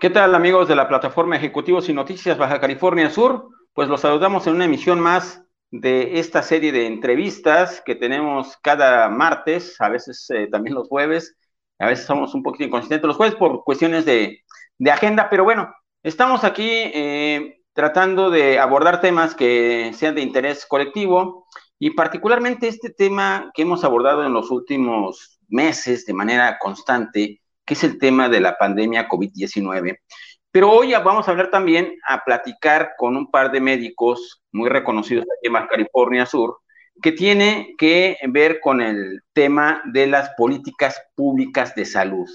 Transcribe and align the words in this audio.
¿Qué 0.00 0.10
tal 0.10 0.34
amigos 0.34 0.68
de 0.68 0.76
la 0.76 0.88
plataforma 0.88 1.36
Ejecutivos 1.36 1.88
y 1.88 1.92
Noticias 1.92 2.36
Baja 2.36 2.60
California 2.60 3.08
Sur? 3.10 3.48
Pues 3.72 3.88
los 3.88 4.00
saludamos 4.00 4.46
en 4.46 4.54
una 4.54 4.64
emisión 4.64 5.00
más 5.00 5.42
de 5.70 6.18
esta 6.18 6.42
serie 6.42 6.72
de 6.72 6.86
entrevistas 6.86 7.82
que 7.84 7.94
tenemos 7.94 8.56
cada 8.62 9.08
martes, 9.08 9.80
a 9.80 9.88
veces 9.88 10.26
eh, 10.30 10.48
también 10.50 10.74
los 10.74 10.88
jueves, 10.88 11.36
a 11.78 11.86
veces 11.86 12.06
somos 12.06 12.34
un 12.34 12.42
poquito 12.42 12.64
inconsistentes 12.64 13.06
los 13.06 13.16
jueves 13.16 13.36
por 13.36 13.64
cuestiones 13.64 14.04
de, 14.04 14.44
de 14.78 14.90
agenda, 14.90 15.28
pero 15.30 15.44
bueno, 15.44 15.74
estamos 16.02 16.44
aquí 16.44 16.68
eh, 16.70 17.62
tratando 17.72 18.30
de 18.30 18.58
abordar 18.58 19.00
temas 19.00 19.34
que 19.34 19.92
sean 19.94 20.14
de 20.14 20.22
interés 20.22 20.66
colectivo 20.66 21.46
y 21.78 21.90
particularmente 21.90 22.68
este 22.68 22.90
tema 22.90 23.50
que 23.54 23.62
hemos 23.62 23.84
abordado 23.84 24.24
en 24.24 24.32
los 24.32 24.50
últimos 24.50 25.40
meses 25.48 26.04
de 26.04 26.14
manera 26.14 26.58
constante, 26.58 27.40
que 27.64 27.74
es 27.74 27.84
el 27.84 27.98
tema 27.98 28.28
de 28.28 28.40
la 28.40 28.56
pandemia 28.56 29.08
COVID-19. 29.08 29.98
Pero 30.54 30.70
hoy 30.70 30.92
vamos 30.92 31.26
a 31.26 31.32
hablar 31.32 31.50
también 31.50 31.96
a 32.08 32.22
platicar 32.24 32.92
con 32.96 33.16
un 33.16 33.30
par 33.30 33.50
de 33.50 33.60
médicos 33.60 34.42
muy 34.52 34.68
reconocidos 34.68 35.24
aquí 35.24 35.52
en 35.52 35.66
California 35.66 36.26
Sur, 36.26 36.58
que 37.02 37.10
tiene 37.10 37.74
que 37.76 38.16
ver 38.28 38.60
con 38.60 38.80
el 38.80 39.20
tema 39.32 39.82
de 39.86 40.06
las 40.06 40.30
políticas 40.36 41.02
públicas 41.16 41.74
de 41.74 41.84
salud. 41.84 42.28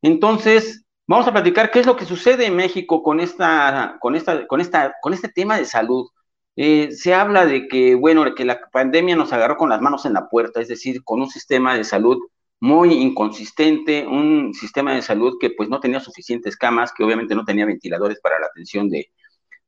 Entonces, 0.00 0.84
vamos 1.08 1.26
a 1.26 1.32
platicar 1.32 1.72
qué 1.72 1.80
es 1.80 1.86
lo 1.86 1.96
que 1.96 2.04
sucede 2.04 2.46
en 2.46 2.54
México 2.54 3.02
con 3.02 3.18
esta, 3.18 3.96
con 4.00 4.14
esta, 4.14 4.46
con 4.46 4.60
esta, 4.60 4.94
con 5.02 5.12
este 5.12 5.28
tema 5.28 5.58
de 5.58 5.64
salud. 5.64 6.08
Eh, 6.54 6.92
se 6.92 7.14
habla 7.14 7.46
de 7.46 7.66
que, 7.66 7.96
bueno, 7.96 8.32
que 8.34 8.44
la 8.44 8.60
pandemia 8.70 9.16
nos 9.16 9.32
agarró 9.32 9.56
con 9.56 9.70
las 9.70 9.80
manos 9.80 10.06
en 10.06 10.12
la 10.12 10.28
puerta, 10.28 10.60
es 10.60 10.68
decir, 10.68 11.02
con 11.02 11.20
un 11.20 11.30
sistema 11.30 11.76
de 11.76 11.82
salud 11.82 12.18
muy 12.60 12.94
inconsistente, 12.94 14.06
un 14.06 14.54
sistema 14.54 14.94
de 14.94 15.02
salud 15.02 15.36
que 15.40 15.50
pues 15.50 15.68
no 15.68 15.80
tenía 15.80 16.00
suficientes 16.00 16.56
camas, 16.56 16.92
que 16.92 17.04
obviamente 17.04 17.34
no 17.34 17.44
tenía 17.44 17.66
ventiladores 17.66 18.20
para 18.20 18.38
la 18.38 18.46
atención 18.46 18.88
de, 18.88 19.10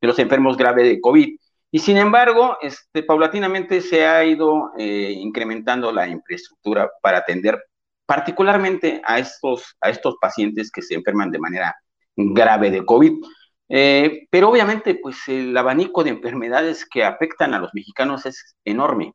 los 0.01 0.19
enfermos 0.19 0.57
graves 0.57 0.85
de 0.85 1.01
COVID. 1.01 1.37
Y 1.71 1.79
sin 1.81 1.97
embargo, 1.97 2.57
este, 2.62 3.03
paulatinamente 3.03 3.81
se 3.81 4.07
ha 4.07 4.25
ido 4.25 4.73
eh, 4.79 5.12
incrementando 5.19 5.93
la 5.93 6.09
infraestructura 6.09 6.91
para 7.03 7.19
atender 7.19 7.62
particularmente 8.07 9.03
a 9.05 9.19
estos, 9.19 9.77
a 9.81 9.91
estos 9.91 10.17
pacientes 10.21 10.71
que 10.71 10.83
se 10.83 10.95
enferman 10.95 11.31
de 11.31 11.39
manera 11.39 11.77
grave 12.17 12.71
de 12.71 12.84
COVID. 12.84 13.12
Eh, 13.69 14.27
pero 14.31 14.49
obviamente, 14.49 14.95
pues 14.95 15.17
el 15.29 15.57
abanico 15.57 16.03
de 16.05 16.11
enfermedades 16.11 16.87
que 16.87 17.05
afectan 17.05 17.53
a 17.55 17.59
los 17.59 17.75
mexicanos 17.75 18.25
es 18.25 18.57
enorme. 18.65 19.12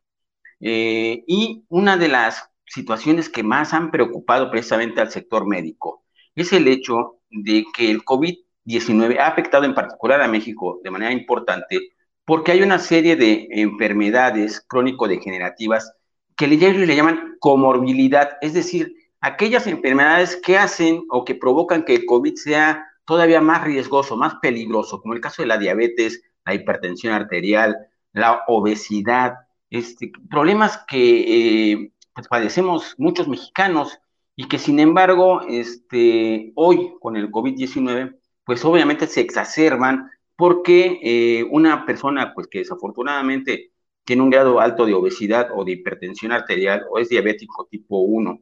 Eh, 0.60 1.24
y 1.26 1.64
una 1.68 1.96
de 1.96 2.08
las 2.08 2.48
situaciones 2.74 3.28
que 3.28 3.42
más 3.42 3.72
han 3.72 3.90
preocupado 3.90 4.50
precisamente 4.50 5.00
al 5.00 5.10
sector 5.10 5.46
médico 5.46 6.04
es 6.34 6.52
el 6.52 6.66
hecho 6.66 7.20
de 7.30 7.64
que 7.74 7.90
el 7.90 8.04
COVID-19 8.04 9.18
ha 9.18 9.28
afectado 9.28 9.64
en 9.64 9.74
particular 9.74 10.20
a 10.20 10.28
México 10.28 10.80
de 10.82 10.90
manera 10.90 11.12
importante 11.12 11.94
porque 12.24 12.52
hay 12.52 12.62
una 12.62 12.78
serie 12.78 13.16
de 13.16 13.46
enfermedades 13.50 14.64
crónico-degenerativas 14.66 15.92
que 16.36 16.48
le 16.48 16.96
llaman 16.96 17.36
comorbilidad, 17.38 18.38
es 18.40 18.54
decir, 18.54 18.94
aquellas 19.20 19.66
enfermedades 19.66 20.36
que 20.36 20.58
hacen 20.58 21.04
o 21.10 21.24
que 21.24 21.34
provocan 21.34 21.84
que 21.84 21.94
el 21.94 22.06
COVID 22.06 22.34
sea 22.34 22.84
todavía 23.04 23.40
más 23.40 23.62
riesgoso, 23.62 24.16
más 24.16 24.34
peligroso, 24.42 25.00
como 25.00 25.14
el 25.14 25.20
caso 25.20 25.42
de 25.42 25.48
la 25.48 25.58
diabetes, 25.58 26.22
la 26.44 26.54
hipertensión 26.54 27.12
arterial, 27.12 27.76
la 28.12 28.42
obesidad, 28.48 29.34
este, 29.70 30.12
problemas 30.30 30.84
que 30.88 31.72
eh, 31.72 31.92
pues 32.14 32.28
padecemos 32.28 32.94
muchos 32.98 33.28
mexicanos 33.28 33.98
y 34.36 34.48
que 34.48 34.58
sin 34.58 34.80
embargo, 34.80 35.42
este, 35.48 36.52
hoy 36.56 36.94
con 37.00 37.16
el 37.16 37.30
COVID-19, 37.30 38.18
pues 38.44 38.64
obviamente 38.64 39.06
se 39.06 39.20
exacerban 39.20 40.10
porque 40.36 41.00
eh, 41.02 41.44
una 41.50 41.86
persona 41.86 42.32
pues 42.34 42.48
que 42.48 42.58
desafortunadamente 42.60 43.72
tiene 44.04 44.22
un 44.22 44.30
grado 44.30 44.60
alto 44.60 44.86
de 44.86 44.94
obesidad 44.94 45.50
o 45.54 45.64
de 45.64 45.72
hipertensión 45.72 46.32
arterial 46.32 46.84
o 46.90 46.98
es 46.98 47.08
diabético 47.08 47.66
tipo 47.70 47.98
1 48.00 48.40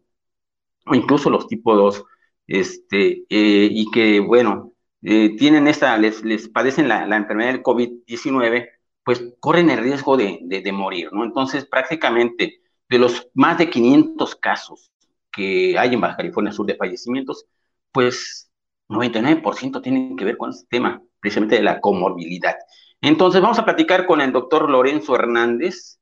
o 0.86 0.94
incluso 0.94 1.30
los 1.30 1.46
tipo 1.48 1.76
2, 1.76 2.04
este, 2.46 3.24
eh, 3.28 3.68
y 3.70 3.90
que 3.90 4.20
bueno, 4.20 4.72
eh, 5.02 5.36
tienen 5.36 5.68
esta, 5.68 5.96
les, 5.98 6.24
les 6.24 6.48
padecen 6.48 6.88
la, 6.88 7.04
enfermedad 7.16 7.52
del 7.52 7.62
COVID-19, 7.62 8.68
pues 9.04 9.34
corren 9.40 9.70
el 9.70 9.78
riesgo 9.78 10.16
de, 10.16 10.40
de, 10.42 10.60
de 10.60 10.72
morir, 10.72 11.12
¿no? 11.12 11.24
Entonces 11.24 11.66
prácticamente 11.66 12.61
de 12.92 12.98
los 12.98 13.26
más 13.32 13.56
de 13.56 13.70
500 13.70 14.36
casos 14.36 14.92
que 15.32 15.78
hay 15.78 15.94
en 15.94 16.00
Baja 16.02 16.18
California 16.18 16.52
Sur 16.52 16.66
de 16.66 16.76
fallecimientos, 16.76 17.46
pues 17.90 18.50
99% 18.90 19.82
tienen 19.82 20.14
que 20.14 20.26
ver 20.26 20.36
con 20.36 20.50
este 20.50 20.66
tema, 20.68 21.02
precisamente 21.18 21.56
de 21.56 21.62
la 21.62 21.80
comorbilidad. 21.80 22.54
Entonces, 23.00 23.40
vamos 23.40 23.58
a 23.58 23.64
platicar 23.64 24.04
con 24.04 24.20
el 24.20 24.30
doctor 24.30 24.68
Lorenzo 24.68 25.14
Hernández, 25.14 25.98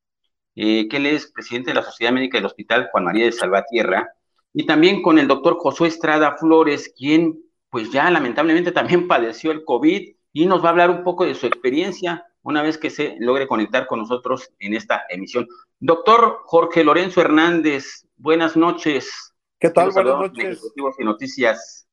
eh, 0.57 0.89
que 0.89 0.97
él 0.97 1.07
es 1.07 1.31
presidente 1.31 1.71
de 1.71 1.77
la 1.77 1.83
Sociedad 1.83 2.13
Médica 2.13 2.39
del 2.39 2.47
Hospital 2.47 2.89
Juan 2.91 3.05
María 3.05 3.25
de 3.25 3.33
Salvatierra, 3.33 4.09
y 4.53 4.67
también 4.67 5.01
con 5.01 5.21
el 5.21 5.29
doctor 5.29 5.59
Josué 5.61 5.87
Estrada 5.87 6.37
Flores, 6.39 6.93
quien 6.97 7.39
pues 7.71 7.93
ya 7.93 8.11
lamentablemente 8.11 8.73
también 8.73 9.07
padeció 9.09 9.53
el 9.53 9.65
COVID 9.65 10.13
y 10.33 10.47
nos 10.47 10.63
va 10.63 10.69
a 10.69 10.71
hablar 10.73 10.91
un 10.91 11.05
poco 11.05 11.25
de 11.25 11.37
su 11.37 11.47
experiencia 11.47 12.25
una 12.43 12.63
vez 12.63 12.79
que 12.79 12.91
se 12.91 13.17
logre 13.19 13.47
conectar 13.47 13.87
con 13.87 14.01
nosotros 14.01 14.53
en 14.59 14.75
esta 14.75 15.05
emisión. 15.09 15.47
Doctor 15.79 16.41
Jorge 16.45 16.85
Lorenzo 16.85 17.21
Hernández, 17.21 18.07
buenas 18.17 18.57
noches. 18.57 19.35
¿Qué 19.59 19.71
tal? 19.71 19.91
Buenas 19.91 20.19
noches. 20.19 20.73
Y 20.99 21.05
noticias. 21.05 21.87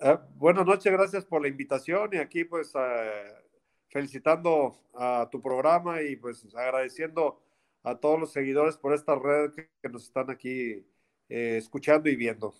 Ah, 0.00 0.20
buenas 0.36 0.64
noches, 0.64 0.92
gracias 0.92 1.24
por 1.24 1.42
la 1.42 1.48
invitación 1.48 2.10
y 2.12 2.18
aquí 2.18 2.44
pues 2.44 2.72
uh, 2.74 2.78
felicitando 3.88 4.78
a 4.94 5.28
tu 5.30 5.42
programa 5.42 6.02
y 6.02 6.16
pues 6.16 6.46
agradeciendo 6.54 7.42
a 7.82 7.96
todos 7.96 8.20
los 8.20 8.32
seguidores 8.32 8.76
por 8.76 8.94
esta 8.94 9.16
red 9.16 9.52
que, 9.52 9.70
que 9.82 9.88
nos 9.88 10.04
están 10.04 10.30
aquí 10.30 10.86
eh, 11.28 11.56
escuchando 11.56 12.08
y 12.08 12.16
viendo. 12.16 12.54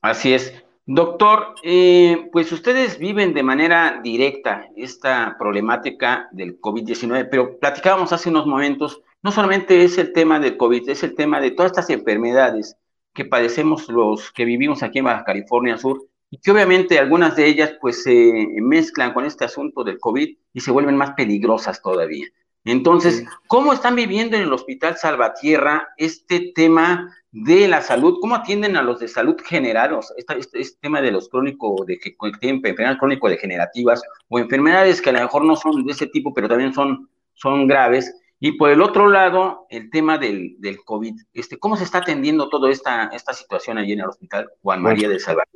Así 0.00 0.32
es. 0.32 0.64
Doctor, 0.90 1.54
eh, 1.64 2.30
pues 2.32 2.50
ustedes 2.50 2.98
viven 2.98 3.34
de 3.34 3.42
manera 3.42 4.00
directa 4.02 4.70
esta 4.74 5.36
problemática 5.38 6.30
del 6.32 6.58
COVID-19, 6.62 7.28
pero 7.30 7.58
platicábamos 7.58 8.10
hace 8.14 8.30
unos 8.30 8.46
momentos, 8.46 9.02
no 9.22 9.30
solamente 9.30 9.84
es 9.84 9.98
el 9.98 10.14
tema 10.14 10.40
del 10.40 10.56
COVID, 10.56 10.88
es 10.88 11.02
el 11.02 11.14
tema 11.14 11.42
de 11.42 11.50
todas 11.50 11.72
estas 11.72 11.90
enfermedades 11.90 12.74
que 13.12 13.26
padecemos 13.26 13.86
los 13.90 14.32
que 14.32 14.46
vivimos 14.46 14.82
aquí 14.82 15.00
en 15.00 15.04
Baja 15.04 15.24
California 15.24 15.76
Sur 15.76 16.06
y 16.30 16.38
que 16.38 16.52
obviamente 16.52 16.98
algunas 16.98 17.36
de 17.36 17.48
ellas 17.48 17.74
pues 17.82 18.02
se 18.02 18.48
mezclan 18.62 19.12
con 19.12 19.26
este 19.26 19.44
asunto 19.44 19.84
del 19.84 19.98
COVID 19.98 20.38
y 20.54 20.60
se 20.60 20.70
vuelven 20.70 20.96
más 20.96 21.10
peligrosas 21.10 21.82
todavía. 21.82 22.28
Entonces, 22.64 23.26
¿cómo 23.46 23.74
están 23.74 23.94
viviendo 23.94 24.38
en 24.38 24.44
el 24.44 24.52
Hospital 24.54 24.96
Salvatierra 24.96 25.88
este 25.98 26.52
tema 26.54 27.14
de 27.44 27.68
la 27.68 27.82
salud, 27.82 28.18
cómo 28.20 28.34
atienden 28.34 28.76
a 28.76 28.82
los 28.82 29.00
de 29.00 29.08
salud 29.08 29.36
general, 29.44 29.98
este, 30.16 30.38
este, 30.38 30.78
tema 30.80 31.00
de 31.00 31.12
los 31.12 31.28
crónicos, 31.28 31.86
de 31.86 31.98
que 31.98 32.16
tienen 32.40 32.56
enfermedades 32.64 32.98
crónico-degenerativas 32.98 34.02
o 34.28 34.38
enfermedades 34.38 35.00
que 35.00 35.10
a 35.10 35.12
lo 35.12 35.20
mejor 35.20 35.44
no 35.44 35.56
son 35.56 35.84
de 35.84 35.92
ese 35.92 36.06
tipo, 36.06 36.32
pero 36.34 36.48
también 36.48 36.72
son, 36.72 37.08
son 37.34 37.66
graves. 37.66 38.14
Y 38.40 38.52
por 38.52 38.70
el 38.70 38.80
otro 38.80 39.08
lado, 39.08 39.66
el 39.70 39.90
tema 39.90 40.16
del, 40.18 40.56
del 40.58 40.82
COVID. 40.84 41.14
Este, 41.32 41.58
¿Cómo 41.58 41.76
se 41.76 41.84
está 41.84 41.98
atendiendo 41.98 42.48
toda 42.48 42.70
esta, 42.70 43.08
esta 43.08 43.32
situación 43.32 43.78
allí 43.78 43.92
en 43.92 44.00
el 44.00 44.08
hospital 44.08 44.50
Juan 44.62 44.82
María 44.82 45.08
de 45.08 45.18
Salvador? 45.18 45.48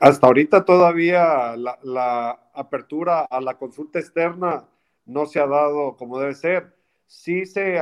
Hasta 0.00 0.26
ahorita 0.26 0.64
todavía 0.64 1.56
la, 1.56 1.78
la 1.82 2.30
apertura 2.54 3.20
a 3.20 3.40
la 3.40 3.56
consulta 3.56 4.00
externa 4.00 4.68
no 5.06 5.26
se 5.26 5.40
ha 5.40 5.46
dado 5.46 5.96
como 5.96 6.18
debe 6.18 6.34
ser. 6.34 6.74
Sí 7.06 7.44
se, 7.46 7.78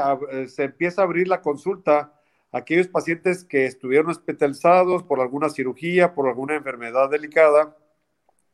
se 0.48 0.64
empieza 0.64 1.00
a 1.00 1.04
abrir 1.04 1.28
la 1.28 1.40
consulta, 1.40 2.19
aquellos 2.52 2.88
pacientes 2.88 3.44
que 3.44 3.66
estuvieron 3.66 4.10
hospitalizados 4.10 5.02
por 5.02 5.20
alguna 5.20 5.48
cirugía, 5.48 6.14
por 6.14 6.28
alguna 6.28 6.56
enfermedad 6.56 7.10
delicada 7.10 7.76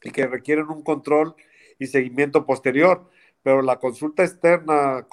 y 0.03 0.11
que 0.11 0.27
requieren 0.27 0.69
un 0.69 0.83
control 0.83 1.35
y 1.79 1.87
seguimiento 1.87 2.45
posterior. 2.45 3.09
Pero 3.43 3.63
la 3.63 3.79
consulta 3.79 4.25
externa 4.25 5.07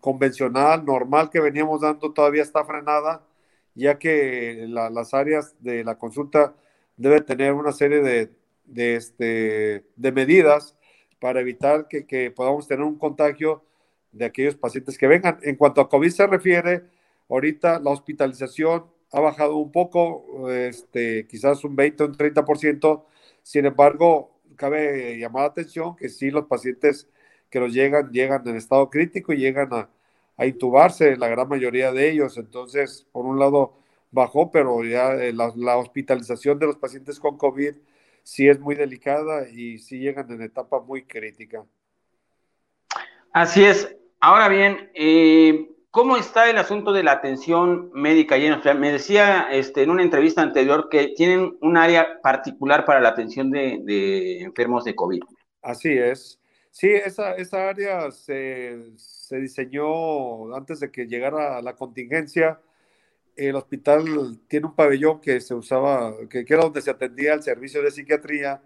convencional, 0.00 0.84
normal 0.84 1.30
que 1.30 1.40
veníamos 1.40 1.80
dando 1.80 2.12
todavía 2.12 2.42
está 2.42 2.64
frenada, 2.64 3.26
ya 3.74 3.98
que 3.98 4.66
las 4.68 5.14
áreas 5.14 5.56
de 5.60 5.82
la 5.82 5.98
consulta 5.98 6.54
deben 6.96 7.24
tener 7.24 7.52
una 7.54 7.72
serie 7.72 8.00
de, 8.00 8.30
de, 8.64 8.96
este, 8.96 9.84
de 9.96 10.12
medidas 10.12 10.76
para 11.18 11.40
evitar 11.40 11.88
que, 11.88 12.06
que 12.06 12.30
podamos 12.30 12.68
tener 12.68 12.84
un 12.84 12.98
contagio 12.98 13.64
de 14.12 14.26
aquellos 14.26 14.54
pacientes 14.54 14.96
que 14.96 15.06
vengan. 15.06 15.38
En 15.42 15.56
cuanto 15.56 15.80
a 15.80 15.88
COVID 15.88 16.10
se 16.10 16.26
refiere, 16.26 16.84
Ahorita 17.32 17.80
la 17.80 17.90
hospitalización 17.90 18.84
ha 19.10 19.20
bajado 19.20 19.56
un 19.56 19.72
poco, 19.72 20.50
este, 20.50 21.26
quizás 21.26 21.64
un 21.64 21.74
20 21.74 22.02
o 22.02 22.06
un 22.08 22.14
30%. 22.14 23.04
Sin 23.42 23.64
embargo, 23.64 24.38
cabe 24.56 25.18
llamar 25.18 25.42
la 25.44 25.48
atención 25.48 25.96
que 25.96 26.10
sí 26.10 26.30
los 26.30 26.44
pacientes 26.46 27.08
que 27.48 27.58
nos 27.58 27.72
llegan, 27.72 28.10
llegan 28.10 28.46
en 28.46 28.56
estado 28.56 28.90
crítico 28.90 29.32
y 29.32 29.38
llegan 29.38 29.72
a, 29.72 29.88
a 30.36 30.46
intubarse, 30.46 31.16
la 31.16 31.28
gran 31.28 31.48
mayoría 31.48 31.90
de 31.90 32.10
ellos. 32.10 32.36
Entonces, 32.36 33.06
por 33.12 33.24
un 33.24 33.38
lado, 33.38 33.78
bajó, 34.10 34.50
pero 34.50 34.84
ya 34.84 35.14
eh, 35.14 35.32
la, 35.32 35.52
la, 35.56 35.78
hospitalización 35.78 36.58
de 36.58 36.66
los 36.66 36.76
pacientes 36.76 37.18
con 37.18 37.38
COVID 37.38 37.74
sí 38.22 38.46
es 38.46 38.60
muy 38.60 38.74
delicada 38.74 39.48
y 39.48 39.78
sí 39.78 39.98
llegan 39.98 40.30
en 40.30 40.42
etapa 40.42 40.80
muy 40.80 41.04
crítica. 41.04 41.64
Así 43.32 43.64
es. 43.64 43.96
Ahora 44.20 44.48
bien, 44.48 44.90
eh, 44.94 45.71
¿cómo 45.92 46.16
está 46.16 46.50
el 46.50 46.58
asunto 46.58 46.92
de 46.92 47.04
la 47.04 47.12
atención 47.12 47.92
médica 47.94 48.36
en 48.36 48.80
Me 48.80 48.90
decía 48.90 49.46
este, 49.52 49.84
en 49.84 49.90
una 49.90 50.02
entrevista 50.02 50.42
anterior 50.42 50.88
que 50.90 51.12
tienen 51.16 51.56
un 51.60 51.76
área 51.76 52.20
particular 52.20 52.84
para 52.84 53.00
la 53.00 53.10
atención 53.10 53.52
de, 53.52 54.40
enfermos 54.40 54.82
de 54.82 54.96
COVID. 54.96 55.22
Así 55.62 55.92
es. 55.92 56.40
Sí, 56.72 56.88
esa, 56.88 57.36
esa 57.36 57.68
área 57.68 58.10
se, 58.10 58.96
se 58.96 59.36
diseñó 59.36 60.52
antes 60.56 60.80
de 60.80 60.90
que 60.90 61.06
llegara 61.06 61.62
la 61.62 61.76
contingencia 61.76 62.58
el 63.36 63.56
hospital 63.56 64.38
tiene 64.48 64.66
un 64.66 64.74
pabellón 64.74 65.20
que 65.20 65.40
se 65.40 65.54
usaba, 65.54 66.14
que, 66.28 66.44
era 66.46 66.62
donde 66.62 66.82
se 66.82 66.90
atendía 66.90 67.34
el 67.34 67.42
servicio 67.42 67.82
de 67.82 67.90
psiquiatría 67.90 68.62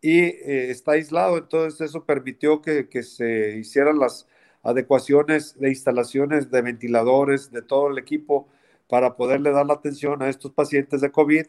y 0.00 0.20
eh, 0.20 0.70
está 0.70 0.92
aislado, 0.92 1.38
entonces 1.38 1.80
eso 1.80 2.04
permitió 2.04 2.60
que, 2.60 2.86
se 3.02 3.56
hicieran 3.56 3.98
las 3.98 4.26
adecuaciones 4.62 5.58
de 5.58 5.68
instalaciones 5.70 6.50
de 6.50 6.62
ventiladores, 6.62 7.50
de 7.50 7.62
todo 7.62 7.88
el 7.88 7.98
equipo 7.98 8.48
para 8.88 9.16
poderle 9.16 9.50
dar 9.50 9.66
la 9.66 9.74
atención 9.74 10.22
a 10.22 10.28
estos 10.28 10.52
pacientes 10.52 11.00
de 11.00 11.10
COVID 11.10 11.46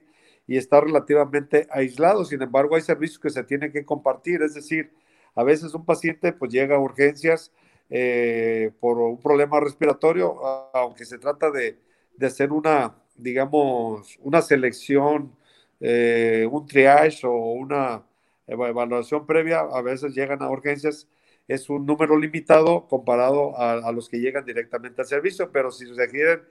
y 0.47 0.57
está 0.57 0.81
relativamente 0.81 1.67
aislado. 1.71 2.25
Sin 2.25 2.41
embargo, 2.41 2.75
hay 2.75 2.81
servicios 2.81 3.19
que 3.19 3.29
se 3.29 3.43
tienen 3.43 3.71
que 3.71 3.85
compartir, 3.85 4.41
es 4.41 4.53
decir, 4.53 4.91
a 5.35 5.43
veces 5.43 5.73
un 5.73 5.85
paciente 5.85 6.33
pues 6.33 6.51
llega 6.51 6.75
a 6.75 6.79
urgencias 6.79 7.51
eh, 7.89 8.71
por 8.79 8.97
un 8.97 9.19
problema 9.19 9.59
respiratorio, 9.59 10.43
aunque 10.73 11.05
se 11.05 11.17
trata 11.17 11.51
de 11.51 11.77
de 12.15 12.27
hacer 12.27 12.51
una, 12.51 12.95
digamos, 13.15 14.17
una 14.21 14.41
selección, 14.41 15.35
eh, 15.79 16.47
un 16.49 16.65
triage 16.65 17.25
o 17.25 17.33
una 17.33 18.03
evaluación 18.47 19.25
previa, 19.25 19.61
a 19.61 19.81
veces 19.81 20.13
llegan 20.13 20.41
a 20.41 20.49
urgencias, 20.49 21.07
es 21.47 21.69
un 21.69 21.85
número 21.85 22.17
limitado 22.17 22.87
comparado 22.87 23.57
a, 23.57 23.91
los 23.91 24.09
que 24.09 24.19
llegan 24.19 24.45
directamente 24.45 25.01
al 25.01 25.07
servicio, 25.07 25.51
pero 25.51 25.71
si 25.71 25.85
se 25.85 25.93
requieren, 25.93 26.41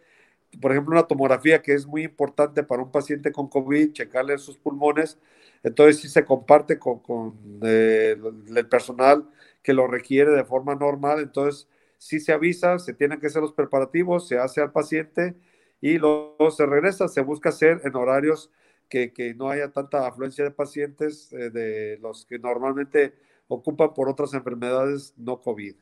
por 0.61 0.73
ejemplo, 0.73 0.93
una 0.93 1.07
tomografía 1.07 1.63
que 1.63 1.73
es 1.73 1.87
muy 1.87 2.03
importante 2.05 2.63
para 2.63 2.83
un 2.83 2.91
paciente 2.93 3.33
con 3.33 3.49
COVID, 3.49 3.93
checarle 3.93 4.37
sus 4.39 4.59
pulmones, 4.59 5.19
entonces 5.63 6.01
sí 6.01 6.09
se 6.09 6.25
comparte 6.25 6.79
con, 6.79 6.99
con 7.01 7.35
eh, 7.63 8.17
el 8.55 8.69
personal 8.69 9.29
que 9.63 9.73
lo 9.73 9.87
requiere 9.87 10.33
de 10.33 10.45
forma 10.45 10.75
normal, 10.75 11.21
entonces 11.21 11.69
sí 11.99 12.21
se 12.21 12.33
avisa, 12.33 12.79
se 12.79 12.93
tienen 12.93 13.21
que 13.21 13.29
hacer 13.29 13.43
los 13.43 13.53
preparativos, 13.53 14.29
se 14.29 14.39
hace 14.39 14.61
al 14.61 14.73
paciente 14.73 15.35
y 15.81 15.99
luego 15.99 16.51
se 16.51 16.67
regresa, 16.67 17.09
se 17.09 17.21
busca 17.23 17.51
hacer 17.51 17.81
en 17.85 17.95
horarios 17.97 18.51
que, 18.89 19.13
que 19.13 19.35
no 19.35 19.49
haya 19.49 19.71
tanta 19.71 20.07
afluencia 20.07 20.45
de 20.45 20.51
pacientes 20.51 21.33
eh, 21.33 21.51
de 21.51 21.99
los 22.03 22.27
que 22.27 22.39
normalmente 22.39 23.15
ocupan 23.55 23.95
por 23.95 24.09
otras 24.09 24.35
enfermedades 24.35 25.15
no 25.17 25.41
COVID. 25.41 25.75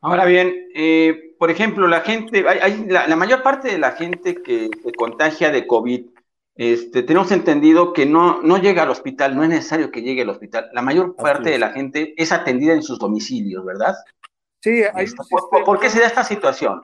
Ahora 0.00 0.24
bien, 0.24 0.68
eh, 0.74 1.34
por 1.38 1.50
ejemplo, 1.50 1.86
la 1.88 2.00
gente, 2.00 2.46
hay, 2.48 2.86
la, 2.86 3.16
mayor 3.16 3.42
parte 3.42 3.68
de 3.68 3.78
la 3.78 3.92
gente 3.92 4.42
que 4.42 4.68
se 4.82 4.92
contagia 4.92 5.50
de 5.50 5.66
COVID, 5.66 6.06
este, 6.54 7.02
tenemos 7.02 7.32
entendido 7.32 7.92
que 7.92 8.06
no, 8.06 8.42
no 8.42 8.58
llega 8.58 8.82
al 8.82 8.90
hospital, 8.90 9.34
no 9.34 9.42
es 9.42 9.48
necesario 9.48 9.90
que 9.90 10.02
llegue 10.02 10.22
al 10.22 10.30
hospital. 10.30 10.70
La 10.72 10.82
mayor 10.82 11.16
parte 11.16 11.50
de 11.50 11.58
la 11.58 11.70
gente 11.70 12.14
es 12.16 12.32
atendida 12.32 12.72
en 12.72 12.82
sus 12.82 12.98
domicilios, 12.98 13.64
¿verdad? 13.64 13.94
Sí, 14.60 14.82
hay 14.94 15.04
este, 15.04 15.22
¿Por, 15.28 15.64
¿Por, 15.64 15.80
qué 15.80 15.90
se 15.90 16.00
da 16.00 16.06
esta 16.06 16.24
situación? 16.24 16.82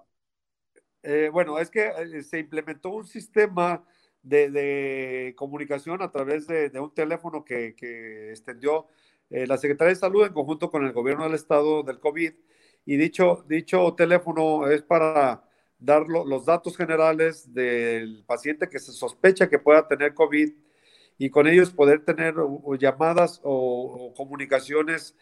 Eh, 1.03 1.31
bueno, 1.33 1.59
es 1.59 1.71
que 1.71 1.87
eh, 1.87 2.23
se 2.23 2.38
implementó 2.38 2.91
un 2.91 3.06
sistema 3.06 3.85
de, 4.23 5.35
comunicación 5.37 6.00
a 6.03 6.11
través 6.11 6.47
de, 6.47 6.71
un 6.79 6.95
teléfono 6.95 7.45
que, 7.45 7.75
extendió 8.31 8.87
eh, 9.31 9.47
la 9.47 9.59
Secretaría 9.59 9.91
de 9.91 10.01
Salud 10.01 10.27
en 10.27 10.33
conjunto 10.33 10.71
con 10.71 10.85
el 10.85 10.93
gobierno 10.93 11.25
del 11.25 11.35
estado 11.35 11.83
del 11.83 12.01
COVID. 12.01 12.33
Y 12.85 12.97
dicho, 12.97 13.45
dicho 13.49 13.95
teléfono 13.95 14.69
es 14.69 14.83
para 14.83 15.45
dar 15.79 16.07
los 16.07 16.45
datos 16.45 16.77
generales 16.77 17.53
del 17.53 18.25
paciente 18.25 18.69
que 18.69 18.79
se 18.79 18.93
sospecha 18.93 19.49
que 19.49 19.59
pueda 19.59 19.89
tener 19.89 20.15
COVID 20.15 20.53
y 21.19 21.31
con 21.31 21.47
ellos 21.47 21.71
poder 21.71 22.05
tener 22.05 22.35
llamadas 22.79 23.41
o, 23.43 24.13
comunicaciones 24.17 25.17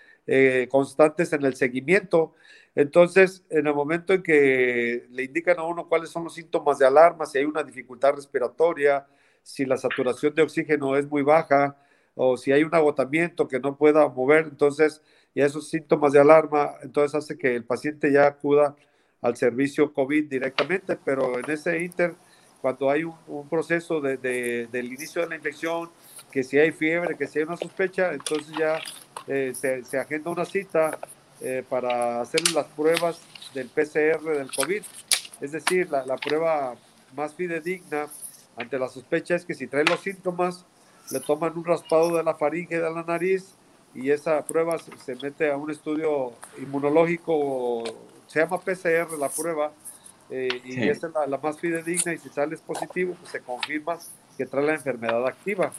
constantes 0.71 1.33
en 1.33 1.45
el 1.45 1.55
seguimiento 1.55 2.35
entonces, 2.75 3.45
en 3.51 3.67
el 3.67 3.75
momento 3.75 4.13
en 4.13 4.23
que 4.23 5.07
le 5.11 5.25
indican 5.25 5.59
a 5.59 5.65
uno 5.65 5.89
cuáles 5.89 6.11
son 6.11 6.25
los 6.25 6.35
síntomas 6.35 6.79
de 6.79 6.87
alarma, 6.87 7.27
si 7.27 7.39
hay 7.39 7.45
una 7.45 7.63
dificultad 7.65 8.15
respiratoria, 8.15 9.07
si 9.43 9.65
la 9.65 9.77
saturación 9.77 10.35
de 10.35 10.43
oxígeno 10.43 10.97
es 10.97 11.09
muy 11.09 11.23
baja 11.23 11.77
o 12.15 12.37
si 12.37 12.53
hay 12.53 12.65
un 12.65 12.75
agotamiento 12.75 13.49
que 13.49 13.61
no 13.61 13.77
pueda 13.77 14.09
mover, 14.09 14.47
entonces 14.51 15.03
ya 15.35 15.47
esos 15.47 15.69
síntomas 15.69 16.13
de 16.13 16.21
alarma, 16.21 16.75
entonces 16.83 17.15
hace 17.15 17.39
que 17.39 17.55
el 17.55 17.65
paciente 17.65 18.13
ya 18.13 18.27
acuda 18.27 18.77
al 19.23 19.37
servicio 19.37 19.93
COVID 19.93 20.29
directamente, 20.29 20.97
pero 21.05 21.39
en 21.39 21.51
ese 21.51 21.83
inter, 21.83 22.15
cuando 22.61 22.91
hay 22.91 23.05
un, 23.05 23.49
proceso 23.49 24.01
de, 24.01 24.17
del 24.17 24.87
inicio 24.93 25.23
de 25.23 25.29
la 25.29 25.37
infección, 25.37 25.91
que 26.31 26.43
si 26.43 26.59
hay 26.59 26.73
fiebre, 26.73 27.17
que 27.17 27.27
si 27.27 27.39
hay 27.39 27.45
una 27.45 27.57
sospecha, 27.57 28.13
entonces 28.13 28.53
ya 28.59 28.79
eh, 29.27 29.53
se, 29.55 29.85
se 29.85 29.99
agenda 29.99 30.31
una 30.31 30.45
cita 30.45 30.99
eh, 31.43 31.65
para 31.67 32.21
hacer 32.21 32.41
las 32.53 32.67
pruebas 32.67 33.19
del 33.55 33.69
PCR 33.69 34.21
del 34.21 34.51
COVID. 34.55 34.83
Es 35.41 35.53
decir, 35.53 35.91
la, 35.91 36.17
prueba 36.17 36.75
más 37.17 37.35
fidedigna 37.35 38.09
ante 38.57 38.79
la 38.79 38.89
sospecha 38.89 39.37
es 39.37 39.47
que 39.47 39.55
si 39.55 39.67
trae 39.67 39.85
los 39.85 40.01
síntomas, 40.01 40.67
le 41.11 41.21
toman 41.21 41.57
un 41.57 41.65
raspado 41.65 42.17
de 42.17 42.23
la 42.23 42.35
faringe 42.35 42.77
de 42.77 42.91
la 42.91 43.03
nariz 43.03 43.55
y 43.95 44.11
esa 44.11 44.45
prueba 44.45 44.79
se, 44.79 45.15
mete 45.17 45.51
a 45.51 45.57
un 45.57 45.71
estudio 45.71 46.33
inmunológico, 46.59 47.83
se 48.27 48.41
llama 48.41 48.61
PCR 48.61 49.19
la 49.19 49.29
prueba, 49.29 49.73
eh, 50.31 50.61
y 50.65 50.89
esa 50.89 51.09
es 51.09 51.13
la, 51.29 51.39
más 51.39 51.59
fidedigna 51.59 52.15
y 52.15 52.19
si 52.19 52.29
sale 52.29 52.57
positivo, 52.59 53.17
pues 53.19 53.33
se 53.33 53.41
confirma 53.41 53.99
que 54.37 54.47
trae 54.47 54.65
la 54.65 54.75
enfermedad 54.75 55.27
activa. 55.27 55.73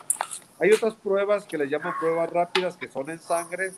Hay 0.59 0.71
otras 0.71 0.95
pruebas 0.95 1.45
que 1.45 1.57
le 1.57 1.69
llaman 1.69 1.93
pruebas 1.99 2.29
rápidas 2.29 2.75
que 2.75 2.89
son 2.89 3.09
en 3.09 3.19
sangre, 3.19 3.71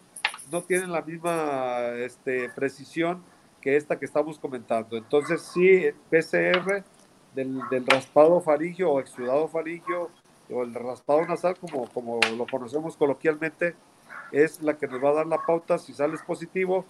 no 0.51 0.63
tienen 0.63 0.91
la 0.91 1.01
misma 1.01 1.89
este, 1.97 2.49
precisión 2.49 3.23
que 3.61 3.77
esta 3.77 3.97
que 3.97 4.05
estamos 4.05 4.39
comentando. 4.39 4.97
Entonces, 4.97 5.41
sí, 5.53 5.85
PCR 6.09 6.83
del, 7.33 7.61
raspado 7.87 8.41
faringio 8.41 8.91
o 8.91 8.99
exudado 8.99 9.47
faringio 9.47 10.09
o 10.49 10.63
el 10.63 10.73
raspado 10.73 11.25
nasal, 11.25 11.57
como, 11.57 11.87
como 11.89 12.19
lo 12.37 12.45
conocemos 12.45 12.97
coloquialmente, 12.97 13.75
es 14.31 14.61
la 14.61 14.77
que 14.77 14.87
nos 14.87 15.03
va 15.03 15.09
a 15.09 15.13
dar 15.13 15.27
la 15.27 15.45
pauta 15.45 15.77
si 15.77 15.93
sales 15.93 16.21
positivo. 16.21 16.85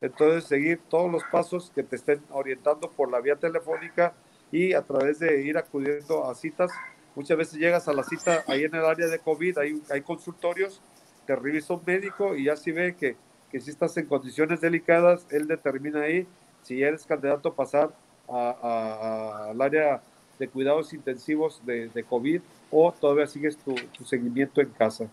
Entonces, 0.00 0.44
seguir 0.44 0.80
todos 0.88 1.10
los 1.10 1.24
pasos 1.24 1.72
que 1.74 1.82
te 1.82 1.96
estén 1.96 2.22
orientando 2.30 2.90
por 2.90 3.10
la 3.10 3.20
vía 3.20 3.36
telefónica 3.36 4.14
y 4.52 4.72
a 4.72 4.82
través 4.82 5.18
de 5.18 5.42
ir 5.42 5.58
acudiendo 5.58 6.24
a 6.24 6.34
citas. 6.34 6.70
Muchas 7.14 7.36
veces 7.36 7.58
llegas 7.58 7.88
a 7.88 7.92
la 7.92 8.04
cita 8.04 8.44
ahí 8.46 8.62
en 8.62 8.74
el 8.74 8.84
área 8.84 9.08
de 9.08 9.18
COVID, 9.18 9.58
hay, 9.58 9.82
hay 9.90 10.02
consultorios 10.02 10.80
te 11.28 11.36
revisa 11.36 11.74
un 11.74 11.82
médico 11.84 12.34
y 12.34 12.44
ya 12.44 12.56
si 12.56 12.72
ve 12.72 12.96
que, 12.96 13.14
que 13.50 13.60
si 13.60 13.70
estás 13.70 13.94
en 13.98 14.06
condiciones 14.06 14.62
delicadas, 14.62 15.26
él 15.30 15.46
determina 15.46 16.00
ahí 16.00 16.26
si 16.62 16.82
eres 16.82 17.04
candidato 17.04 17.50
a 17.50 17.54
pasar 17.54 17.90
al 18.26 19.60
área 19.60 20.00
de 20.38 20.48
cuidados 20.48 20.92
intensivos 20.92 21.64
de, 21.64 21.88
de, 21.88 22.04
COVID 22.04 22.40
o 22.70 22.92
todavía 22.92 23.26
sigues 23.26 23.56
tu, 23.58 23.74
seguimiento 24.04 24.60
en 24.60 24.68
casa. 24.70 25.08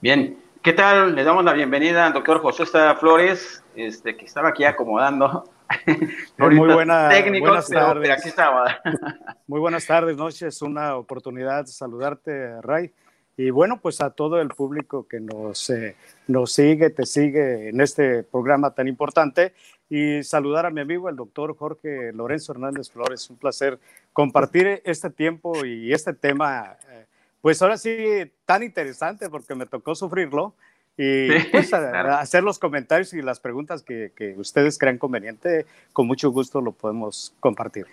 Bien, 0.00 0.38
¿qué 0.62 0.72
tal? 0.72 1.14
Le 1.14 1.24
damos 1.24 1.44
la 1.44 1.52
bienvenida 1.52 2.06
al 2.06 2.12
doctor 2.12 2.40
José 2.40 2.64
Flores, 2.98 3.62
este, 3.76 4.16
que 4.16 4.24
estaba 4.24 4.48
aquí 4.48 4.64
acomodando. 4.64 5.44
muy 6.38 6.56
buena, 6.56 7.10
buenas 7.40 7.68
tardes. 7.68 8.10
aquí 8.10 8.28
estaba. 8.28 8.80
muy 9.46 9.60
buenas 9.60 9.86
tardes, 9.86 10.16
noches. 10.16 10.60
Una 10.62 10.96
oportunidad 10.96 11.64
de 11.64 11.70
saludarte, 11.70 12.60
Ray. 12.62 12.92
Y 13.36 13.50
bueno, 13.50 13.80
pues 13.80 14.02
a 14.02 14.10
todo 14.10 14.40
el 14.40 14.48
público 14.48 15.06
que 15.08 15.20
nos, 15.20 15.70
eh, 15.70 15.96
nos 16.26 16.52
sigue, 16.52 16.90
te 16.90 17.06
sigue 17.06 17.70
en 17.70 17.80
este 17.80 18.22
programa 18.22 18.74
tan 18.74 18.88
importante. 18.88 19.54
Y 19.90 20.22
saludar 20.22 20.66
a 20.66 20.70
mi 20.70 20.80
amigo, 20.80 21.08
el 21.08 21.16
doctor 21.16 21.56
Jorge 21.56 22.12
Lorenzo 22.12 22.52
Hernández 22.52 22.90
Flores. 22.90 23.28
Un 23.28 23.36
placer 23.36 23.78
compartir 24.12 24.80
este 24.84 25.10
tiempo 25.10 25.64
y 25.66 25.92
este 25.92 26.14
tema, 26.14 26.76
eh, 26.88 27.06
pues 27.42 27.60
ahora 27.60 27.76
sí, 27.76 27.92
tan 28.46 28.62
interesante 28.62 29.28
porque 29.28 29.54
me 29.54 29.66
tocó 29.66 29.94
sufrirlo. 29.94 30.54
Y 30.96 31.28
pues, 31.50 31.72
hacer 31.74 32.44
los 32.44 32.58
comentarios 32.58 33.12
y 33.14 33.22
las 33.22 33.40
preguntas 33.40 33.82
que, 33.82 34.12
que 34.14 34.34
ustedes 34.38 34.78
crean 34.78 34.98
conveniente, 34.98 35.66
con 35.92 36.06
mucho 36.06 36.30
gusto 36.30 36.60
lo 36.60 36.72
podemos 36.72 37.34
compartir. 37.40 37.86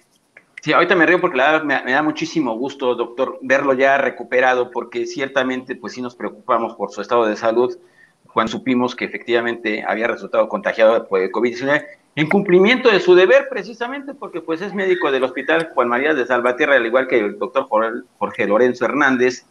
Sí, 0.61 0.73
ahorita 0.73 0.95
me 0.95 1.05
río 1.05 1.21
porque 1.21 1.37
la 1.37 1.63
me, 1.63 1.91
da 1.91 2.01
muchísimo 2.01 2.57
gusto, 2.57 2.95
doctor, 2.95 3.39
verlo 3.41 3.73
ya 3.73 3.97
recuperado, 3.97 4.71
porque 4.71 5.05
ciertamente, 5.05 5.75
pues 5.75 5.93
sí 5.93 6.01
nos 6.01 6.15
preocupamos 6.15 6.75
por 6.75 6.91
su 6.91 7.01
estado 7.01 7.25
de 7.25 7.35
salud 7.35 7.77
cuando 8.33 8.51
supimos 8.51 8.95
que 8.95 9.05
efectivamente 9.05 9.83
había 9.87 10.07
resultado 10.07 10.47
contagiado 10.47 10.93
de 10.93 11.31
COVID-19, 11.31 11.85
en 12.15 12.29
cumplimiento 12.29 12.89
de 12.89 12.99
su 12.99 13.13
deber 13.13 13.47
precisamente, 13.49 14.13
porque 14.15 14.41
pues 14.41 14.61
es 14.61 14.73
médico 14.73 15.11
del 15.11 15.23
Hospital 15.23 15.69
Juan 15.73 15.87
María 15.87 16.13
de 16.13 16.25
Salvatierra, 16.25 16.75
al 16.75 16.85
igual 16.85 17.07
que 17.07 17.19
el 17.19 17.37
doctor 17.37 17.67
Jorge 18.17 18.47
Lorenzo 18.47 18.85
Hernández, 18.85 19.45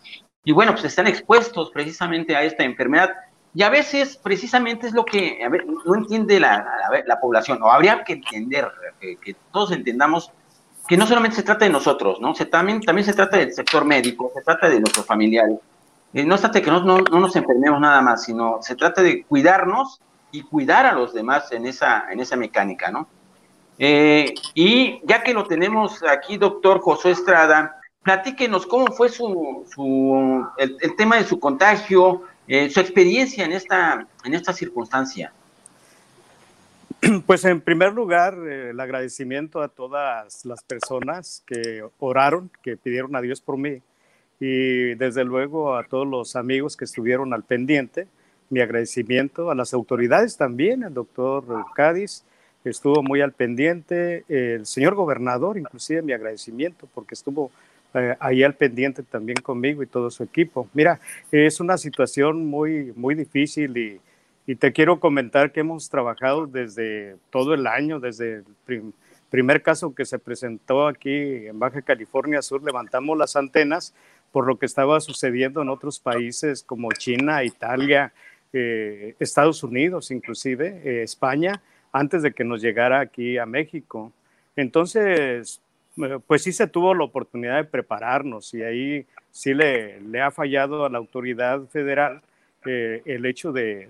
y 0.46 0.52
bueno, 0.52 0.72
pues 0.72 0.84
están 0.84 1.08
expuestos 1.08 1.70
precisamente 1.70 2.36
a 2.36 2.44
esta 2.44 2.62
enfermedad. 2.62 3.10
Y 3.52 3.64
a 3.64 3.68
veces, 3.68 4.16
precisamente, 4.16 4.86
es 4.86 4.92
lo 4.92 5.04
que 5.04 5.40
no 5.84 5.94
entiende 5.96 6.38
la, 6.38 6.64
la, 7.04 7.20
población, 7.20 7.60
o 7.62 7.72
habría 7.72 8.04
que 8.04 8.12
entender, 8.12 8.70
que, 9.00 9.34
todos 9.52 9.72
entendamos 9.72 10.30
que 10.86 10.96
no 10.96 11.04
solamente 11.04 11.36
se 11.36 11.42
trata 11.42 11.64
de 11.64 11.72
nosotros, 11.72 12.20
¿no? 12.20 12.32
Se, 12.34 12.46
también, 12.46 12.80
también 12.80 13.04
se 13.04 13.12
trata 13.12 13.38
del 13.38 13.52
sector 13.52 13.84
médico, 13.84 14.30
se 14.34 14.42
trata 14.42 14.68
de 14.68 14.78
nuestros 14.78 15.04
familiares. 15.04 15.58
Eh, 16.16 16.24
no 16.24 16.38
se 16.38 16.44
trata 16.44 16.60
de 16.60 16.64
que 16.64 16.70
no, 16.70 16.80
no, 16.80 16.98
nos 17.02 17.36
enfermemos 17.36 17.78
nada 17.78 18.00
más, 18.00 18.24
sino 18.24 18.56
se 18.62 18.74
trata 18.74 19.02
de 19.02 19.24
cuidarnos 19.24 20.00
y 20.32 20.40
cuidar 20.40 20.86
a 20.86 20.94
los 20.94 21.12
demás 21.12 21.52
en 21.52 21.66
esa, 21.66 22.10
en 22.10 22.20
esa 22.20 22.36
mecánica, 22.36 22.90
¿no? 22.90 23.06
Eh, 23.78 24.32
y 24.54 24.98
ya 25.06 25.22
que 25.22 25.34
lo 25.34 25.44
tenemos 25.44 26.02
aquí, 26.02 26.38
doctor 26.38 26.80
José 26.80 27.10
Estrada, 27.10 27.78
platíquenos 28.02 28.66
cómo 28.66 28.86
fue 28.86 29.10
su, 29.10 29.66
su 29.70 30.46
el, 30.56 30.96
tema 30.96 31.16
de 31.16 31.24
su 31.24 31.38
contagio, 31.38 32.22
eh, 32.48 32.70
su 32.70 32.80
experiencia 32.80 33.44
en 33.44 33.52
esta, 33.52 34.06
en 34.24 34.32
esta 34.32 34.54
circunstancia. 34.54 35.34
Pues 37.26 37.44
en 37.44 37.60
primer 37.60 37.92
lugar, 37.92 38.38
el 38.38 38.80
agradecimiento 38.80 39.60
a 39.60 39.68
todas 39.68 40.46
las 40.46 40.62
personas 40.64 41.42
que 41.46 41.84
oraron, 41.98 42.50
que 42.62 42.78
pidieron 42.78 43.14
a 43.16 43.20
Dios 43.20 43.42
por 43.42 43.58
mí 43.58 43.82
y 44.38 44.94
desde 44.94 45.24
luego 45.24 45.76
a 45.76 45.84
todos 45.84 46.06
los 46.06 46.36
amigos 46.36 46.76
que 46.76 46.84
estuvieron 46.84 47.32
al 47.32 47.42
pendiente. 47.42 48.06
Mi 48.48 48.60
agradecimiento 48.60 49.50
a 49.50 49.54
las 49.54 49.74
autoridades 49.74 50.36
también, 50.36 50.84
al 50.84 50.94
doctor 50.94 51.44
Cádiz, 51.74 52.24
estuvo 52.64 53.02
muy 53.02 53.20
al 53.20 53.32
pendiente, 53.32 54.24
el 54.28 54.66
señor 54.66 54.94
gobernador, 54.94 55.58
inclusive 55.58 56.02
mi 56.02 56.12
agradecimiento 56.12 56.88
porque 56.94 57.14
estuvo 57.14 57.50
eh, 57.94 58.14
ahí 58.20 58.42
al 58.42 58.54
pendiente 58.54 59.02
también 59.02 59.38
conmigo 59.42 59.82
y 59.82 59.86
todo 59.86 60.10
su 60.10 60.22
equipo. 60.22 60.68
Mira, 60.74 61.00
es 61.32 61.60
una 61.60 61.78
situación 61.78 62.46
muy, 62.46 62.92
muy 62.94 63.14
difícil 63.14 63.76
y, 63.76 64.00
y 64.46 64.56
te 64.56 64.72
quiero 64.72 65.00
comentar 65.00 65.50
que 65.50 65.60
hemos 65.60 65.88
trabajado 65.88 66.46
desde 66.46 67.16
todo 67.30 67.54
el 67.54 67.66
año, 67.66 67.98
desde 67.98 68.44
el 68.68 68.92
primer 69.30 69.62
caso 69.62 69.94
que 69.94 70.04
se 70.04 70.18
presentó 70.18 70.86
aquí 70.86 71.46
en 71.46 71.58
Baja 71.58 71.82
California 71.82 72.42
Sur, 72.42 72.62
levantamos 72.62 73.18
las 73.18 73.34
antenas 73.34 73.94
por 74.32 74.46
lo 74.46 74.58
que 74.58 74.66
estaba 74.66 75.00
sucediendo 75.00 75.62
en 75.62 75.68
otros 75.68 75.98
países 75.98 76.62
como 76.62 76.92
China, 76.92 77.44
Italia, 77.44 78.12
eh, 78.52 79.14
Estados 79.18 79.62
Unidos, 79.62 80.10
inclusive 80.10 80.80
eh, 80.84 81.02
España, 81.02 81.60
antes 81.92 82.22
de 82.22 82.32
que 82.32 82.44
nos 82.44 82.62
llegara 82.62 83.00
aquí 83.00 83.38
a 83.38 83.44
México. 83.44 84.12
Entonces, 84.54 85.60
eh, 85.98 86.18
pues 86.26 86.42
sí 86.42 86.52
se 86.52 86.66
tuvo 86.66 86.94
la 86.94 87.04
oportunidad 87.04 87.56
de 87.56 87.64
prepararnos 87.64 88.54
y 88.54 88.62
ahí 88.62 89.06
sí 89.30 89.52
le, 89.52 90.00
ha 90.22 90.30
fallado 90.30 90.84
a 90.84 90.90
la 90.90 90.98
autoridad 90.98 91.66
federal 91.66 92.22
el 92.64 93.24
hecho 93.26 93.52
de, 93.52 93.88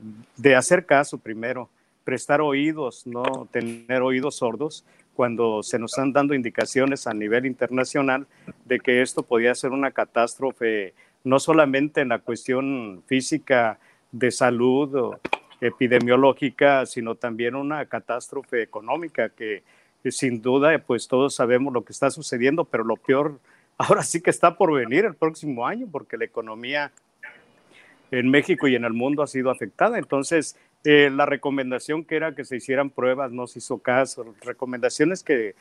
hacer 0.55 0.85
caso 0.85 1.17
primero, 1.17 1.71
prestar 2.07 2.41
oídos, 2.41 3.05
no 3.05 3.49
tener 3.51 4.01
oídos 4.01 4.37
sordos 4.37 4.87
cuando 5.13 5.65
se 5.65 5.77
nos 5.81 5.93
están 5.93 6.13
dando 6.13 6.35
indicaciones 6.35 7.09
a 7.09 7.13
nivel 7.13 7.47
internacional 7.47 8.29
de 8.65 8.79
que 8.79 9.03
esto 9.03 9.25
podía 9.25 9.53
ser 9.57 9.73
una 9.73 9.91
catástrofe, 9.91 10.95
no 11.25 11.41
solamente 11.41 12.03
en 12.03 12.11
la 12.11 12.21
cuestión 12.21 13.03
física 13.07 13.81
de 14.13 14.31
salud 14.31 14.95
o 14.95 15.21
epidemiológica, 15.61 16.87
sino 16.87 17.17
también 17.17 17.57
una 17.57 17.85
catástrofe 17.87 18.63
económica 18.63 19.31
que 19.31 19.65
sin 20.13 20.41
duda, 20.41 20.79
pues 20.79 21.09
todos 21.09 21.35
sabemos 21.35 21.75
lo 21.75 21.85
que 21.85 21.93
está 21.93 22.11
sucediendo, 22.11 22.65
pero 22.65 22.85
lo 22.85 22.97
peor 22.97 23.41
ahora 23.79 24.05
sí 24.05 24.21
que 24.21 24.31
está 24.31 24.57
por 24.57 24.73
venir 24.73 25.05
el 25.05 25.15
próximo 25.15 25.67
año, 25.67 25.89
porque 25.91 26.17
la 26.17 26.25
economía 26.25 26.93
en 28.11 28.31
México 28.31 28.69
y 28.69 28.77
en 28.77 28.85
el 28.85 28.93
mundo 28.93 29.23
ha 29.23 29.27
sido 29.27 29.51
afectada. 29.51 29.99
Entonces, 29.99 30.57
eh, 30.87 31.11
la 31.11 31.27
recomendación 31.27 32.05
que 32.05 32.17
era 32.17 32.35
que 32.35 32.45
se 32.45 32.57
hicieran 32.57 32.91
pruebas 32.91 33.33
no 33.33 33.47
se 33.47 33.59
hizo 33.59 33.79
caso. 33.79 34.35
Recomendaciones 34.43 35.23
que 35.23 35.55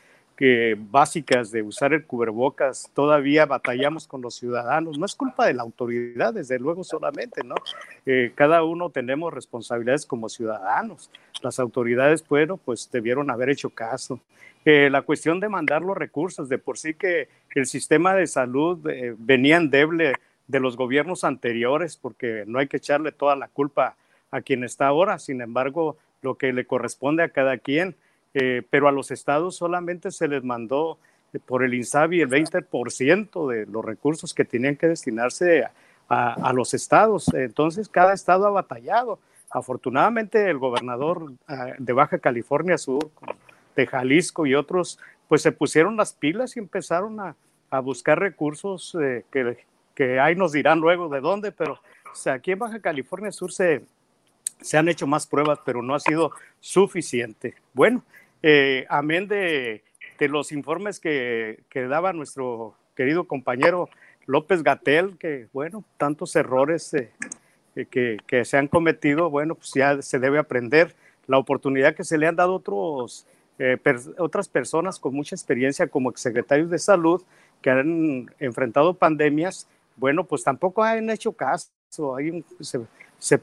básicas 0.91 1.51
de 1.51 1.61
usar 1.61 1.93
el 1.93 2.05
cubrebocas, 2.05 2.91
todavía 2.93 3.45
batallamos 3.45 4.05
con 4.05 4.21
los 4.21 4.35
ciudadanos. 4.35 4.97
No 4.97 5.05
es 5.05 5.15
culpa 5.15 5.47
de 5.47 5.53
la 5.53 5.63
autoridad, 5.63 6.33
desde 6.33 6.59
luego 6.59 6.83
solamente, 6.83 7.41
¿no? 7.43 7.55
Eh, 8.05 8.33
cada 8.35 8.63
uno 8.63 8.89
tenemos 8.89 9.33
responsabilidades 9.33 10.05
como 10.05 10.29
ciudadanos. 10.29 11.09
Las 11.41 11.59
autoridades, 11.59 12.23
bueno, 12.27 12.57
pues 12.57 12.89
debieron 12.91 13.31
haber 13.31 13.49
hecho 13.49 13.69
caso. 13.69 14.19
Eh, 14.65 14.89
la 14.91 15.03
cuestión 15.03 15.39
de 15.39 15.47
mandar 15.47 15.81
los 15.81 15.95
recursos, 15.95 16.49
de 16.49 16.57
por 16.57 16.77
sí 16.77 16.95
que 16.95 17.29
el 17.53 17.65
sistema 17.65 18.13
de 18.13 18.27
salud 18.27 18.87
eh, 18.89 19.15
venía 19.17 19.57
endeble 19.57 20.13
de 20.47 20.59
los 20.59 20.75
gobiernos 20.75 21.23
anteriores, 21.23 21.97
porque 21.97 22.43
no 22.45 22.59
hay 22.59 22.67
que 22.67 22.77
echarle 22.77 23.11
toda 23.11 23.35
la 23.35 23.47
culpa 23.47 23.95
a 24.35 24.41
quien 24.41 24.63
está 24.63 24.87
ahora, 24.87 25.19
sin 25.19 25.41
embargo, 25.41 25.97
lo 26.21 26.35
que 26.35 26.53
le 26.53 26.65
corresponde 26.65 27.23
a 27.23 27.29
cada 27.29 27.57
quien 27.57 27.95
eh, 28.37 28.63
pero 28.69 28.89
a 28.89 28.91
los 28.91 29.11
estados 29.11 29.55
solamente 29.55 30.11
se 30.11 30.27
les 30.27 30.43
mandó 30.43 30.99
eh, 31.31 31.39
por 31.39 31.63
el 31.63 31.73
INSABI 31.73 32.19
el 32.19 32.29
20% 32.29 33.49
de 33.49 33.65
los 33.65 33.83
recursos 33.83 34.33
que 34.33 34.43
tenían 34.43 34.75
que 34.75 34.89
destinarse 34.89 35.65
a, 36.09 36.53
los 36.53 36.73
estados. 36.73 37.33
Entonces, 37.33 37.87
cada 37.87 38.13
estado 38.13 38.45
ha 38.45 38.51
batallado. 38.51 39.19
Afortunadamente, 39.49 40.49
el 40.49 40.59
gobernador 40.59 41.31
ah, 41.47 41.71
de 41.79 41.93
Baja 41.93 42.19
California 42.19 42.77
Sur, 42.77 43.09
de 43.75 43.87
Jalisco 43.87 44.45
y 44.45 44.53
otros, 44.53 44.99
pues 45.29 45.41
se 45.41 45.53
pusieron 45.53 45.95
las 45.95 46.13
pilas 46.13 46.57
y 46.57 46.59
empezaron 46.59 47.19
a, 47.21 47.35
buscar 47.81 48.19
recursos 48.19 48.95
eh, 49.01 49.25
que, 49.31 49.57
que 49.95 50.17
ahí 50.17 50.33
nos 50.33 50.53
dirán 50.53 50.79
luego 50.79 51.09
de 51.09 51.19
dónde, 51.19 51.51
pero 51.51 51.77
aquí 52.31 52.53
en 52.53 52.59
Baja 52.59 52.79
California 52.79 53.33
Sur 53.33 53.51
se, 53.51 53.81
se 54.61 54.77
han 54.77 54.89
hecho 54.89 55.07
más 55.07 55.27
pruebas, 55.27 55.59
pero 55.65 55.81
no 55.81 55.95
ha 55.95 55.99
sido 55.99 56.31
suficiente. 56.59 57.55
Bueno, 57.73 58.03
eh, 58.41 58.85
amén 58.89 59.27
de, 59.27 59.83
los 60.19 60.51
informes 60.51 60.99
que, 60.99 61.63
daba 61.89 62.13
nuestro 62.13 62.75
querido 62.95 63.25
compañero 63.25 63.89
López 64.25 64.63
Gatel, 64.63 65.17
que 65.17 65.47
bueno, 65.53 65.83
tantos 65.97 66.35
errores 66.35 66.93
eh, 66.93 67.11
eh, 67.75 68.19
que, 68.25 68.45
se 68.45 68.57
han 68.57 68.67
cometido, 68.67 69.29
bueno, 69.29 69.55
pues 69.55 69.71
ya 69.73 70.01
se 70.01 70.19
debe 70.19 70.39
aprender. 70.39 70.95
La 71.27 71.39
oportunidad 71.39 71.95
que 71.95 72.03
se 72.03 72.19
le 72.19 72.27
han 72.27 72.35
dado 72.35 72.53
otros, 72.53 73.25
otras 74.19 74.47
personas 74.47 74.99
con 74.99 75.15
mucha 75.15 75.35
experiencia 75.35 75.87
como 75.87 76.11
exsecretarios 76.11 76.69
de 76.69 76.77
salud 76.77 77.23
que 77.63 77.71
han 77.71 78.31
enfrentado 78.37 78.93
pandemias, 78.93 79.67
bueno, 79.95 80.25
pues 80.25 80.43
tampoco 80.43 80.83
han 80.83 81.09
hecho 81.09 81.31
caso. 81.31 81.71
se, 82.59 82.79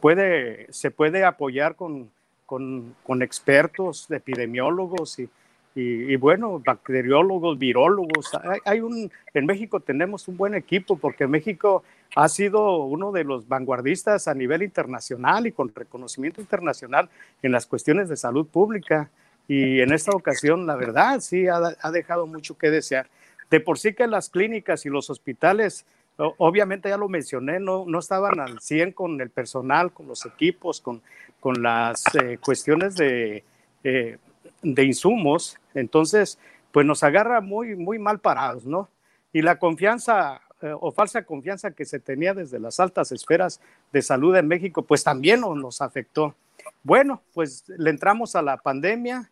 puede, 0.01 0.67
se 0.71 0.91
puede 0.91 1.25
apoyar 1.25 1.77
con, 1.77 2.11
con, 2.47 3.23
expertos, 3.23 4.11
epidemiólogos 4.11 5.19
y, 5.19 5.29
y, 5.75 6.17
bueno, 6.17 6.61
bacteriólogos, 6.65 7.59
virólogos. 7.59 8.31
Hay, 8.65 8.81
un, 8.81 9.11
en 9.33 9.47
México 9.47 9.81
tenemos 9.81 10.29
un 10.29 10.37
buen 10.37 10.55
equipo 10.55 10.97
porque 10.97 11.27
México 11.27 11.83
ha 12.15 12.29
sido 12.29 12.85
uno 12.85 13.11
de 13.11 13.25
los 13.25 13.49
vanguardistas 13.49 14.29
a 14.29 14.35
nivel 14.35 14.63
internacional 14.63 15.47
y 15.47 15.53
con 15.53 15.75
reconocimiento 15.75 16.43
internacional 16.43 17.09
en 17.43 17.53
las 17.53 17.67
cuestiones 17.67 18.09
de 18.11 18.17
salud 18.17 18.47
pública. 18.47 19.09
Y 19.49 19.81
en 19.81 19.93
esta 19.93 20.13
ocasión, 20.13 20.67
la 20.67 20.77
verdad, 20.77 21.21
sí, 21.21 21.47
ha 21.49 21.91
dejado 21.91 22.27
mucho 22.27 22.57
que 22.57 22.71
desear. 22.71 23.09
De 23.51 23.61
por 23.61 23.79
sí 23.79 23.93
que 23.95 24.07
las 24.07 24.31
clínicas 24.31 24.87
y 24.87 24.89
los 24.89 25.11
hospitales 25.11 25.85
obviamente 26.17 26.89
ya 26.89 26.97
lo 26.97 27.09
mencioné, 27.09 27.59
no, 27.61 27.85
no 27.87 27.99
estaban 27.99 28.41
al 28.41 28.61
100 28.61 28.93
con 28.93 29.21
el 29.21 29.31
personal, 29.31 29.93
con 29.93 30.07
los 30.07 30.27
equipos, 30.27 30.81
con, 30.81 31.03
con 31.41 31.63
las 31.63 32.05
eh, 32.15 32.39
cuestiones 32.45 32.97
de, 32.97 33.45
eh, 33.85 34.19
de 34.63 34.85
insumos. 34.85 35.59
Entonces, 35.75 36.39
pues 36.71 36.87
nos 36.87 37.03
agarra 37.03 37.41
muy, 37.41 37.75
muy 37.75 37.99
mal 37.99 38.21
parados, 38.21 38.65
¿no? 38.67 38.89
Y 39.33 39.43
la 39.43 39.59
confianza 39.59 40.43
eh, 40.63 40.73
o 40.79 40.93
falsa 40.93 41.25
confianza 41.25 41.73
que 41.73 41.85
se 41.85 41.99
tenía 41.99 42.35
desde 42.35 42.61
las 42.61 42.79
altas 42.79 43.11
esferas 43.11 43.61
de 43.93 44.01
salud 44.01 44.37
en 44.37 44.47
México, 44.47 44.83
pues 44.83 45.03
también 45.03 45.41
nos 45.41 45.83
afectó. 45.83 46.37
Bueno, 46.85 47.21
pues 47.35 47.65
le 47.67 47.91
entramos 47.91 48.37
a 48.37 48.43
la 48.43 48.59
pandemia, 48.59 49.32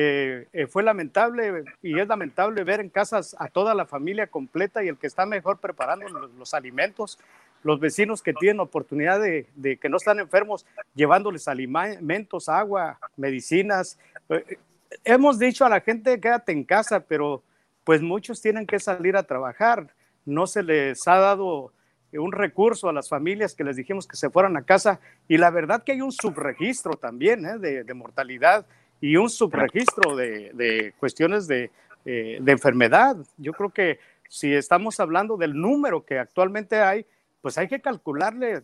eh, 0.00 0.46
eh, 0.52 0.68
fue 0.68 0.84
lamentable 0.84 1.64
y 1.82 1.98
es 1.98 2.06
lamentable 2.06 2.62
ver 2.62 2.78
en 2.78 2.88
casas 2.88 3.34
a 3.36 3.48
toda 3.48 3.74
la 3.74 3.84
familia 3.84 4.28
completa 4.28 4.84
y 4.84 4.86
el 4.86 4.96
que 4.96 5.08
está 5.08 5.26
mejor 5.26 5.58
preparando 5.58 6.06
los, 6.38 6.54
alimentos, 6.54 7.18
los 7.64 7.80
vecinos 7.80 8.22
que 8.22 8.32
tienen 8.32 8.60
oportunidad 8.60 9.20
de, 9.20 9.78
que 9.80 9.88
no 9.88 9.96
están 9.96 10.20
enfermos, 10.20 10.64
llevándoles 10.94 11.48
alimentos, 11.48 12.48
agua, 12.48 13.00
medicinas. 13.16 13.98
Eh, 14.28 14.58
hemos 15.02 15.36
dicho 15.36 15.64
a 15.64 15.68
la 15.68 15.80
gente 15.80 16.20
quédate 16.20 16.52
en 16.52 16.62
casa, 16.62 17.00
pero 17.00 17.42
pues 17.82 18.00
muchos 18.00 18.40
tienen 18.40 18.68
que 18.68 18.78
salir 18.78 19.16
a 19.16 19.24
trabajar. 19.24 19.88
No 20.24 20.46
se 20.46 20.62
les 20.62 21.08
ha 21.08 21.16
dado 21.16 21.72
un 22.12 22.30
recurso 22.30 22.88
a 22.88 22.92
las 22.92 23.08
familias 23.08 23.52
que 23.52 23.64
les 23.64 23.74
dijimos 23.74 24.06
que 24.06 24.16
se 24.16 24.30
fueran 24.30 24.56
a 24.56 24.62
casa 24.62 25.00
y 25.26 25.38
la 25.38 25.50
verdad 25.50 25.82
que 25.82 25.90
hay 25.90 26.02
un 26.02 26.12
subregistro 26.12 26.92
también 26.92 27.42
de, 27.60 27.82
de 27.82 27.94
mortalidad 27.94 28.64
y 29.00 29.16
un 29.16 29.30
subregistro 29.30 30.16
de, 30.16 30.50
de 30.54 30.94
cuestiones 30.98 31.48
eh, 31.50 31.70
de, 32.04 32.52
enfermedad. 32.52 33.16
Yo 33.36 33.52
creo 33.52 33.70
que 33.70 33.98
si 34.28 34.54
estamos 34.54 34.98
hablando 35.00 35.36
del 35.36 35.54
número 35.54 36.04
que 36.04 36.18
actualmente 36.18 36.80
hay, 36.80 37.06
pues 37.40 37.58
hay 37.58 37.68
que 37.68 37.80
calcularle 37.80 38.62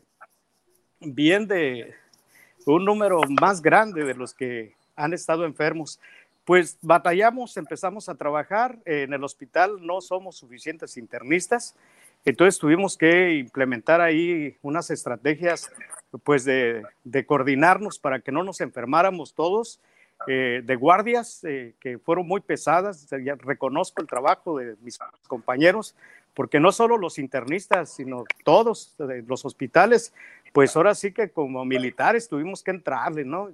bien 1.01 1.47
de 1.47 1.95
un 2.67 2.85
número 2.85 3.21
más 3.41 3.63
grande 3.63 4.05
de 4.05 4.15
los 4.15 4.35
que 4.35 4.75
han 4.97 5.13
estado 5.13 5.45
enfermos. 5.45 6.01
Pues 6.45 6.79
batallamos, 6.83 7.57
empezamos 7.57 8.09
a 8.09 8.15
trabajar 8.15 8.79
en 8.85 9.13
el 9.15 9.25
hospital, 9.25 9.79
no 9.81 10.01
somos 10.01 10.37
suficientes 10.37 10.97
internistas, 10.97 11.75
entonces 12.25 12.59
tuvimos 12.59 12.97
que 12.97 13.35
implementar 13.35 14.01
ahí 14.01 14.57
unas 14.63 14.91
estrategias 14.91 15.71
pues 16.23 16.45
de, 16.45 16.83
coordinarnos 17.27 17.99
para 17.99 18.21
que 18.21 18.33
no 18.33 18.43
nos 18.43 18.61
enfermáramos 18.61 19.35
todos, 19.35 19.81
eh, 20.27 20.63
de 20.65 20.77
guardias 20.77 21.45
eh, 21.45 21.75
que 21.81 21.99
fueron 21.99 22.27
muy 22.27 22.41
pesadas, 22.41 23.09
reconozco 23.39 24.01
el 24.01 24.09
trabajo 24.09 24.59
de 24.59 24.77
mis 24.81 24.99
compañeros, 25.29 25.95
porque 26.35 26.61
no 26.61 26.73
solo 26.73 26.97
los 26.97 27.19
internistas, 27.19 27.95
sino 27.95 28.25
todos 28.45 28.97
los 29.27 29.45
hospitales, 29.45 30.13
pues 30.53 30.75
ahora 30.77 30.95
sí 30.95 31.13
que 31.13 31.31
como 31.31 31.65
militares 31.65 32.29
tuvimos 32.29 32.63
que 32.63 32.71
entrarle, 32.71 33.25
¿no? 33.25 33.51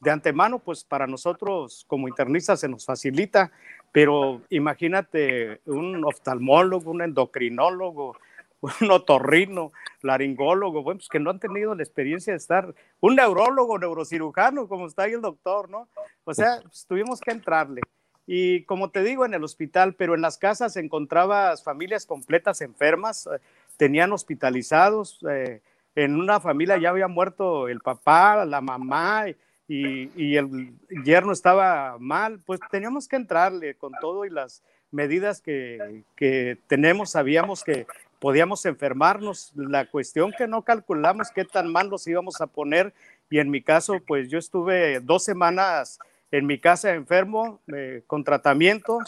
De 0.00 0.10
antemano, 0.10 0.58
pues 0.58 0.84
para 0.84 1.06
nosotros 1.06 1.84
como 1.88 2.08
internistas 2.08 2.60
se 2.60 2.68
nos 2.68 2.84
facilita, 2.84 3.50
pero 3.90 4.42
imagínate 4.50 5.60
un 5.64 6.04
oftalmólogo, 6.04 6.90
un 6.90 7.02
endocrinólogo, 7.02 8.16
un 8.80 8.90
otorrino, 8.90 9.72
laringólogo, 10.02 10.82
bueno, 10.82 10.98
pues 10.98 11.08
que 11.08 11.20
no 11.20 11.30
han 11.30 11.40
tenido 11.40 11.74
la 11.74 11.82
experiencia 11.82 12.32
de 12.32 12.38
estar, 12.38 12.74
un 13.00 13.16
neurólogo, 13.16 13.78
neurocirujano, 13.78 14.68
como 14.68 14.86
está 14.86 15.04
ahí 15.04 15.12
el 15.12 15.20
doctor, 15.20 15.68
¿no? 15.68 15.88
O 16.24 16.34
sea, 16.34 16.60
pues, 16.62 16.86
tuvimos 16.86 17.20
que 17.20 17.32
entrarle. 17.32 17.80
Y 18.26 18.62
como 18.64 18.90
te 18.90 19.02
digo, 19.02 19.26
en 19.26 19.34
el 19.34 19.44
hospital, 19.44 19.94
pero 19.94 20.14
en 20.14 20.22
las 20.22 20.38
casas 20.38 20.76
encontrabas 20.76 21.62
familias 21.62 22.06
completas 22.06 22.62
enfermas, 22.62 23.26
eh, 23.26 23.38
tenían 23.76 24.12
hospitalizados, 24.12 25.18
eh, 25.28 25.60
en 25.94 26.18
una 26.18 26.40
familia 26.40 26.78
ya 26.78 26.90
había 26.90 27.06
muerto 27.08 27.68
el 27.68 27.80
papá, 27.80 28.44
la 28.46 28.60
mamá 28.60 29.26
y, 29.68 30.36
el 30.36 30.74
yerno 31.04 31.32
estaba 31.32 31.96
mal, 31.98 32.40
pues 32.44 32.60
teníamos 32.70 33.08
que 33.08 33.16
entrarle 33.16 33.74
con 33.76 33.92
todo 34.00 34.24
y 34.24 34.30
las 34.30 34.62
medidas 34.90 35.40
que 35.40 36.58
tenemos, 36.66 37.10
sabíamos 37.10 37.62
que 37.62 37.86
podíamos 38.24 38.64
enfermarnos, 38.64 39.52
la 39.54 39.84
cuestión 39.84 40.32
que 40.32 40.48
no 40.48 40.62
calculamos 40.62 41.28
qué 41.30 41.44
tan 41.44 41.70
mal 41.70 41.90
nos 41.90 42.06
íbamos 42.06 42.40
a 42.40 42.46
poner 42.46 42.94
y 43.28 43.38
en 43.38 43.50
mi 43.50 43.60
caso, 43.60 44.00
pues 44.06 44.30
yo 44.30 44.38
estuve 44.38 45.00
dos 45.00 45.24
semanas 45.24 45.98
en 46.30 46.46
mi 46.46 46.58
casa 46.58 46.94
enfermo, 46.94 47.60
eh, 47.66 48.02
con 48.06 48.24
tratamiento. 48.24 49.00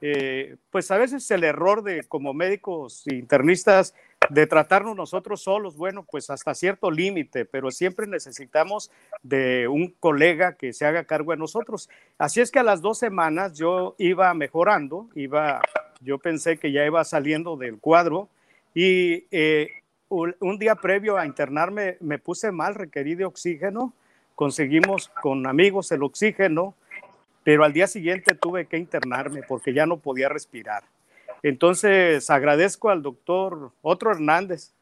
Eh, 0.00 0.56
pues 0.70 0.90
a 0.90 0.96
veces 0.96 1.30
el 1.30 1.44
error 1.44 1.82
de 1.82 2.04
como 2.04 2.32
médicos 2.32 3.06
internistas 3.06 3.92
de 4.30 4.46
tratarnos 4.46 4.96
nosotros 4.96 5.42
solos, 5.42 5.76
bueno, 5.76 6.06
pues 6.10 6.30
hasta 6.30 6.54
cierto 6.54 6.90
límite, 6.90 7.44
pero 7.44 7.70
siempre 7.70 8.06
necesitamos 8.06 8.90
de 9.22 9.68
un 9.68 9.90
colega 10.00 10.54
que 10.54 10.72
se 10.72 10.86
haga 10.86 11.04
cargo 11.04 11.32
de 11.32 11.36
nosotros. 11.36 11.90
Así 12.16 12.40
es 12.40 12.50
que 12.50 12.60
a 12.60 12.64
las 12.64 12.80
dos 12.80 12.98
semanas 12.98 13.58
yo 13.58 13.94
iba 13.98 14.32
mejorando, 14.32 15.10
iba, 15.14 15.60
yo 16.00 16.16
pensé 16.18 16.56
que 16.56 16.72
ya 16.72 16.86
iba 16.86 17.04
saliendo 17.04 17.58
del 17.58 17.78
cuadro 17.78 18.30
y 18.74 19.26
eh, 19.30 19.70
un 20.08 20.58
día 20.58 20.74
previo 20.74 21.16
a 21.16 21.26
internarme 21.26 21.96
me 22.00 22.18
puse 22.18 22.52
mal, 22.52 22.74
requerí 22.74 23.14
de 23.14 23.24
oxígeno 23.24 23.94
conseguimos 24.34 25.08
con 25.08 25.46
amigos 25.46 25.92
el 25.92 26.02
oxígeno, 26.02 26.74
pero 27.42 27.64
al 27.64 27.72
día 27.72 27.86
siguiente 27.86 28.34
tuve 28.34 28.66
que 28.66 28.78
internarme 28.78 29.42
porque 29.42 29.72
ya 29.72 29.86
no 29.86 29.98
podía 29.98 30.28
respirar. 30.28 30.82
Entonces 31.42 32.30
agradezco 32.30 32.90
al 32.90 33.02
doctor, 33.02 33.70
otro 33.82 34.12
Hernández, 34.12 34.72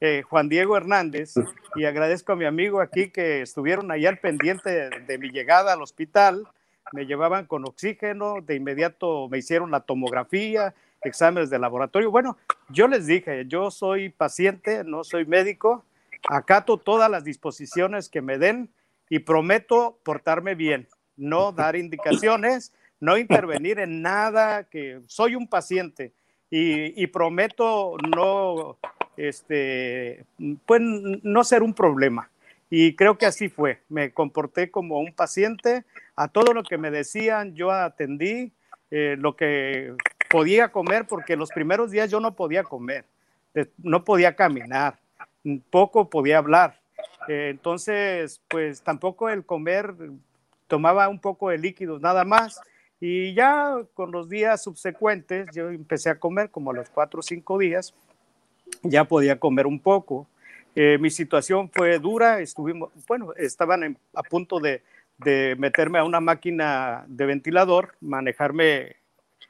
eh, 0.00 0.22
Juan 0.22 0.48
Diego 0.48 0.76
Hernández, 0.76 1.34
y 1.74 1.84
agradezco 1.84 2.32
a 2.32 2.36
mi 2.36 2.44
amigo 2.44 2.80
aquí 2.80 3.10
que 3.10 3.42
estuvieron 3.42 3.90
allá 3.90 4.08
al 4.08 4.18
pendiente 4.18 4.90
de, 4.90 5.18
mi 5.18 5.30
llegada 5.30 5.72
al 5.72 5.82
hospital. 5.82 6.46
Me 6.92 7.06
llevaban 7.06 7.46
con 7.46 7.66
oxígeno, 7.66 8.40
de 8.40 8.54
inmediato 8.54 9.28
me 9.28 9.38
hicieron 9.38 9.72
la 9.72 9.80
tomografía, 9.80 10.74
exámenes 11.06 11.50
de 11.50 11.58
laboratorio. 11.58 12.10
Bueno, 12.10 12.36
yo 12.68 12.88
les 12.88 13.06
dije, 13.06 13.44
yo 13.46 13.70
soy 13.70 14.10
paciente, 14.10 14.84
no 14.84 15.04
soy 15.04 15.24
médico, 15.24 15.84
acato 16.28 16.76
todas 16.76 17.10
las 17.10 17.24
disposiciones 17.24 18.08
que 18.08 18.22
me 18.22 18.38
den 18.38 18.70
y 19.08 19.20
prometo 19.20 19.98
portarme 20.02 20.54
bien, 20.54 20.88
no 21.16 21.52
dar 21.52 21.76
indicaciones, 21.76 22.72
no 23.00 23.18
intervenir 23.18 23.78
en 23.78 24.02
nada, 24.02 24.64
que 24.64 25.00
soy 25.06 25.34
un 25.34 25.48
paciente 25.48 26.12
y, 26.50 27.06
prometo 27.08 27.96
no, 28.14 28.78
este, 29.16 30.24
pues, 30.64 30.80
no 30.80 31.44
ser 31.44 31.62
un 31.62 31.74
problema. 31.74 32.30
Y 32.70 32.96
creo 32.96 33.18
que 33.18 33.26
así 33.26 33.48
fue. 33.48 33.80
Me 33.88 34.12
comporté 34.12 34.70
como 34.70 34.98
un 34.98 35.12
paciente. 35.12 35.84
A 36.16 36.28
todo 36.28 36.52
lo 36.52 36.62
que 36.62 36.78
me 36.78 36.90
decían, 36.90 37.54
yo 37.54 37.70
atendí 37.70 38.52
eh, 38.90 39.16
lo 39.18 39.36
que 39.36 39.94
podía 40.28 40.68
comer, 40.68 41.06
porque 41.06 41.36
los 41.36 41.50
primeros 41.50 41.90
días 41.90 42.10
yo 42.10 42.20
no 42.20 42.34
podía 42.34 42.62
comer, 42.62 43.04
no 43.78 44.04
podía 44.04 44.34
caminar, 44.36 44.98
poco 45.70 46.10
podía 46.10 46.38
hablar. 46.38 46.80
Eh, 47.28 47.48
entonces, 47.50 48.40
pues 48.48 48.82
tampoco 48.82 49.28
el 49.28 49.44
comer 49.44 49.94
tomaba 50.66 51.08
un 51.08 51.18
poco 51.18 51.50
de 51.50 51.58
líquidos 51.58 52.00
nada 52.00 52.24
más. 52.24 52.60
Y 53.00 53.34
ya 53.34 53.74
con 53.94 54.10
los 54.10 54.28
días 54.28 54.62
subsecuentes, 54.62 55.48
yo 55.54 55.68
empecé 55.68 56.10
a 56.10 56.18
comer 56.18 56.50
como 56.50 56.70
a 56.70 56.74
los 56.74 56.88
cuatro 56.88 57.20
o 57.20 57.22
cinco 57.22 57.58
días, 57.58 57.94
ya 58.82 59.04
podía 59.04 59.38
comer 59.38 59.66
un 59.66 59.78
poco. 59.78 60.26
Eh, 60.74 60.98
mi 60.98 61.10
situación 61.10 61.70
fue 61.70 61.98
dura, 61.98 62.40
estuvimos, 62.40 62.90
bueno, 63.06 63.32
estaban 63.36 63.98
a 64.14 64.22
punto 64.22 64.60
de, 64.60 64.82
de, 65.18 65.56
meterme 65.58 65.98
a 65.98 66.04
una 66.04 66.20
máquina 66.20 67.04
de 67.06 67.26
ventilador, 67.26 67.94
manejarme 68.00 68.96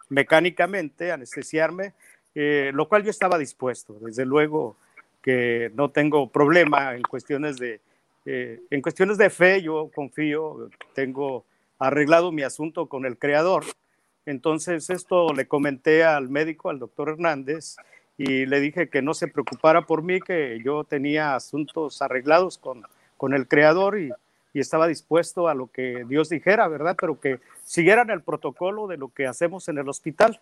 mecánicamente, 0.09 1.13
anestesiarme, 1.13 1.95
eh, 2.35 2.71
lo 2.75 2.89
cual 2.89 3.03
yo 3.03 3.11
estaba 3.11 3.39
dispuesto. 3.39 3.97
Desde 4.01 4.25
luego, 4.25 4.77
que 5.23 5.71
no 5.75 5.91
tengo 5.91 6.31
problema 6.31 6.95
en 6.95 7.03
cuestiones 7.03 7.57
de, 7.57 7.81
eh, 8.25 8.61
en 8.71 8.83
cuestiones 8.83 9.19
de 9.19 9.31
fe, 9.31 9.63
yo 9.63 9.91
confío, 9.95 10.71
tengo 10.95 11.45
arreglado 11.79 12.33
mi 12.33 12.43
asunto 12.43 12.87
con 12.87 13.07
el 13.07 13.19
creador. 13.19 13.65
Entonces 14.25 14.91
esto 14.91 15.33
le 15.33 15.47
comenté 15.47 16.05
al 16.05 16.29
médico, 16.29 16.71
al 16.71 16.79
doctor 16.79 17.11
Hernández, 17.11 17.77
y 18.19 18.47
le 18.47 18.61
dije 18.61 18.89
que 18.89 19.03
no 19.03 19.15
se 19.15 19.29
preocupara 19.29 19.83
por 19.83 20.03
mí, 20.03 20.21
que 20.21 20.61
yo 20.65 20.85
tenía 20.85 21.35
asuntos 21.35 22.01
arreglados 22.03 22.59
con, 22.59 22.83
con 23.17 23.35
el 23.35 23.47
creador 23.47 23.99
y, 23.99 24.11
y 24.57 24.61
estaba 24.61 24.89
dispuesto 24.89 25.49
a 25.49 25.55
lo 25.55 25.67
que 25.67 26.07
Dios 26.09 26.31
dijera, 26.31 26.67
¿verdad? 26.67 26.97
Pero 26.99 27.21
que 27.21 27.41
siguieran 27.63 28.09
el 28.09 28.23
protocolo 28.23 28.87
de 28.87 28.97
lo 28.97 29.09
que 29.09 29.27
hacemos 29.27 29.69
en 29.69 29.77
el 29.77 29.87
hospital, 29.87 30.41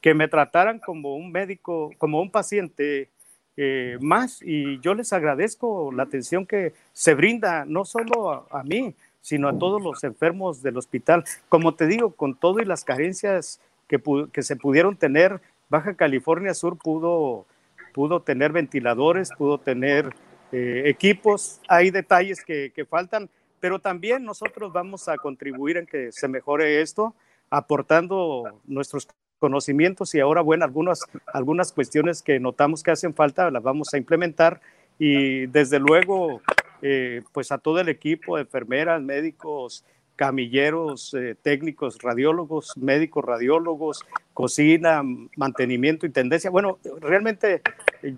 que 0.00 0.14
me 0.14 0.28
trataran 0.28 0.78
como 0.78 1.16
un 1.16 1.32
médico, 1.32 1.90
como 1.98 2.20
un 2.20 2.30
paciente 2.30 3.08
eh, 3.56 3.98
más 4.00 4.40
y 4.40 4.78
yo 4.78 4.94
les 4.94 5.12
agradezco 5.12 5.90
la 5.90 6.04
atención 6.04 6.46
que 6.46 6.74
se 6.92 7.14
brinda 7.14 7.64
no 7.64 7.84
solo 7.84 8.46
a, 8.52 8.62
mí, 8.62 8.94
sino 9.20 9.48
a 9.48 9.58
todos 9.58 9.82
los 9.82 10.04
enfermos 10.04 10.62
del 10.62 10.76
hospital. 10.76 11.24
Como 11.48 11.74
te 11.74 11.88
digo, 11.88 12.12
con 12.12 12.36
todo 12.36 12.60
y 12.60 12.64
las 12.64 12.84
carencias 12.84 13.60
que, 13.88 14.00
que 14.32 14.42
se 14.42 14.54
pudieron 14.54 14.94
tener, 14.94 15.40
Baja 15.68 15.94
California 15.94 16.54
Sur 16.54 16.78
pudo, 16.78 17.46
pudo 17.92 18.22
tener 18.22 18.52
ventiladores, 18.52 19.32
pudo 19.36 19.58
tener 19.58 20.14
eh, 20.52 20.84
equipos, 20.86 21.60
hay 21.66 21.90
detalles 21.90 22.44
que, 22.44 22.70
que 22.72 22.84
faltan, 22.84 23.28
pero 23.60 23.78
también 23.78 24.24
nosotros 24.24 24.72
vamos 24.72 25.08
a 25.08 25.16
contribuir 25.16 25.76
en 25.76 25.86
que 25.86 26.12
se 26.12 26.28
mejore 26.28 26.80
esto, 26.80 27.14
aportando 27.50 28.60
nuestros 28.66 29.08
conocimientos 29.38 30.14
y 30.14 30.20
ahora, 30.20 30.40
bueno, 30.40 30.64
algunas, 30.64 31.00
algunas 31.32 31.72
cuestiones 31.72 32.22
que 32.22 32.40
notamos 32.40 32.82
que 32.82 32.90
hacen 32.90 33.14
falta 33.14 33.50
las 33.50 33.62
vamos 33.62 33.92
a 33.92 33.98
implementar 33.98 34.60
y 34.98 35.46
desde 35.46 35.78
luego, 35.78 36.40
eh, 36.82 37.22
pues 37.32 37.52
a 37.52 37.58
todo 37.58 37.80
el 37.80 37.88
equipo 37.88 38.38
enfermeras, 38.38 39.02
médicos, 39.02 39.84
camilleros, 40.16 41.12
eh, 41.14 41.36
técnicos, 41.40 41.98
radiólogos, 42.00 42.72
médicos, 42.76 43.24
radiólogos, 43.24 44.04
cocina, 44.32 45.02
mantenimiento 45.36 46.06
y 46.06 46.10
tendencia. 46.10 46.50
Bueno, 46.50 46.78
realmente 47.00 47.60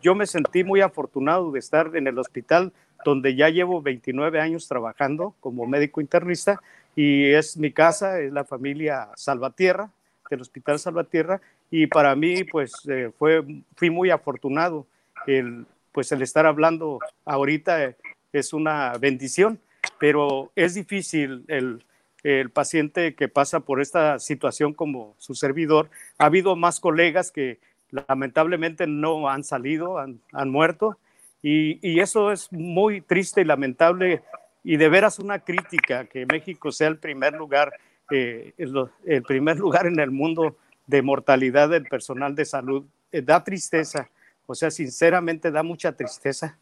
yo 0.01 0.15
me 0.15 0.27
sentí 0.27 0.63
muy 0.63 0.81
afortunado 0.81 1.51
de 1.51 1.59
estar 1.59 1.97
en 1.97 2.07
el 2.07 2.19
hospital 2.19 2.73
donde 3.05 3.35
ya 3.35 3.49
llevo 3.49 3.83
29 3.83 4.41
años 4.41 4.69
trabajando 4.69 5.35
como 5.41 5.67
médico 5.67 6.01
internista 6.01 6.61
y 6.97 7.31
es 7.31 7.57
mi 7.57 7.73
casa, 7.73 8.21
es 8.21 8.33
la 8.33 8.45
familia 8.45 9.09
Salvatierra, 9.17 9.91
del 10.31 10.41
Hospital 10.41 10.79
Salvatierra 10.79 11.41
y 11.71 11.87
para 11.87 12.15
mí 12.15 12.45
pues 12.45 12.73
eh, 12.89 13.11
fue, 13.19 13.45
fui 13.77 13.91
muy 13.91 14.11
afortunado 14.11 14.87
el, 15.27 15.67
pues 15.93 16.13
el 16.13 16.23
estar 16.23 16.47
hablando 16.47 16.99
ahorita 17.25 17.85
eh, 17.85 17.97
es 18.33 18.53
una 18.53 18.93
bendición, 18.99 19.59
pero 19.99 20.51
es 20.55 20.75
difícil 20.75 21.45
el, 21.49 21.85
el 22.25 22.51
paciente 22.51 23.15
que 23.15 23.29
pasa 23.29 23.61
por 23.61 23.81
esta 23.81 24.19
situación 24.19 24.75
como 24.75 25.15
su 25.19 25.35
servidor. 25.35 25.89
Ha 26.19 26.27
habido 26.27 26.57
más 26.57 26.79
colegas 26.81 27.31
que, 27.31 27.59
lamentablemente 27.91 28.87
no 28.87 29.29
han 29.29 29.45
salido, 29.45 29.99
han, 29.99 30.21
muerto. 30.51 30.99
Y, 31.43 31.79
y, 31.89 32.01
eso 32.01 32.33
es 32.33 32.53
muy 32.53 33.01
triste 33.01 33.43
y 33.43 33.45
lamentable 33.45 34.23
y 34.65 34.77
de 34.77 34.89
veras 34.89 35.19
una 35.19 35.39
crítica 35.39 36.05
que 36.05 36.27
México 36.27 36.73
sea 36.73 36.89
el 36.89 36.99
primer 36.99 37.33
lugar, 37.33 37.73
eh, 38.11 38.53
el, 38.59 39.23
primer 39.23 39.57
lugar 39.57 39.87
en 39.87 39.99
el 39.99 40.11
mundo 40.11 40.57
de 40.87 41.01
mortalidad 41.01 41.69
del 41.69 41.85
personal 41.85 42.35
de 42.35 42.45
salud. 42.45 42.85
Eh, 43.11 43.23
da 43.23 43.43
tristeza, 43.43 44.11
o 44.47 44.55
sea, 44.55 44.71
sinceramente 44.71 45.51
da 45.51 45.63
mucha 45.63 45.93
tristeza. 45.93 46.59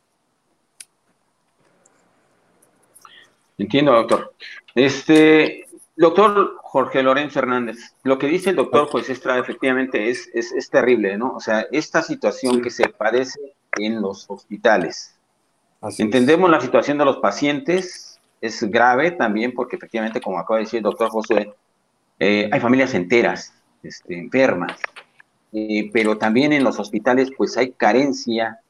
Entiendo, 3.58 3.92
doctor. 3.92 4.34
Este, 4.74 5.66
doctor 5.96 6.58
Jorge 6.62 7.02
Lorenzo 7.02 7.38
Hernández, 7.38 7.78
lo 8.04 8.18
que 8.18 8.28
dice 8.28 8.50
el 8.50 8.56
doctor, 8.56 8.88
pues 8.92 9.08
efectivamente 9.08 10.10
es, 10.10 10.30
es, 10.34 10.70
terrible, 10.70 11.16
¿no? 11.16 11.34
O 11.34 11.40
sea, 11.40 11.66
esta 11.72 12.02
situación 12.02 12.60
que 12.60 12.70
se 12.70 12.88
padece 12.88 13.40
en 13.76 14.00
los 14.00 14.24
hospitales. 14.28 15.14
Entendemos 15.98 16.50
la 16.50 16.60
situación 16.60 16.98
de 16.98 17.04
los 17.04 17.18
pacientes, 17.18 18.18
es 18.40 18.62
grave 18.64 19.12
también 19.12 19.52
porque 19.54 19.76
efectivamente, 19.76 20.20
como 20.20 20.38
acaba 20.38 20.58
de 20.58 20.64
decir 20.64 20.78
el 20.78 20.84
doctor 20.84 21.10
Josué, 21.10 21.54
eh, 22.18 22.48
hay 22.50 22.60
familias 22.60 22.94
enteras 22.94 23.52
este, 23.82 24.18
enfermas, 24.18 24.78
eh, 25.52 25.90
pero 25.92 26.18
también 26.18 26.52
en 26.52 26.64
los 26.64 26.78
hospitales 26.78 27.30
pues 27.36 27.56
hay 27.56 27.72
carencia 27.72 28.60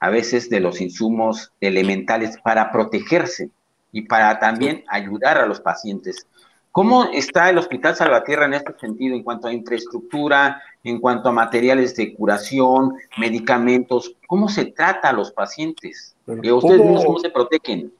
a 0.00 0.10
veces 0.10 0.50
de 0.50 0.60
los 0.60 0.80
insumos 0.80 1.52
elementales 1.60 2.38
para 2.42 2.72
protegerse 2.72 3.50
y 3.92 4.02
para 4.02 4.38
también 4.38 4.84
ayudar 4.88 5.38
a 5.38 5.46
los 5.46 5.60
pacientes. 5.60 6.26
¿Cómo 6.74 7.04
está 7.04 7.50
el 7.50 7.58
Hospital 7.58 7.94
Salvatierra 7.94 8.46
en 8.46 8.54
este 8.54 8.76
sentido 8.80 9.14
en 9.14 9.22
cuanto 9.22 9.46
a 9.46 9.52
infraestructura, 9.52 10.60
en 10.82 10.98
cuanto 10.98 11.28
a 11.28 11.32
materiales 11.32 11.94
de 11.94 12.12
curación, 12.12 12.96
medicamentos? 13.16 14.16
¿Cómo 14.26 14.48
se 14.48 14.64
trata 14.72 15.10
a 15.10 15.12
los 15.12 15.30
pacientes? 15.30 16.16
¿Ustedes 16.26 17.04
cómo 17.04 17.20
se 17.20 17.30
protegen? 17.30 17.92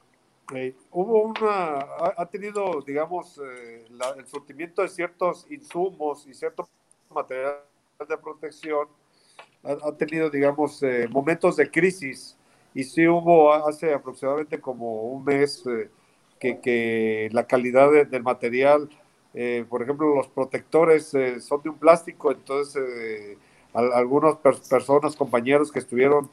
hubo 0.91 1.21
una, 1.21 1.85
ha, 2.17 2.25
tenido, 2.25 2.81
digamos, 2.85 3.37
eh, 3.37 3.85
el 4.17 4.27
surtimiento 4.27 4.81
de 4.81 4.89
ciertos 4.89 5.49
insumos 5.49 6.27
y 6.27 6.33
ciertos 6.33 6.67
materiales 7.09 7.61
de 8.09 8.17
protección, 8.17 8.89
ha, 9.63 9.91
tenido, 9.93 10.29
digamos, 10.29 10.83
eh, 10.83 11.07
momentos 11.09 11.55
de 11.55 11.71
crisis. 11.71 12.35
Y 12.73 12.83
sí 12.83 13.07
hubo 13.07 13.53
hace 13.53 13.93
aproximadamente 13.93 14.59
como 14.59 15.03
un 15.03 15.23
mes 15.23 15.65
eh, 15.65 15.89
que, 16.61 17.29
la 17.31 17.45
calidad 17.45 17.91
del 18.05 18.23
material, 18.23 18.89
por 19.69 19.81
ejemplo, 19.81 20.15
los 20.15 20.27
protectores 20.27 21.13
son 21.39 21.61
de 21.63 21.69
un 21.69 21.77
plástico, 21.77 22.31
entonces 22.31 23.37
algunas 23.73 24.35
personas, 24.37 25.15
compañeros 25.15 25.71
que 25.71 25.79
estuvieron 25.79 26.29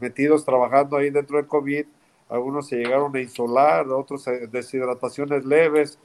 metidos 0.00 0.44
trabajando 0.44 0.96
ahí 0.96 1.10
dentro 1.10 1.36
del 1.36 1.46
COVID, 1.46 1.84
algunos 2.30 2.68
se 2.68 2.76
llegaron 2.76 3.14
a 3.14 3.20
insolar, 3.20 3.88
otros 3.88 4.24
deshidrataciones 4.50 5.44
leves, 5.44 5.98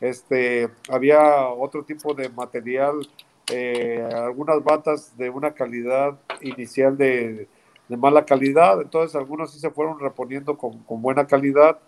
este, 0.00 0.68
había 0.90 1.48
otro 1.48 1.84
tipo 1.84 2.14
de 2.14 2.28
material, 2.28 3.06
eh, 3.52 4.06
algunas 4.12 4.62
batas 4.62 5.16
de 5.16 5.30
una 5.30 5.52
calidad 5.54 6.18
inicial 6.40 6.96
de, 6.96 7.48
mala 7.88 8.24
calidad, 8.24 8.80
entonces 8.82 9.14
algunos 9.14 9.52
sí 9.52 9.60
se 9.60 9.70
fueron 9.70 10.00
reponiendo 10.00 10.58
con, 10.58 10.84
buena 10.88 11.26
calidad. 11.26 11.78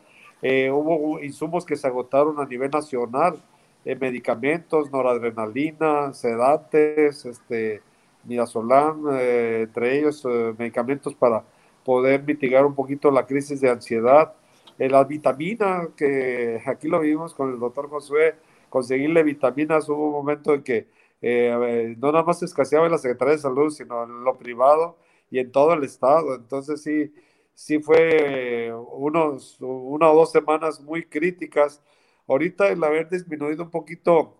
Eh, 0.42 0.70
hubo 0.70 1.20
insumos 1.20 1.64
que 1.64 1.76
se 1.76 1.86
agotaron 1.86 2.38
a 2.40 2.46
nivel 2.46 2.70
nacional, 2.70 3.42
eh, 3.84 3.96
medicamentos, 3.96 4.90
noradrenalina, 4.92 6.12
sedantes, 6.14 7.24
este, 7.24 7.82
midazolam, 8.24 9.08
entre 9.10 9.98
ellos 9.98 10.24
medicamentos 10.58 11.14
para 11.14 11.44
poder 11.84 12.22
mitigar 12.22 12.66
un 12.66 12.74
poquito 12.74 13.10
la 13.10 13.26
crisis 13.26 13.60
de 13.60 13.70
ansiedad. 13.70 14.34
Eh, 14.78 14.88
las 14.88 15.08
vitaminas, 15.08 15.88
que 15.96 16.62
aquí 16.66 16.86
lo 16.88 17.00
vimos 17.00 17.34
con 17.34 17.52
el 17.52 17.58
doctor 17.58 17.88
Josué, 17.88 18.36
conseguirle 18.68 19.22
vitaminas, 19.22 19.88
hubo 19.88 20.06
un 20.06 20.12
momento 20.12 20.54
en 20.54 20.62
que 20.62 20.86
eh, 21.20 21.96
no 21.98 22.12
nada 22.12 22.24
más 22.24 22.42
escaseaba 22.42 22.86
en 22.86 22.92
la 22.92 22.98
Secretaría 22.98 23.34
de 23.34 23.40
Salud, 23.40 23.70
sino 23.70 24.04
en 24.04 24.22
lo 24.22 24.36
privado 24.38 24.96
y 25.30 25.40
en 25.40 25.50
todo 25.50 25.72
el 25.72 25.82
estado. 25.82 26.34
Entonces 26.34 26.82
sí, 26.82 27.12
sí 27.58 27.80
fue 27.80 28.72
unos, 28.92 29.56
una 29.60 30.10
o 30.12 30.14
dos 30.16 30.30
semanas 30.30 30.80
muy 30.80 31.04
críticas. 31.04 31.82
Ahorita 32.28 32.68
el 32.68 32.84
haber 32.84 33.08
disminuido 33.08 33.64
un 33.64 33.70
poquito 33.70 34.36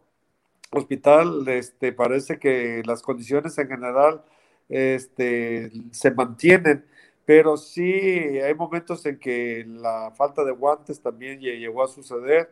hospital, 0.70 1.48
este, 1.48 1.92
parece 1.92 2.38
que 2.38 2.82
las 2.86 3.02
condiciones 3.02 3.58
en 3.58 3.68
general 3.68 4.24
este, 4.68 5.72
se 5.90 6.12
mantienen 6.12 6.84
pero 7.28 7.58
sí 7.58 7.82
hay 7.82 8.54
momentos 8.54 9.04
en 9.04 9.18
que 9.18 9.64
la 9.68 10.10
falta 10.16 10.44
de 10.44 10.52
guantes 10.52 11.02
también 11.02 11.40
llegó 11.40 11.82
a 11.82 11.88
suceder, 11.88 12.50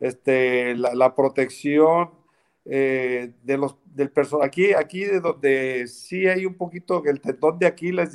este, 0.00 0.74
la, 0.74 1.14
protección 1.14 2.10
eh, 2.66 3.32
de 3.42 3.56
los, 3.56 3.76
del 3.86 4.10
personal, 4.10 4.46
aquí, 4.46 4.74
aquí 4.74 5.04
de 5.04 5.20
donde 5.20 5.86
sí 5.88 6.26
hay 6.28 6.44
un 6.44 6.56
poquito, 6.56 7.02
el 7.06 7.22
tendón 7.22 7.58
de 7.58 7.66
Aquiles, 7.66 8.12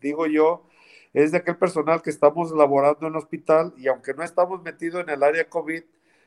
digo 0.00 0.26
yo, 0.26 0.64
es 1.14 1.30
de 1.32 1.38
aquel 1.38 1.56
personal 1.56 2.02
que 2.02 2.10
estamos 2.10 2.50
laborando 2.50 3.06
en 3.06 3.12
el 3.14 3.16
hospital 3.16 3.72
y 3.76 3.86
aunque 3.86 4.12
no 4.14 4.24
estamos 4.24 4.62
metidos 4.62 5.02
en 5.02 5.10
el 5.10 5.22
área 5.22 5.48
COVID, 5.48 5.82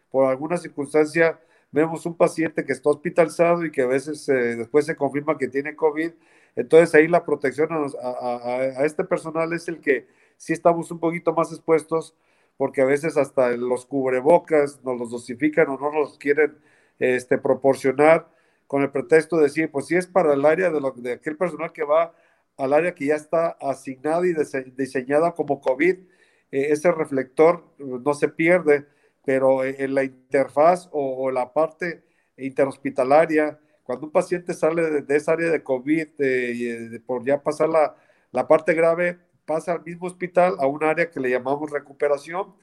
por 0.09 0.29
alguna 0.29 0.57
circunstancia 0.57 1.39
vemos 1.71 2.05
un 2.05 2.15
paciente 2.15 2.63
que 2.65 2.71
está 2.71 2.89
hospitalizado 2.89 3.65
y 3.65 3.71
que 3.71 3.81
a 3.81 3.87
veces 3.87 4.27
eh, 4.29 4.55
después 4.55 4.85
se 4.85 4.95
confirma 4.95 5.37
que 5.37 5.49
tiene 5.49 5.75
COVID, 5.75 6.11
entonces 6.55 6.95
ahí 6.95 7.07
la 7.09 7.25
protección 7.25 7.69
a, 8.01 8.85
este 8.85 9.03
personal 9.03 9.51
es 9.51 9.67
el 9.67 9.81
que 9.81 10.07
sí 10.37 10.53
estamos 10.53 10.89
un 10.89 10.99
poquito 10.99 11.33
más 11.33 11.51
expuestos 11.51 12.15
porque 12.55 12.81
a 12.81 12.85
veces 12.85 13.17
hasta 13.17 13.51
los 13.51 13.85
cubrebocas 13.85 14.81
nos 14.83 14.97
los 14.97 15.11
dosifican 15.11 15.67
o 15.67 15.77
no 15.77 15.91
nos 15.91 16.17
quieren 16.17 16.57
este, 16.97 17.37
proporcionar 17.37 18.29
con 18.67 18.81
el 18.81 18.89
pretexto 18.89 19.37
de 19.37 19.43
decir, 19.43 19.69
pues 19.69 19.87
si 19.87 19.95
es 19.95 20.07
para 20.07 20.33
el 20.33 20.45
área 20.45 20.71
de, 20.71 20.81
lo, 20.81 20.91
de 20.91 21.13
aquel 21.13 21.37
personal 21.37 21.71
que 21.71 21.83
va 21.83 22.13
al 22.57 22.73
área 22.73 22.95
que 22.95 23.05
ya 23.05 23.15
está 23.15 23.49
asignado 23.61 24.25
y 24.25 24.33
diseñada 24.75 25.33
como 25.33 25.61
COVID, 25.61 25.97
eh, 26.51 26.67
ese 26.71 26.91
reflector 26.91 27.63
no 27.79 28.13
se 28.13 28.29
pierde, 28.29 28.87
pero 29.25 29.63
en 29.65 29.93
la 29.93 30.03
interfaz 30.03 30.89
o 30.91 31.29
la 31.31 31.53
parte 31.53 32.03
interhospitalaria, 32.37 33.59
cuando 33.83 34.07
un 34.07 34.11
paciente 34.11 34.53
sale 34.53 35.01
de, 35.01 35.15
esa 35.15 35.33
área 35.33 35.49
de 35.49 35.63
COVID, 35.63 36.07
eh, 36.19 37.01
por 37.05 37.25
ya 37.25 37.41
pasar 37.41 37.69
la, 37.69 37.95
la, 38.31 38.47
parte 38.47 38.73
grave, 38.73 39.17
pasa 39.45 39.71
al 39.71 39.83
mismo 39.83 40.07
hospital 40.07 40.55
a 40.59 40.67
un 40.67 40.83
área 40.83 41.09
que 41.09 41.21
le 41.21 41.29
llamamos 41.29 41.71
recuperación. 41.71 42.53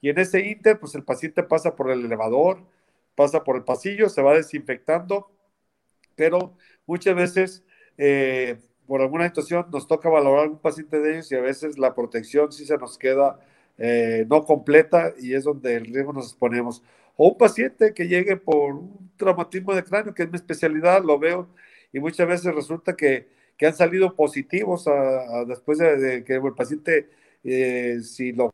Y 0.00 0.08
en 0.08 0.18
ese 0.18 0.40
inter, 0.40 0.80
pues 0.80 0.94
el 0.94 1.04
paciente 1.04 1.42
pasa 1.42 1.76
por 1.76 1.90
el 1.90 2.04
elevador, 2.04 2.62
pasa 3.14 3.44
por 3.44 3.56
el 3.56 3.64
pasillo, 3.64 4.08
se 4.08 4.22
va 4.22 4.34
desinfectando, 4.34 5.30
pero 6.14 6.56
muchas 6.86 7.14
veces, 7.14 7.64
eh, 7.98 8.58
por 8.90 9.02
alguna 9.02 9.28
situación, 9.28 9.66
nos 9.70 9.86
toca 9.86 10.08
valorar 10.08 10.48
un 10.48 10.58
paciente 10.58 10.98
de 10.98 11.12
ellos 11.12 11.30
y 11.30 11.36
a 11.36 11.40
veces 11.40 11.78
la 11.78 11.94
protección 11.94 12.50
sí 12.50 12.66
se 12.66 12.76
nos 12.76 12.98
queda 12.98 13.38
eh, 13.78 14.26
no 14.28 14.44
completa 14.44 15.14
y 15.16 15.34
es 15.34 15.44
donde 15.44 15.76
el 15.76 15.84
riesgo 15.84 16.12
nos 16.12 16.26
exponemos. 16.26 16.82
O 17.16 17.28
un 17.28 17.38
paciente 17.38 17.94
que 17.94 18.08
llegue 18.08 18.36
por 18.36 18.72
un 18.72 19.12
traumatismo 19.16 19.76
de 19.76 19.84
cráneo, 19.84 20.12
que 20.12 20.24
es 20.24 20.28
mi 20.28 20.34
especialidad, 20.34 21.04
lo 21.04 21.20
veo, 21.20 21.46
y 21.92 22.00
muchas 22.00 22.26
veces 22.26 22.52
resulta 22.52 22.96
que, 22.96 23.28
que 23.56 23.68
han 23.68 23.76
salido 23.76 24.16
positivos 24.16 24.84
después 25.46 25.78
de, 25.78 26.24
que 26.24 26.34
el 26.34 26.54
paciente, 26.56 27.10
eh, 27.44 28.00
si 28.02 28.32
lo 28.32 28.52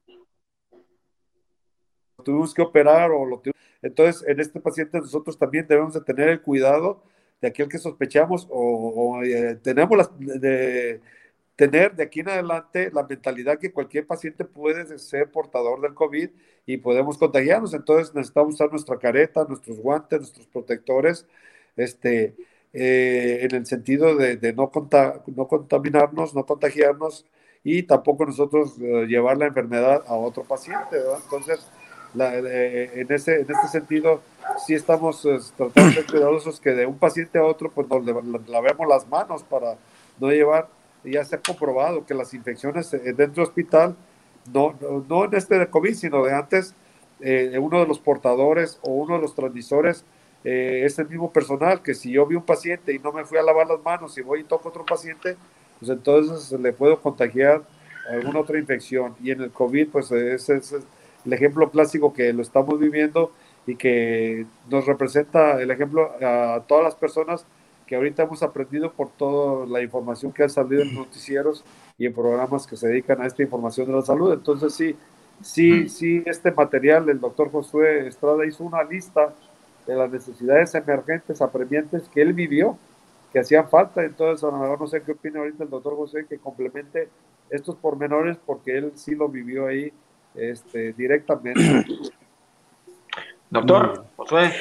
tuvimos 2.23 2.53
que 2.53 2.61
operar 2.61 3.11
o 3.11 3.25
lo 3.25 3.39
tuvimos, 3.39 3.63
entonces 3.81 4.23
en 4.29 4.39
este 4.39 4.61
paciente 4.61 4.99
nosotros 4.99 5.39
también 5.39 5.67
debemos 5.67 5.95
de 5.95 6.03
tener 6.03 6.29
el 6.29 6.43
cuidado 6.43 7.03
de 7.41 7.49
aquel 7.49 7.69
que 7.69 7.79
sospechamos 7.79 8.47
o, 8.51 9.23
eh, 9.23 9.59
tenemos 9.63 10.11
de, 10.19 11.01
tener 11.57 11.95
de 11.95 12.05
aquí 12.05 12.21
en 12.21 12.29
adelante 12.29 12.91
la 12.93 13.03
mentalidad 13.05 13.59
que 13.59 13.73
cualquier 13.73 14.07
paciente 14.07 14.45
puede 14.45 14.99
ser 14.99 15.31
portador 15.31 15.81
del 15.81 15.95
COVID 15.95 16.31
y 16.67 16.77
podemos 16.79 17.19
contagiarnos. 17.19 17.75
Entonces 17.75 18.15
necesitamos 18.15 18.55
usar 18.55 18.71
nuestra 18.71 18.99
careta, 18.99 19.45
nuestros 19.49 19.79
guantes, 19.79 20.21
nuestros 20.21 20.47
protectores, 20.47 21.27
este, 21.77 22.35
eh, 22.73 23.41
en 23.43 23.55
el 23.55 23.67
sentido 23.67 24.17
de, 24.17 24.53
no, 24.53 24.71
no 25.35 25.49
contaminarnos, 25.49 26.35
no 26.35 26.47
contagiarnos 26.47 27.27
y 27.65 27.83
tampoco 27.83 28.27
nosotros 28.27 28.79
eh, 28.81 29.07
llevar 29.09 29.39
la 29.39 29.47
enfermedad 29.47 30.05
a 30.07 30.15
otro 30.15 30.45
paciente. 30.45 30.97
Entonces, 31.25 31.71
eh, 32.19 32.93
en, 32.95 33.13
ese, 33.13 33.41
en 33.41 33.51
este 33.51 33.69
sentido, 33.69 34.23
sí 34.67 34.75
estamos 34.75 35.23
tratando 35.57 35.89
de 35.89 35.95
ser 35.95 36.07
cuidadosos 36.07 36.61
que 36.61 36.71
de 36.71 36.87
un 36.87 36.99
paciente 36.99 37.39
a 37.39 37.45
otro, 37.45 37.71
pues 37.71 37.89
nos 37.89 38.49
lavemos 38.49 38.89
las 38.89 39.09
manos 39.09 39.43
para 39.43 39.77
no 40.19 40.31
llevar 40.31 40.69
ya 41.11 41.25
se 41.25 41.37
ha 41.37 41.41
comprobado 41.41 42.05
que 42.05 42.15
las 42.15 42.35
infecciones 42.35 42.93
eh, 42.95 42.99
dentro 42.99 43.43
del 43.43 43.43
hospital, 43.43 43.97
no, 44.53 44.75
no, 45.09 45.25
en 45.25 45.35
este 45.35 45.59
de 45.59 45.69
COVID, 45.69 45.95
sino 45.95 46.25
de 46.25 46.35
antes, 46.35 46.75
eh, 47.21 47.59
uno 47.59 47.81
de 47.81 47.87
los 47.87 47.99
portadores 47.99 48.79
o 48.83 48.91
uno 48.91 49.15
de 49.17 49.23
los 49.23 49.35
transmisores 49.35 50.05
eh, 50.45 50.83
es 50.85 50.99
el 50.99 51.09
mismo 51.09 51.33
personal 51.33 51.83
que 51.83 51.95
si 51.95 52.13
yo 52.13 52.27
vi 52.27 52.37
un 52.37 52.45
paciente 52.45 52.93
y 52.93 52.99
no 52.99 53.11
me 53.13 53.25
fui 53.25 53.39
a 53.39 53.43
lavar 53.43 53.67
las 53.67 53.83
manos 53.83 54.17
y 54.19 54.23
voy 54.23 54.41
y 54.41 54.45
toco 54.45 54.69
otro 54.69 54.85
paciente, 54.85 55.37
pues 55.79 55.91
entonces 55.91 56.59
le 56.61 56.73
puedo 56.73 57.01
contagiar 57.01 57.63
alguna 58.11 58.41
otra 58.41 58.59
infección. 58.59 59.17
Y 59.23 59.33
en 59.33 59.41
el 59.41 59.51
COVID, 59.51 59.89
pues 59.89 60.13
ese 60.13 60.57
es 60.57 60.77
el 61.27 61.33
ejemplo 61.33 61.71
clásico 61.71 62.13
que 62.13 62.33
lo 62.33 62.43
estamos 62.43 62.79
viviendo 62.79 63.33
y 63.67 63.77
que 63.77 64.47
nos 64.71 64.87
representa 64.87 65.61
el 65.61 65.71
ejemplo 65.71 66.13
a 66.23 66.63
todas 66.67 66.85
las 66.85 66.95
personas 66.95 67.45
que 67.87 67.97
ahorita 67.97 68.23
hemos 68.23 68.43
aprendido 68.43 68.93
por 68.93 69.11
toda 69.11 69.67
la 69.67 69.83
información 69.83 70.33
que 70.33 70.45
ha 70.45 70.49
salido 70.49 70.83
en 70.83 70.95
noticieros 70.95 71.65
y 71.99 72.07
en 72.07 72.13
programas 72.13 72.67
que 72.67 72.77
se 72.77 72.89
dedican 72.89 73.21
a 73.21 73.27
esta 73.27 73.43
información 73.43 73.87
de 73.89 73.93
la 73.95 74.03
salud. 74.03 74.33
Entonces 74.33 74.75
sí, 74.75 74.97
sí, 75.43 75.89
sí, 75.89 76.23
este 76.27 76.51
material, 76.51 77.09
el 77.09 77.21
doctor 77.21 77.51
Josué 77.51 78.07
Estrada 78.07 78.47
hizo 78.47 78.65
una 78.65 78.83
lista 78.83 79.35
de 79.87 79.95
las 79.95 80.11
necesidades 80.11 80.75
emergentes, 80.75 81.41
apremiantes 81.41 82.09
que 82.09 82.23
él 82.23 82.33
vivió, 82.33 82.77
que 83.33 83.39
hacían 83.39 83.69
falta. 83.69 84.05
Entonces, 84.05 84.43
a 84.43 84.49
lo 84.49 84.59
mejor 84.59 84.81
no 84.81 84.87
sé 84.89 85.03
qué 85.03 85.13
opina 85.13 85.41
ahorita 85.41 85.63
el 85.63 85.71
doctor 85.71 85.95
José, 85.97 86.27
que 86.29 86.39
complemente 86.39 87.09
estos 87.51 87.77
pormenores 87.77 88.37
porque 88.45 88.77
él 88.77 88.93
sí 88.97 89.15
lo 89.15 89.29
vivió 89.29 89.67
ahí 89.67 89.93
este, 90.37 90.93
directamente. 90.93 91.85
Doctor, 93.51 94.07
Josué. 94.17 94.53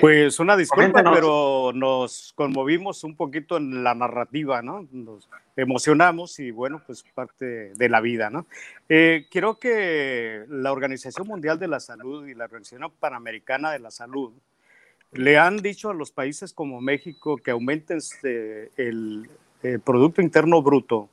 pues 0.00 0.40
una 0.40 0.56
disculpa, 0.56 1.02
pero 1.12 1.72
nos 1.74 2.32
conmovimos 2.34 3.04
un 3.04 3.14
poquito 3.14 3.58
en 3.58 3.84
la 3.84 3.94
narrativa, 3.94 4.62
¿no? 4.62 4.86
Nos 4.90 5.28
emocionamos 5.56 6.38
y 6.38 6.50
bueno, 6.50 6.82
pues 6.86 7.04
parte 7.14 7.74
de 7.74 7.88
la 7.88 8.00
vida, 8.00 8.30
¿no? 8.30 8.46
Eh, 8.88 9.26
quiero 9.30 9.58
que 9.58 10.44
la 10.48 10.72
Organización 10.72 11.26
Mundial 11.26 11.58
de 11.58 11.68
la 11.68 11.80
Salud 11.80 12.26
y 12.26 12.34
la 12.34 12.44
Organización 12.44 12.90
Panamericana 12.98 13.70
de 13.70 13.80
la 13.80 13.90
Salud 13.90 14.32
le 15.12 15.36
han 15.36 15.58
dicho 15.58 15.90
a 15.90 15.94
los 15.94 16.10
países 16.10 16.54
como 16.54 16.80
México 16.80 17.36
que 17.36 17.50
aumenten 17.50 17.98
este, 17.98 18.70
el, 18.76 19.28
el 19.62 19.80
Producto 19.80 20.22
Interno 20.22 20.62
Bruto 20.62 21.10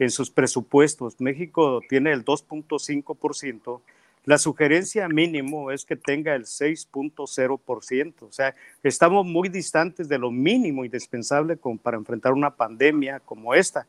en 0.00 0.10
sus 0.10 0.30
presupuestos. 0.30 1.20
México 1.20 1.80
tiene 1.88 2.10
el 2.10 2.24
2.5%. 2.24 3.80
La 4.24 4.38
sugerencia 4.38 5.08
mínimo 5.08 5.70
es 5.70 5.84
que 5.84 5.94
tenga 5.94 6.34
el 6.34 6.44
6.0%. 6.44 8.14
O 8.22 8.32
sea, 8.32 8.54
estamos 8.82 9.26
muy 9.26 9.48
distantes 9.50 10.08
de 10.08 10.18
lo 10.18 10.30
mínimo 10.30 10.84
indispensable 10.84 11.58
para 11.82 11.98
enfrentar 11.98 12.32
una 12.32 12.50
pandemia 12.56 13.20
como 13.20 13.54
esta. 13.54 13.86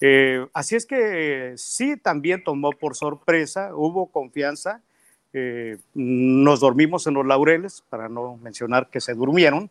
Eh, 0.00 0.46
así 0.54 0.76
es 0.76 0.86
que 0.86 1.52
sí, 1.56 1.96
también 1.98 2.42
tomó 2.42 2.72
por 2.72 2.96
sorpresa, 2.96 3.74
hubo 3.74 4.06
confianza. 4.06 4.80
Eh, 5.34 5.76
nos 5.94 6.60
dormimos 6.60 7.06
en 7.06 7.14
los 7.14 7.26
laureles, 7.26 7.84
para 7.90 8.08
no 8.08 8.38
mencionar 8.38 8.88
que 8.88 9.00
se 9.00 9.14
durmieron, 9.14 9.70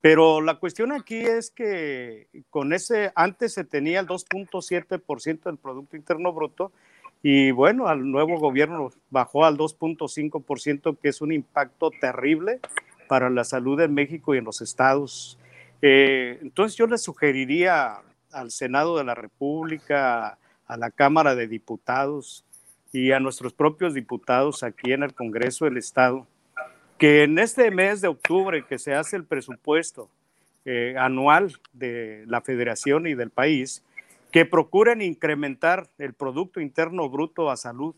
pero 0.00 0.40
la 0.40 0.54
cuestión 0.54 0.92
aquí 0.92 1.16
es 1.16 1.50
que 1.50 2.28
con 2.48 2.72
ese, 2.72 3.12
antes 3.14 3.52
se 3.52 3.64
tenía 3.64 4.00
el 4.00 4.06
2.7% 4.06 5.42
del 5.44 5.58
Producto 5.58 5.96
Interno 5.96 6.32
Bruto 6.32 6.72
y 7.22 7.50
bueno, 7.50 7.88
al 7.88 8.10
nuevo 8.10 8.38
gobierno 8.38 8.90
bajó 9.10 9.44
al 9.44 9.58
2.5%, 9.58 10.98
que 10.98 11.08
es 11.08 11.20
un 11.20 11.32
impacto 11.32 11.90
terrible 12.00 12.60
para 13.08 13.28
la 13.28 13.44
salud 13.44 13.78
en 13.80 13.92
México 13.92 14.34
y 14.34 14.38
en 14.38 14.44
los 14.44 14.62
estados. 14.62 15.38
Eh, 15.82 16.38
entonces 16.40 16.78
yo 16.78 16.86
le 16.86 16.96
sugeriría 16.96 18.00
al 18.32 18.50
Senado 18.50 18.96
de 18.96 19.04
la 19.04 19.14
República, 19.14 20.38
a 20.66 20.76
la 20.76 20.90
Cámara 20.90 21.34
de 21.34 21.46
Diputados 21.46 22.44
y 22.92 23.12
a 23.12 23.20
nuestros 23.20 23.52
propios 23.52 23.92
diputados 23.92 24.62
aquí 24.62 24.92
en 24.92 25.02
el 25.02 25.14
Congreso 25.14 25.64
del 25.66 25.76
Estado, 25.76 26.26
que 27.00 27.22
en 27.22 27.38
este 27.38 27.70
mes 27.70 28.02
de 28.02 28.08
octubre 28.08 28.66
que 28.66 28.78
se 28.78 28.94
hace 28.94 29.16
el 29.16 29.24
presupuesto 29.24 30.10
eh, 30.66 30.94
anual 30.98 31.58
de 31.72 32.24
la 32.26 32.42
federación 32.42 33.06
y 33.06 33.14
del 33.14 33.30
país, 33.30 33.82
que 34.30 34.44
procuren 34.44 35.00
incrementar 35.00 35.88
el 35.96 36.12
Producto 36.12 36.60
Interno 36.60 37.08
Bruto 37.08 37.50
a 37.50 37.56
salud. 37.56 37.94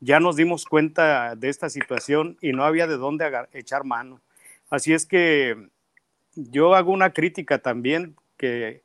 Ya 0.00 0.18
nos 0.18 0.34
dimos 0.34 0.64
cuenta 0.64 1.36
de 1.36 1.48
esta 1.48 1.70
situación 1.70 2.36
y 2.40 2.50
no 2.50 2.64
había 2.64 2.88
de 2.88 2.96
dónde 2.96 3.30
echar 3.52 3.84
mano. 3.84 4.20
Así 4.70 4.92
es 4.92 5.06
que 5.06 5.68
yo 6.34 6.74
hago 6.74 6.90
una 6.90 7.12
crítica 7.12 7.60
también 7.60 8.16
que 8.36 8.82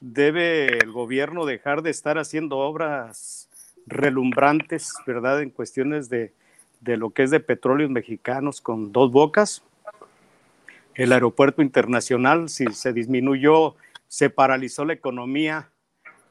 debe 0.00 0.78
el 0.78 0.90
gobierno 0.90 1.46
dejar 1.46 1.82
de 1.82 1.90
estar 1.90 2.18
haciendo 2.18 2.58
obras 2.58 3.48
relumbrantes, 3.86 4.92
¿verdad? 5.06 5.42
En 5.42 5.50
cuestiones 5.50 6.08
de, 6.08 6.34
de 6.80 6.96
lo 6.96 7.10
que 7.10 7.22
es 7.22 7.30
de 7.30 7.40
petróleos 7.40 7.90
mexicanos 7.90 8.60
con 8.60 8.92
dos 8.92 9.10
bocas. 9.10 9.62
El 10.94 11.12
aeropuerto 11.12 11.62
internacional, 11.62 12.48
si 12.48 12.66
se 12.72 12.92
disminuyó, 12.92 13.76
se 14.08 14.30
paralizó 14.30 14.84
la 14.84 14.94
economía 14.94 15.70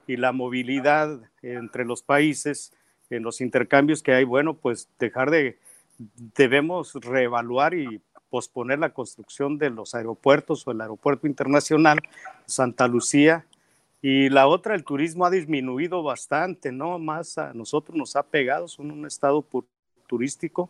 y 0.08 0.18
la 0.18 0.32
movilidad 0.32 1.20
entre 1.42 1.86
los 1.86 2.02
países, 2.02 2.74
en 3.10 3.24
los 3.24 3.42
intercambios 3.42 4.02
que 4.02 4.14
hay, 4.14 4.24
bueno, 4.24 4.56
pues 4.56 4.90
dejar 4.98 5.30
de, 5.30 5.60
debemos 6.36 6.94
reevaluar 6.96 7.74
y 7.76 8.02
posponer 8.30 8.80
la 8.80 8.94
construcción 8.94 9.58
de 9.58 9.70
los 9.70 9.96
aeropuertos 9.96 10.68
o 10.68 10.72
el 10.72 10.82
aeropuerto 10.82 11.28
internacional, 11.28 12.00
Santa 12.46 12.88
Lucía. 12.88 13.46
Y 14.02 14.30
la 14.30 14.48
otra, 14.48 14.76
el 14.76 14.84
turismo 14.84 15.26
ha 15.26 15.30
disminuido 15.30 16.04
bastante, 16.04 16.72
¿no? 16.72 17.00
Más 17.00 17.38
a 17.38 17.54
nosotros 17.54 17.98
nos 17.98 18.16
ha 18.16 18.24
pegado, 18.24 18.68
son 18.68 18.92
un 18.92 19.06
estado 19.06 19.42
turístico. 20.06 20.70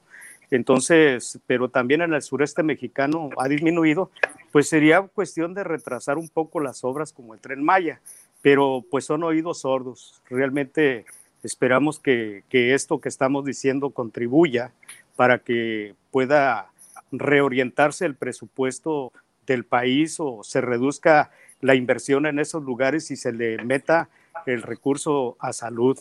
Entonces, 0.51 1.39
pero 1.47 1.69
también 1.69 2.01
en 2.01 2.13
el 2.13 2.21
sureste 2.21 2.63
mexicano 2.63 3.29
ha 3.37 3.47
disminuido, 3.47 4.11
pues 4.51 4.69
sería 4.69 5.01
cuestión 5.01 5.53
de 5.53 5.63
retrasar 5.63 6.17
un 6.17 6.29
poco 6.29 6.59
las 6.59 6.83
obras 6.83 7.13
como 7.13 7.33
el 7.33 7.39
tren 7.39 7.63
Maya, 7.63 7.99
pero 8.41 8.83
pues 8.89 9.05
son 9.05 9.23
oídos 9.23 9.61
sordos. 9.61 10.21
Realmente 10.29 11.05
esperamos 11.43 11.99
que, 11.99 12.43
que 12.49 12.73
esto 12.73 12.99
que 12.99 13.09
estamos 13.09 13.43
diciendo 13.45 13.89
contribuya 13.89 14.71
para 15.15 15.39
que 15.39 15.95
pueda 16.11 16.69
reorientarse 17.11 18.05
el 18.05 18.15
presupuesto 18.15 19.11
del 19.45 19.63
país 19.63 20.19
o 20.19 20.43
se 20.43 20.61
reduzca 20.61 21.31
la 21.61 21.75
inversión 21.75 22.25
en 22.25 22.39
esos 22.39 22.63
lugares 22.63 23.11
y 23.11 23.15
se 23.15 23.31
le 23.31 23.63
meta 23.63 24.09
el 24.45 24.61
recurso 24.61 25.37
a 25.39 25.53
salud. 25.53 25.97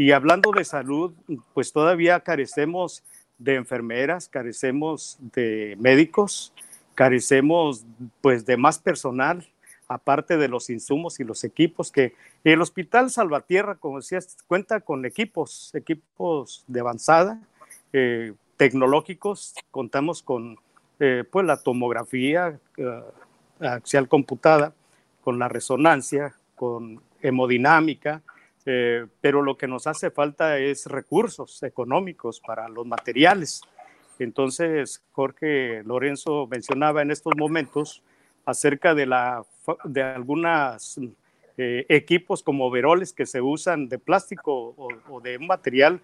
Y 0.00 0.12
hablando 0.12 0.50
de 0.50 0.64
salud, 0.64 1.12
pues 1.52 1.74
todavía 1.74 2.20
carecemos 2.20 3.04
de 3.36 3.56
enfermeras, 3.56 4.30
carecemos 4.30 5.18
de 5.20 5.76
médicos, 5.78 6.54
carecemos 6.94 7.84
pues 8.22 8.46
de 8.46 8.56
más 8.56 8.78
personal, 8.78 9.46
aparte 9.88 10.38
de 10.38 10.48
los 10.48 10.70
insumos 10.70 11.20
y 11.20 11.24
los 11.24 11.44
equipos 11.44 11.92
que 11.92 12.14
el 12.44 12.62
Hospital 12.62 13.10
Salvatierra, 13.10 13.74
como 13.74 13.98
decías, 13.98 14.38
cuenta 14.46 14.80
con 14.80 15.04
equipos, 15.04 15.70
equipos 15.74 16.64
de 16.66 16.80
avanzada, 16.80 17.38
eh, 17.92 18.32
tecnológicos, 18.56 19.52
contamos 19.70 20.22
con 20.22 20.56
eh, 20.98 21.24
pues 21.30 21.44
la 21.44 21.58
tomografía 21.58 22.58
eh, 22.78 23.02
axial 23.60 24.08
computada, 24.08 24.72
con 25.20 25.38
la 25.38 25.48
resonancia, 25.48 26.34
con 26.56 27.02
hemodinámica, 27.20 28.22
eh, 28.66 29.06
pero 29.20 29.42
lo 29.42 29.56
que 29.56 29.66
nos 29.66 29.86
hace 29.86 30.10
falta 30.10 30.58
es 30.58 30.86
recursos 30.86 31.62
económicos 31.62 32.40
para 32.40 32.68
los 32.68 32.86
materiales. 32.86 33.62
Entonces, 34.18 35.02
Jorge 35.12 35.82
Lorenzo 35.84 36.46
mencionaba 36.46 37.02
en 37.02 37.10
estos 37.10 37.34
momentos 37.36 38.02
acerca 38.44 38.94
de, 38.94 39.06
la, 39.06 39.44
de 39.84 40.02
algunos 40.02 40.98
eh, 41.56 41.86
equipos 41.88 42.42
como 42.42 42.66
overoles 42.66 43.12
que 43.12 43.26
se 43.26 43.40
usan 43.40 43.88
de 43.88 43.98
plástico 43.98 44.74
o, 44.76 45.20
de 45.20 45.36
un 45.36 45.46
material 45.46 46.00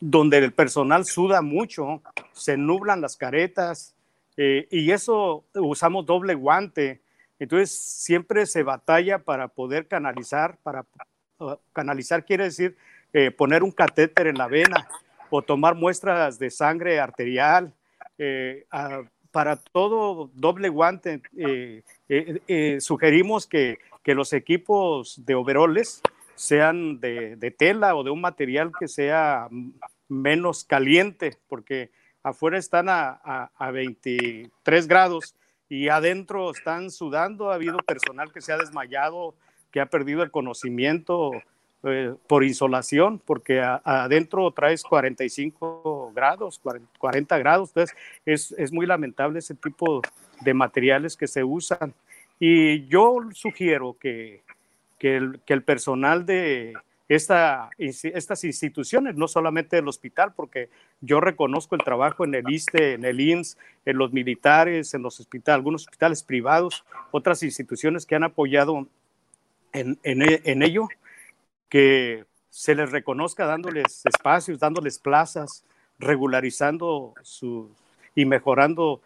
donde 0.00 0.38
el 0.38 0.52
personal 0.52 1.04
suda 1.04 1.42
mucho, 1.42 2.02
se 2.32 2.56
nublan 2.56 3.00
las 3.00 3.16
caretas 3.16 3.94
eh, 4.36 4.66
y 4.70 4.90
eso 4.90 5.44
usamos 5.54 6.06
doble 6.06 6.34
guante. 6.34 7.00
Entonces 7.38 7.70
siempre 7.78 8.46
se 8.46 8.62
batalla 8.62 9.18
para 9.18 9.48
poder 9.48 9.86
canalizar, 9.86 10.58
para 10.62 10.84
canalizar 11.72 12.24
quiere 12.24 12.44
decir 12.44 12.76
eh, 13.12 13.30
poner 13.30 13.62
un 13.62 13.70
catéter 13.70 14.26
en 14.26 14.38
la 14.38 14.48
vena 14.48 14.88
o 15.28 15.42
tomar 15.42 15.74
muestras 15.74 16.38
de 16.38 16.50
sangre 16.50 16.98
arterial. 16.98 17.74
Eh, 18.18 18.66
para 19.30 19.56
todo 19.56 20.30
doble 20.34 20.68
guante, 20.68 21.22
eh, 21.36 22.78
sugerimos 22.80 23.46
que, 23.46 23.78
que, 24.02 24.14
los 24.14 24.32
equipos 24.32 25.24
de 25.24 25.34
overoles 25.34 26.02
sean 26.34 27.00
de, 27.00 27.36
de, 27.36 27.50
tela 27.50 27.94
o 27.94 28.04
de 28.04 28.10
un 28.10 28.20
material 28.20 28.72
que 28.78 28.88
sea 28.88 29.48
menos 30.08 30.64
caliente, 30.64 31.38
porque 31.48 31.90
afuera 32.22 32.58
están 32.58 32.88
a, 32.88 33.20
a, 33.24 33.50
a 33.56 33.70
23 33.70 34.86
grados 34.86 35.34
y 35.68 35.88
adentro 35.88 36.50
están 36.50 36.90
sudando. 36.90 37.50
Ha 37.50 37.54
habido 37.54 37.78
personal 37.78 38.32
que 38.32 38.42
se 38.42 38.52
ha 38.52 38.58
desmayado 38.58 39.34
que 39.72 39.80
ha 39.80 39.86
perdido 39.86 40.22
el 40.22 40.30
conocimiento 40.30 41.32
eh, 41.84 42.14
por 42.28 42.44
insolación, 42.44 43.18
porque 43.18 43.60
adentro 43.60 44.50
traes 44.52 44.84
45 44.84 46.12
grados, 46.14 46.60
40, 46.98 47.38
grados, 47.38 47.70
entonces 47.70 47.96
es, 48.24 48.52
es, 48.56 48.70
muy 48.70 48.86
lamentable 48.86 49.40
ese 49.40 49.56
tipo 49.56 50.00
de 50.42 50.54
materiales 50.54 51.16
que 51.16 51.26
se 51.26 51.42
usan. 51.42 51.92
Y 52.38 52.86
yo 52.86 53.18
sugiero 53.32 53.96
que, 53.98 54.42
que, 54.98 55.16
el, 55.16 55.40
que 55.44 55.54
el 55.54 55.64
personal 55.64 56.24
de 56.24 56.74
esta, 57.08 57.70
estas 57.78 58.44
instituciones, 58.44 59.16
no 59.16 59.28
solamente 59.28 59.76
el 59.76 59.88
hospital, 59.88 60.32
porque 60.34 60.70
yo 61.00 61.20
reconozco 61.20 61.74
el 61.74 61.82
trabajo 61.82 62.24
en 62.24 62.34
el 62.34 62.48
ISTE, 62.48 62.94
en 62.94 63.04
el 63.04 63.20
INS, 63.20 63.58
en 63.84 63.98
los 63.98 64.12
militares, 64.12 64.94
en 64.94 65.02
los 65.02 65.18
hospitales, 65.20 65.56
algunos 65.56 65.82
hospitales 65.82 66.22
privados, 66.22 66.84
otras 67.10 67.42
instituciones 67.42 68.06
que 68.06 68.14
han 68.14 68.24
apoyado 68.24 68.86
en, 69.72 69.98
en, 70.02 70.22
en 70.22 70.62
ello, 70.62 70.88
que 71.68 72.24
se 72.50 72.74
les 72.74 72.90
reconozca 72.90 73.46
dándoles 73.46 74.04
espacios, 74.04 74.58
dándoles 74.58 74.98
plazas, 74.98 75.64
regularizando 75.98 77.14
su, 77.22 77.70
y 78.14 78.24
mejorando 78.26 79.00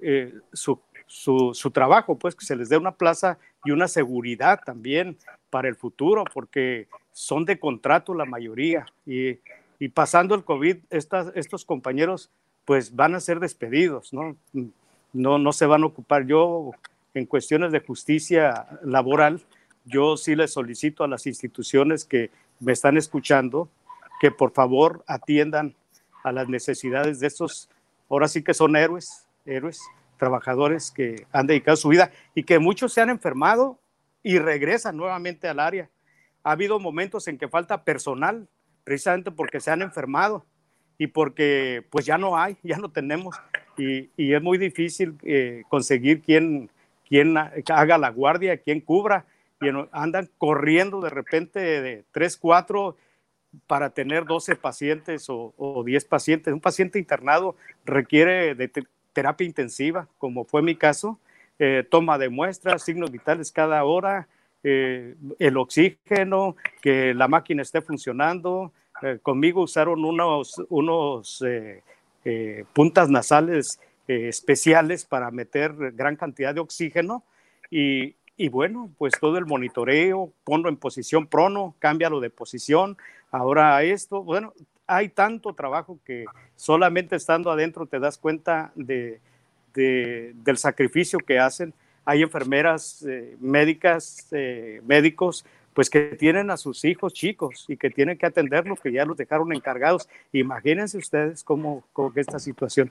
eh, 0.00 0.34
su, 0.52 0.80
su, 1.06 1.52
su, 1.54 1.70
trabajo, 1.70 2.18
pues 2.18 2.34
que 2.34 2.44
se 2.44 2.56
les 2.56 2.68
dé 2.68 2.76
una 2.76 2.92
plaza 2.92 3.38
y 3.64 3.70
una 3.70 3.86
seguridad 3.86 4.60
también 4.64 5.16
para 5.50 5.68
el 5.68 5.76
futuro, 5.76 6.24
porque 6.32 6.88
son 7.12 7.44
de 7.44 7.58
contrato 7.58 8.14
la 8.14 8.24
mayoría. 8.24 8.86
Y, 9.06 9.38
y 9.78 9.88
pasando 9.88 10.34
el 10.34 10.44
COVID, 10.44 10.78
estas, 10.90 11.32
estos 11.34 11.64
compañeros 11.64 12.30
pues 12.64 12.94
van 12.94 13.14
a 13.14 13.20
ser 13.20 13.40
despedidos, 13.40 14.12
¿no? 14.12 14.36
¿no? 15.12 15.38
No 15.38 15.52
se 15.52 15.66
van 15.66 15.84
a 15.84 15.86
ocupar. 15.86 16.26
Yo, 16.26 16.72
en 17.14 17.24
cuestiones 17.24 17.72
de 17.72 17.80
justicia 17.80 18.66
laboral, 18.82 19.40
yo 19.88 20.16
sí 20.16 20.36
les 20.36 20.52
solicito 20.52 21.04
a 21.04 21.08
las 21.08 21.26
instituciones 21.26 22.04
que 22.04 22.30
me 22.60 22.72
están 22.72 22.96
escuchando 22.96 23.68
que 24.20 24.30
por 24.30 24.52
favor 24.52 25.04
atiendan 25.06 25.74
a 26.24 26.32
las 26.32 26.48
necesidades 26.48 27.20
de 27.20 27.26
estos, 27.26 27.70
ahora 28.08 28.28
sí 28.28 28.42
que 28.42 28.54
son 28.54 28.76
héroes, 28.76 29.26
héroes, 29.46 29.80
trabajadores 30.18 30.90
que 30.90 31.26
han 31.32 31.46
dedicado 31.46 31.76
su 31.76 31.88
vida 31.88 32.10
y 32.34 32.42
que 32.42 32.58
muchos 32.58 32.92
se 32.92 33.00
han 33.00 33.10
enfermado 33.10 33.78
y 34.22 34.38
regresan 34.38 34.96
nuevamente 34.96 35.48
al 35.48 35.60
área. 35.60 35.88
Ha 36.42 36.52
habido 36.52 36.80
momentos 36.80 37.28
en 37.28 37.38
que 37.38 37.48
falta 37.48 37.84
personal, 37.84 38.48
precisamente 38.84 39.30
porque 39.30 39.60
se 39.60 39.70
han 39.70 39.82
enfermado 39.82 40.44
y 40.98 41.06
porque 41.06 41.86
pues 41.90 42.04
ya 42.04 42.18
no 42.18 42.36
hay, 42.36 42.56
ya 42.62 42.78
no 42.78 42.90
tenemos 42.90 43.36
y, 43.76 44.10
es 44.16 44.42
muy 44.42 44.58
difícil 44.58 45.16
eh, 45.22 45.62
conseguir 45.68 46.20
quien, 46.20 46.68
quien 47.08 47.36
haga 47.36 47.96
la 47.96 48.10
guardia, 48.10 48.56
quien 48.56 48.80
cubra 48.80 49.24
y 49.60 49.66
andan 49.92 50.30
corriendo 50.38 51.00
de 51.00 51.10
repente 51.10 51.58
de 51.58 52.04
3, 52.12 52.36
4 52.36 52.96
para 53.66 53.90
tener 53.90 54.24
12 54.24 54.56
pacientes 54.56 55.26
o, 55.28 55.82
10 55.84 56.04
pacientes. 56.04 56.52
Un 56.52 56.60
paciente 56.60 56.98
internado 56.98 57.56
requiere 57.84 58.54
de 58.54 58.70
terapia 59.12 59.46
intensiva, 59.46 60.08
como 60.18 60.44
fue 60.44 60.62
mi 60.62 60.76
caso, 60.76 61.18
eh, 61.58 61.84
toma 61.88 62.18
de 62.18 62.28
muestras, 62.28 62.84
signos 62.84 63.10
vitales 63.10 63.50
cada 63.50 63.82
hora, 63.84 64.28
eh, 64.62 65.16
el 65.38 65.56
oxígeno, 65.56 66.56
que 66.80 67.14
la 67.14 67.26
máquina 67.26 67.62
esté 67.62 67.80
funcionando. 67.80 68.72
Eh, 69.02 69.18
conmigo 69.22 69.62
usaron 69.62 70.04
unos, 70.04 70.62
unos 70.68 71.44
puntas 72.74 73.08
nasales 73.08 73.80
especiales 74.06 75.06
para 75.06 75.30
meter 75.30 75.72
gran 75.92 76.16
cantidad 76.16 76.54
de 76.54 76.60
oxígeno 76.60 77.24
y, 77.70 78.14
y 78.38 78.48
bueno, 78.48 78.88
pues 78.96 79.12
todo 79.20 79.36
el 79.36 79.44
monitoreo, 79.44 80.32
ponlo 80.44 80.68
en 80.68 80.76
posición 80.76 81.26
prono, 81.26 81.74
cámbialo 81.80 82.20
de 82.20 82.30
posición, 82.30 82.96
ahora 83.32 83.82
esto, 83.82 84.22
bueno, 84.22 84.54
hay 84.86 85.08
tanto 85.10 85.52
trabajo 85.52 85.98
que 86.04 86.24
solamente 86.56 87.16
estando 87.16 87.50
adentro 87.50 87.86
te 87.86 87.98
das 87.98 88.16
cuenta 88.16 88.72
de, 88.74 89.20
del 89.74 90.56
sacrificio 90.56 91.18
que 91.18 91.38
hacen. 91.38 91.74
Hay 92.04 92.22
enfermeras, 92.22 93.04
eh, 93.06 93.36
médicas, 93.38 94.28
eh, 94.30 94.80
médicos, 94.86 95.44
pues 95.74 95.90
que 95.90 96.00
tienen 96.16 96.50
a 96.50 96.56
sus 96.56 96.84
hijos 96.84 97.12
chicos 97.12 97.66
y 97.68 97.76
que 97.76 97.90
tienen 97.90 98.16
que 98.16 98.26
atenderlos, 98.26 98.80
que 98.80 98.90
ya 98.92 99.04
los 99.04 99.16
dejaron 99.16 99.52
encargados. 99.52 100.08
Imagínense 100.32 100.96
ustedes 100.96 101.44
cómo, 101.44 101.84
cómo 101.92 102.12
esta 102.16 102.38
situación. 102.38 102.90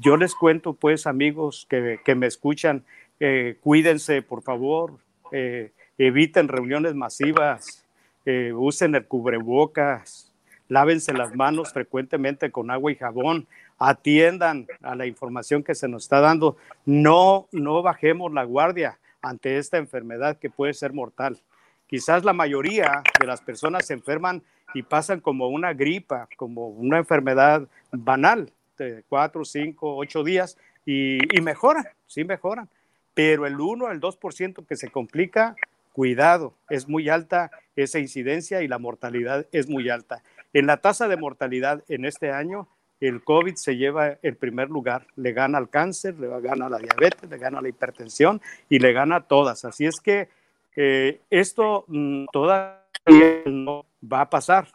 Yo 0.00 0.16
les 0.16 0.34
cuento, 0.34 0.72
pues, 0.72 1.06
amigos 1.06 1.66
que, 1.68 2.00
que 2.04 2.14
me 2.14 2.26
escuchan, 2.26 2.82
eh, 3.20 3.56
cuídense, 3.60 4.22
por 4.22 4.42
favor, 4.42 4.98
eh, 5.32 5.72
eviten 5.98 6.48
reuniones 6.48 6.94
masivas, 6.94 7.84
eh, 8.24 8.52
usen 8.52 8.94
el 8.94 9.06
cubrebocas, 9.06 10.32
lávense 10.68 11.12
las 11.12 11.34
manos 11.34 11.72
frecuentemente 11.72 12.50
con 12.50 12.70
agua 12.70 12.90
y 12.92 12.96
jabón, 12.96 13.46
atiendan 13.78 14.66
a 14.82 14.94
la 14.94 15.06
información 15.06 15.62
que 15.62 15.74
se 15.74 15.88
nos 15.88 16.04
está 16.04 16.20
dando, 16.20 16.56
no, 16.84 17.48
no 17.52 17.82
bajemos 17.82 18.32
la 18.32 18.44
guardia 18.44 18.98
ante 19.22 19.58
esta 19.58 19.78
enfermedad 19.78 20.38
que 20.38 20.50
puede 20.50 20.74
ser 20.74 20.92
mortal. 20.92 21.40
Quizás 21.86 22.24
la 22.24 22.32
mayoría 22.32 23.02
de 23.20 23.26
las 23.26 23.40
personas 23.40 23.86
se 23.86 23.94
enferman 23.94 24.42
y 24.74 24.82
pasan 24.82 25.20
como 25.20 25.48
una 25.48 25.72
gripa, 25.72 26.28
como 26.36 26.68
una 26.68 26.98
enfermedad 26.98 27.68
banal 27.92 28.50
de 28.78 29.04
cuatro, 29.08 29.44
cinco, 29.44 29.96
ocho 29.96 30.24
días 30.24 30.58
y, 30.84 31.18
y 31.36 31.40
mejoran, 31.40 31.86
sí 32.06 32.24
mejoran 32.24 32.68
pero 33.14 33.46
el 33.46 33.60
1 33.60 33.86
al 33.86 34.00
2% 34.00 34.66
que 34.66 34.76
se 34.76 34.90
complica, 34.90 35.56
cuidado, 35.92 36.54
es 36.68 36.88
muy 36.88 37.08
alta 37.08 37.50
esa 37.76 37.98
incidencia 37.98 38.62
y 38.62 38.68
la 38.68 38.78
mortalidad 38.78 39.46
es 39.52 39.68
muy 39.68 39.88
alta. 39.88 40.22
En 40.52 40.66
la 40.66 40.78
tasa 40.78 41.08
de 41.08 41.16
mortalidad 41.16 41.82
en 41.88 42.04
este 42.04 42.32
año, 42.32 42.68
el 43.00 43.22
COVID 43.22 43.54
se 43.56 43.76
lleva 43.76 44.18
el 44.22 44.36
primer 44.36 44.70
lugar, 44.70 45.06
le 45.16 45.32
gana 45.32 45.58
al 45.58 45.68
cáncer, 45.68 46.18
le 46.18 46.28
gana 46.40 46.66
a 46.66 46.70
la 46.70 46.78
diabetes, 46.78 47.28
le 47.28 47.38
gana 47.38 47.58
a 47.58 47.62
la 47.62 47.68
hipertensión 47.68 48.40
y 48.68 48.78
le 48.78 48.92
gana 48.92 49.16
a 49.16 49.20
todas. 49.22 49.64
Así 49.64 49.86
es 49.86 50.00
que 50.00 50.28
eh, 50.76 51.20
esto 51.30 51.84
mm, 51.88 52.26
todavía 52.32 53.42
no 53.46 53.84
va 54.10 54.22
a 54.22 54.30
pasar. 54.30 54.68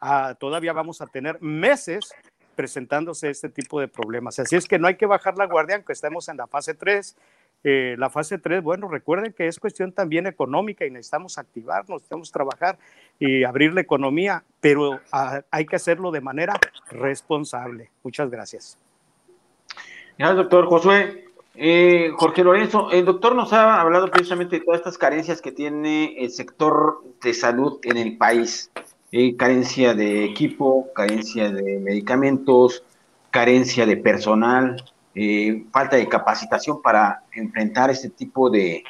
Ah, 0.00 0.36
todavía 0.38 0.72
vamos 0.72 1.00
a 1.00 1.06
tener 1.06 1.40
meses 1.40 2.12
presentándose 2.54 3.30
este 3.30 3.48
tipo 3.48 3.80
de 3.80 3.88
problemas. 3.88 4.38
Así 4.38 4.56
es 4.56 4.66
que 4.66 4.78
no 4.78 4.88
hay 4.88 4.96
que 4.96 5.06
bajar 5.06 5.36
la 5.36 5.46
guardia, 5.46 5.76
aunque 5.76 5.92
estemos 5.92 6.28
en 6.28 6.38
la 6.38 6.46
fase 6.46 6.74
3, 6.74 7.16
eh, 7.64 7.96
la 7.98 8.10
fase 8.10 8.38
3, 8.38 8.62
bueno, 8.62 8.88
recuerden 8.88 9.32
que 9.32 9.48
es 9.48 9.58
cuestión 9.58 9.92
también 9.92 10.26
económica 10.26 10.86
y 10.86 10.90
necesitamos 10.90 11.38
activarnos, 11.38 11.96
necesitamos 11.96 12.30
trabajar 12.30 12.78
y 13.18 13.44
abrir 13.44 13.74
la 13.74 13.80
economía, 13.80 14.44
pero 14.60 15.00
ah, 15.12 15.42
hay 15.50 15.66
que 15.66 15.76
hacerlo 15.76 16.10
de 16.10 16.20
manera 16.20 16.54
responsable. 16.90 17.90
Muchas 18.02 18.30
gracias. 18.30 18.78
Gracias, 20.18 20.36
doctor 20.36 20.66
Josué. 20.66 21.26
Eh, 21.58 22.10
Jorge 22.16 22.44
Lorenzo, 22.44 22.90
el 22.90 23.06
doctor 23.06 23.34
nos 23.34 23.52
ha 23.52 23.80
hablado 23.80 24.10
precisamente 24.10 24.58
de 24.58 24.64
todas 24.64 24.80
estas 24.80 24.98
carencias 24.98 25.40
que 25.40 25.52
tiene 25.52 26.14
el 26.18 26.30
sector 26.30 27.02
de 27.22 27.32
salud 27.32 27.78
en 27.82 27.96
el 27.96 28.18
país. 28.18 28.70
Eh, 29.10 29.36
carencia 29.36 29.94
de 29.94 30.24
equipo, 30.24 30.92
carencia 30.94 31.50
de 31.50 31.78
medicamentos, 31.78 32.82
carencia 33.30 33.86
de 33.86 33.96
personal, 33.96 34.84
eh, 35.18 35.64
falta 35.72 35.96
de 35.96 36.06
capacitación 36.08 36.82
para 36.82 37.22
enfrentar 37.32 37.90
este 37.90 38.10
tipo 38.10 38.50
de, 38.50 38.84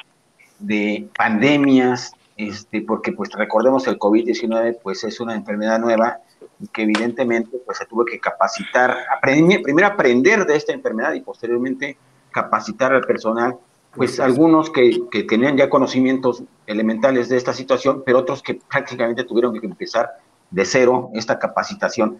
pandemias, 1.17 2.11
este, 2.35 2.81
porque 2.81 3.13
pues 3.13 3.31
recordemos 3.31 3.85
que 3.85 3.91
el 3.91 3.97
COVID-19 3.97 4.79
pues 4.83 5.05
es 5.05 5.21
una 5.21 5.35
enfermedad 5.35 5.79
nueva 5.79 6.17
y 6.59 6.67
que 6.67 6.81
evidentemente 6.83 7.57
pues 7.65 7.77
se 7.77 7.85
tuvo 7.85 8.03
que 8.03 8.19
capacitar, 8.19 8.97
primero 9.21 9.87
aprender 9.87 10.45
de 10.45 10.57
esta 10.57 10.73
enfermedad 10.73 11.13
y 11.13 11.21
posteriormente 11.21 11.97
capacitar 12.31 12.93
al 12.93 13.05
personal, 13.05 13.55
pues 13.95 14.19
algunos 14.19 14.69
que, 14.69 15.07
que, 15.09 15.23
tenían 15.23 15.55
ya 15.55 15.69
conocimientos 15.69 16.43
elementales 16.65 17.29
de 17.29 17.37
esta 17.37 17.53
situación, 17.53 18.03
pero 18.05 18.19
otros 18.19 18.43
que 18.43 18.55
prácticamente 18.55 19.23
tuvieron 19.23 19.57
que 19.57 19.65
empezar 19.65 20.17
de 20.51 20.65
cero 20.65 21.09
esta 21.13 21.39
capacitación. 21.39 22.19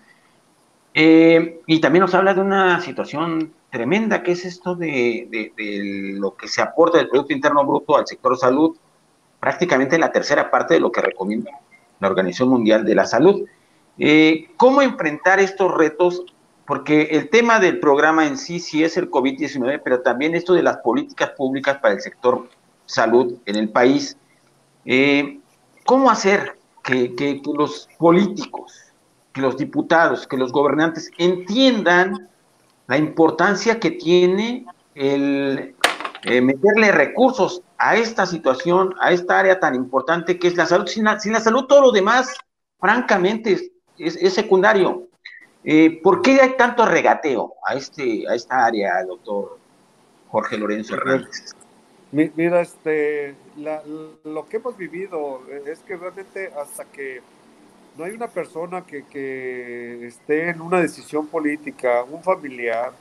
Eh, 0.94 1.62
y 1.68 1.80
también 1.80 2.02
nos 2.02 2.16
habla 2.16 2.34
de 2.34 2.42
una 2.42 2.82
situación 2.82 3.54
tremenda, 3.70 4.24
que 4.24 4.32
es 4.32 4.46
esto 4.46 4.76
de, 4.76 5.54
lo 6.18 6.36
que 6.36 6.48
se 6.48 6.62
aporta 6.62 6.98
del 6.98 7.10
Producto 7.10 7.34
Interno 7.34 7.66
Bruto 7.66 7.98
al 7.98 8.08
sector 8.08 8.38
salud, 8.38 8.76
prácticamente 9.40 10.00
la 10.00 10.12
tercera 10.12 10.50
parte 10.50 10.76
de 10.76 10.80
lo 10.80 10.92
que 10.92 11.02
recomienda 11.02 11.52
la 12.00 12.08
Organización 12.08 12.50
Mundial 12.50 12.86
de 12.86 12.96
la 12.96 13.06
Salud. 13.06 13.46
Eh, 14.00 14.50
¿Cómo 14.58 14.82
enfrentar 14.82 15.40
estos 15.40 15.74
retos? 15.76 16.24
Porque 16.66 17.04
el 17.12 17.30
tema 17.30 17.60
del 17.60 17.80
programa 17.80 18.26
en 18.26 18.38
sí 18.38 18.60
sí 18.60 18.84
es 18.84 18.98
el 18.98 19.10
COVID-19, 19.10 19.82
pero 19.84 20.02
también 20.02 20.36
esto 20.36 20.54
de 20.54 20.64
las 20.64 20.78
políticas 20.78 21.32
públicas 21.32 21.78
para 21.78 21.94
el 21.94 22.02
sector 22.02 22.50
salud 22.86 23.36
en 23.46 23.56
el 23.56 23.70
país. 23.70 24.18
Eh, 24.86 25.40
¿Cómo 25.86 26.10
hacer 26.10 26.58
que 26.84 27.42
los 27.56 27.90
políticos 27.98 28.87
que 29.38 29.42
los 29.44 29.56
diputados, 29.56 30.26
que 30.26 30.36
los 30.36 30.52
gobernantes 30.52 31.12
entiendan 31.20 32.28
la 32.88 32.98
importancia 32.98 33.80
que 33.80 33.92
tiene 33.92 34.66
el 34.96 35.76
eh, 36.24 36.42
meterle 36.42 36.92
recursos 36.92 37.62
a 37.78 37.96
esta 37.96 38.26
situación, 38.26 38.96
a 39.00 39.12
esta 39.12 39.40
área 39.40 39.60
tan 39.60 39.76
importante 39.76 40.40
que 40.40 40.48
es 40.48 40.56
la 40.56 40.66
salud. 40.66 40.88
Sin 40.88 41.04
la, 41.04 41.40
salud 41.40 41.66
todo 41.66 41.82
lo 41.82 41.92
demás 41.92 42.36
francamente 42.80 43.70
es, 44.00 44.34
secundario. 44.34 45.08
Eh, 45.64 46.00
¿Por 46.02 46.24
qué 46.24 46.42
hay 46.42 46.58
tanto 46.58 46.84
regateo 46.86 47.54
a, 47.64 47.76
este, 47.76 48.28
a 48.28 48.34
esta 48.34 48.66
área, 48.66 49.04
doctor 49.06 49.60
Jorge 50.30 50.58
Lorenzo 50.58 50.96
Hernández? 50.96 51.54
Mira, 52.12 52.62
este, 52.62 53.36
lo 54.24 54.48
que 54.50 54.58
hemos 54.58 54.76
vivido 54.78 55.42
es 55.68 55.78
que 55.80 55.96
realmente 55.96 56.52
hasta 56.60 56.86
que 56.86 57.22
no 57.98 58.04
hay 58.04 58.12
una 58.12 58.28
persona 58.28 58.86
que, 58.86 59.04
que 59.06 60.06
esté 60.06 60.50
en 60.50 60.62
una 60.62 60.80
decisión 60.80 61.28
política, 61.28 62.04
un 62.04 62.22
familiar 62.22 62.92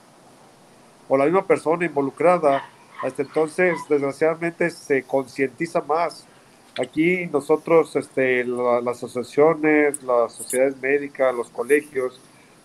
o 1.08 1.16
la 1.16 1.24
misma 1.24 1.46
persona 1.46 1.84
involucrada, 1.84 2.64
hasta 3.02 3.22
entonces 3.22 3.76
desgraciadamente 3.88 4.70
se 4.70 5.02
concientiza 5.02 5.82
más. 5.82 6.26
Aquí 6.80 7.26
nosotros, 7.26 7.94
este, 7.96 8.44
las 8.44 9.02
asociaciones, 9.02 10.02
las 10.02 10.32
sociedades 10.32 10.80
médicas, 10.80 11.34
los 11.34 11.48
colegios, 11.50 12.20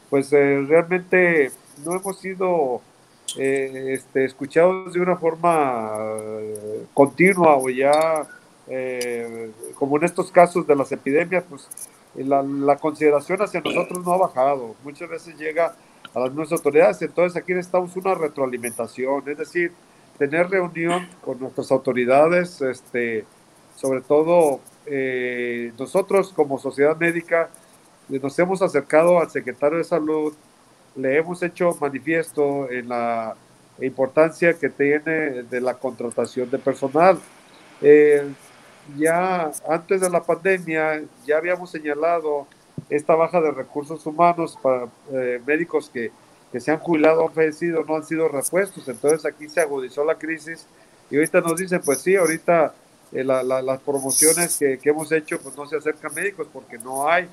pues 0.10 0.32
eh, 0.34 0.66
realmente 0.68 1.52
no 1.86 1.96
hemos 1.96 2.20
sido 2.20 2.82
eh, 3.38 3.94
este, 3.94 4.26
escuchados 4.26 4.94
de 4.94 5.02
una 5.02 5.18
forma 5.18 5.92
eh, 5.98 6.86
continua 6.94 7.58
o 7.58 7.70
ya, 7.70 8.28
como 9.76 9.98
en 9.98 10.06
estos 10.06 10.32
casos 10.32 10.66
de 10.66 10.76
las 10.76 10.92
epidemias, 10.94 11.44
pues 11.50 11.68
la, 12.16 12.43
la, 12.43 12.78
consideración 12.78 13.41
hacia 13.41 13.62
nosotros 13.62 14.05
no 14.05 14.14
ha 14.14 14.18
bajado. 14.18 14.76
Muchas 14.84 15.09
veces 15.09 15.38
llega 15.38 15.76
a 16.14 16.20
las 16.20 16.34
nuevas 16.34 16.51
autoridades, 16.51 17.01
entonces 17.01 17.41
aquí 17.41 17.53
necesitamos 17.53 17.95
una 17.95 18.16
retroalimentación, 18.16 19.24
es 19.30 19.38
decir, 19.38 19.72
tener 20.18 20.49
reunión 20.49 21.07
con 21.24 21.39
nuestras 21.39 21.72
autoridades, 21.72 22.62
este, 22.62 23.26
sobre 23.76 24.01
todo 24.01 24.59
eh, 24.86 25.72
nosotros 25.80 26.34
como 26.34 26.59
sociedad 26.59 26.97
médica 26.97 27.49
nos 28.20 28.38
hemos 28.39 28.62
acercado 28.62 29.20
al 29.20 29.30
secretario 29.30 29.78
de 29.78 29.84
salud, 29.84 30.34
le 30.95 31.18
hemos 31.18 31.41
hecho 31.43 31.78
manifiesto 31.80 32.70
en 32.70 32.89
la 32.89 33.36
importancia 33.80 34.53
que 34.53 34.70
tiene 34.70 35.43
de 35.43 35.62
la 35.62 35.76
contratación 35.76 36.49
de 36.49 36.57
personal. 36.57 37.18
Eh, 37.82 38.28
ya 38.98 39.52
antes 39.68 40.02
de 40.02 40.10
la 40.10 40.24
pandemia 40.24 41.04
ya 41.26 41.38
habíamos 41.38 41.72
señalado 41.72 42.48
esta 42.90 43.16
baja 43.16 43.40
de 43.42 43.52
recursos 43.52 44.06
humanos 44.06 44.58
para 44.62 44.88
eh, 45.14 45.42
médicos 45.46 45.90
que, 45.90 46.12
que, 46.52 46.60
se 46.60 46.72
han 46.72 46.80
jubilado, 46.80 47.28
han 47.28 47.34
fallecido, 47.34 47.84
no 47.86 47.96
han 47.96 48.04
sido 48.04 48.28
repuestos. 48.28 48.88
Entonces 48.88 49.26
aquí 49.26 49.48
se 49.48 49.62
agudizó 49.62 50.04
la 50.04 50.16
crisis 50.16 50.66
y 51.10 51.16
ahorita 51.16 51.42
nos 51.42 51.56
dicen, 51.58 51.82
pues 51.86 52.02
sí, 52.02 52.16
ahorita 52.16 52.74
eh, 53.14 53.24
las 53.24 53.80
promociones 53.82 54.58
que, 54.58 54.78
que, 54.78 54.90
hemos 54.90 55.12
hecho 55.12 55.40
pues 55.40 55.56
no 55.56 55.66
se 55.66 55.78
acercan 55.78 56.14
médicos 56.14 56.48
porque 56.52 56.78
no 56.78 57.08
hay. 57.08 57.28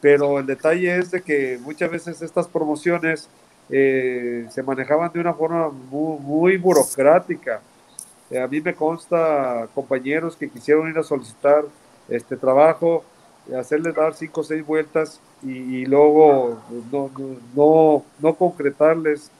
Pero 0.00 0.38
el 0.38 0.46
detalle 0.46 0.96
es 0.96 1.10
de 1.10 1.22
que 1.22 1.58
muchas 1.62 1.90
veces 1.90 2.22
estas 2.22 2.48
promociones 2.48 3.28
eh, 3.70 4.46
se 4.50 4.62
manejaban 4.62 5.12
de 5.12 5.20
una 5.20 5.34
forma 5.34 5.68
muy, 5.68 6.18
muy 6.18 6.56
burocrática 6.56 7.60
eh, 8.30 8.40
a 8.40 8.46
mí 8.46 8.60
me 8.60 8.74
consta 8.74 9.68
compañeros 9.74 10.36
que 10.36 10.48
quisieron 10.48 10.88
ir 10.88 10.98
a 10.98 11.02
solicitar 11.02 11.64
este 12.08 12.36
trabajo, 12.36 13.04
hacerles 13.58 13.94
dar 13.94 14.14
cinco 14.14 14.42
o 14.42 14.44
seis 14.44 14.64
vueltas 14.64 15.20
y, 15.42 15.84
luego 15.86 16.60
pues, 16.68 16.82
no, 16.92 17.10
no, 17.54 18.04
no, 18.18 18.34
concretarles 18.34 19.30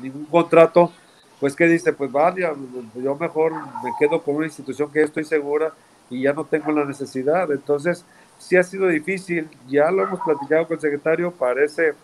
ningún 0.00 0.24
contrato, 0.24 0.90
pues 1.38 1.54
que 1.54 1.66
dice, 1.66 1.92
pues 1.92 2.10
vaya, 2.10 2.52
yo 2.94 3.14
mejor 3.16 3.52
me 3.52 3.92
quedo 3.98 4.22
con 4.22 4.36
una 4.36 4.46
institución 4.46 4.90
que 4.90 5.02
estoy 5.02 5.24
segura 5.24 5.72
y 6.08 6.22
ya 6.22 6.32
no 6.32 6.44
tengo 6.44 6.72
la 6.72 6.84
necesidad. 6.84 7.50
Entonces, 7.52 8.04
sí 8.38 8.56
ha 8.56 8.62
sido 8.62 8.88
difícil, 8.88 9.48
ya 9.68 9.90
lo 9.90 10.02
hemos 10.02 10.20
platicado 10.20 10.66
con 10.66 10.76
el 10.76 10.80
secretario, 10.80 11.30
parece 11.30 11.94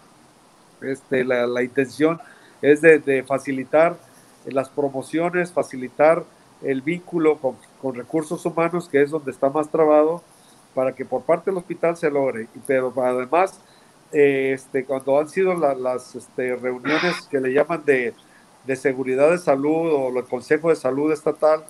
este, 0.82 1.24
la, 1.24 1.46
la 1.46 1.62
intención 1.62 2.20
es 2.62 2.80
de, 2.80 2.98
de 2.98 3.22
facilitar 3.22 3.96
las 4.52 4.68
promociones, 4.68 5.52
facilitar 5.52 6.24
el 6.62 6.82
vínculo 6.82 7.38
con, 7.38 7.56
recursos 7.94 8.44
humanos, 8.44 8.88
que 8.88 9.02
es 9.02 9.10
donde 9.10 9.30
está 9.30 9.50
más 9.50 9.68
trabado, 9.68 10.22
para 10.74 10.92
que 10.92 11.04
por 11.04 11.22
parte 11.22 11.50
del 11.50 11.58
hospital 11.58 11.96
se 11.96 12.10
logre. 12.10 12.48
Pero 12.66 12.92
además, 12.96 13.60
eh, 14.12 14.52
este, 14.54 14.84
cuando 14.84 15.18
han 15.18 15.28
sido 15.28 15.54
las 15.54 16.14
este, 16.14 16.56
reuniones 16.56 17.22
que 17.30 17.40
le 17.40 17.52
llaman 17.52 17.84
de, 17.84 18.14
seguridad 18.74 19.30
de 19.30 19.38
salud 19.38 19.92
o 19.92 20.18
el 20.18 20.24
Consejo 20.24 20.70
de 20.70 20.76
Salud 20.76 21.12
Estatal, 21.12 21.64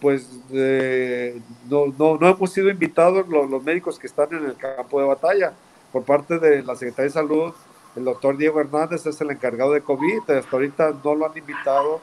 pues 0.00 0.28
eh, 0.50 1.40
no, 1.70 1.86
no, 1.98 2.28
hemos 2.28 2.52
sido 2.52 2.68
invitados 2.68 3.28
los, 3.28 3.48
los, 3.48 3.62
médicos 3.62 3.98
que 3.98 4.06
están 4.06 4.34
en 4.34 4.44
el 4.44 4.56
campo 4.56 5.00
de 5.00 5.06
batalla. 5.06 5.52
Por 5.92 6.02
parte 6.02 6.40
de 6.40 6.62
la 6.64 6.74
Secretaría 6.74 7.04
de 7.04 7.10
Salud 7.10 7.54
el 7.96 8.04
doctor 8.04 8.36
Diego 8.36 8.60
Hernández 8.60 9.06
es 9.06 9.20
el 9.20 9.30
encargado 9.30 9.72
de 9.72 9.80
COVID, 9.80 10.30
hasta 10.30 10.56
ahorita 10.56 10.94
no 11.02 11.14
lo 11.14 11.26
han 11.26 11.38
invitado 11.38 12.00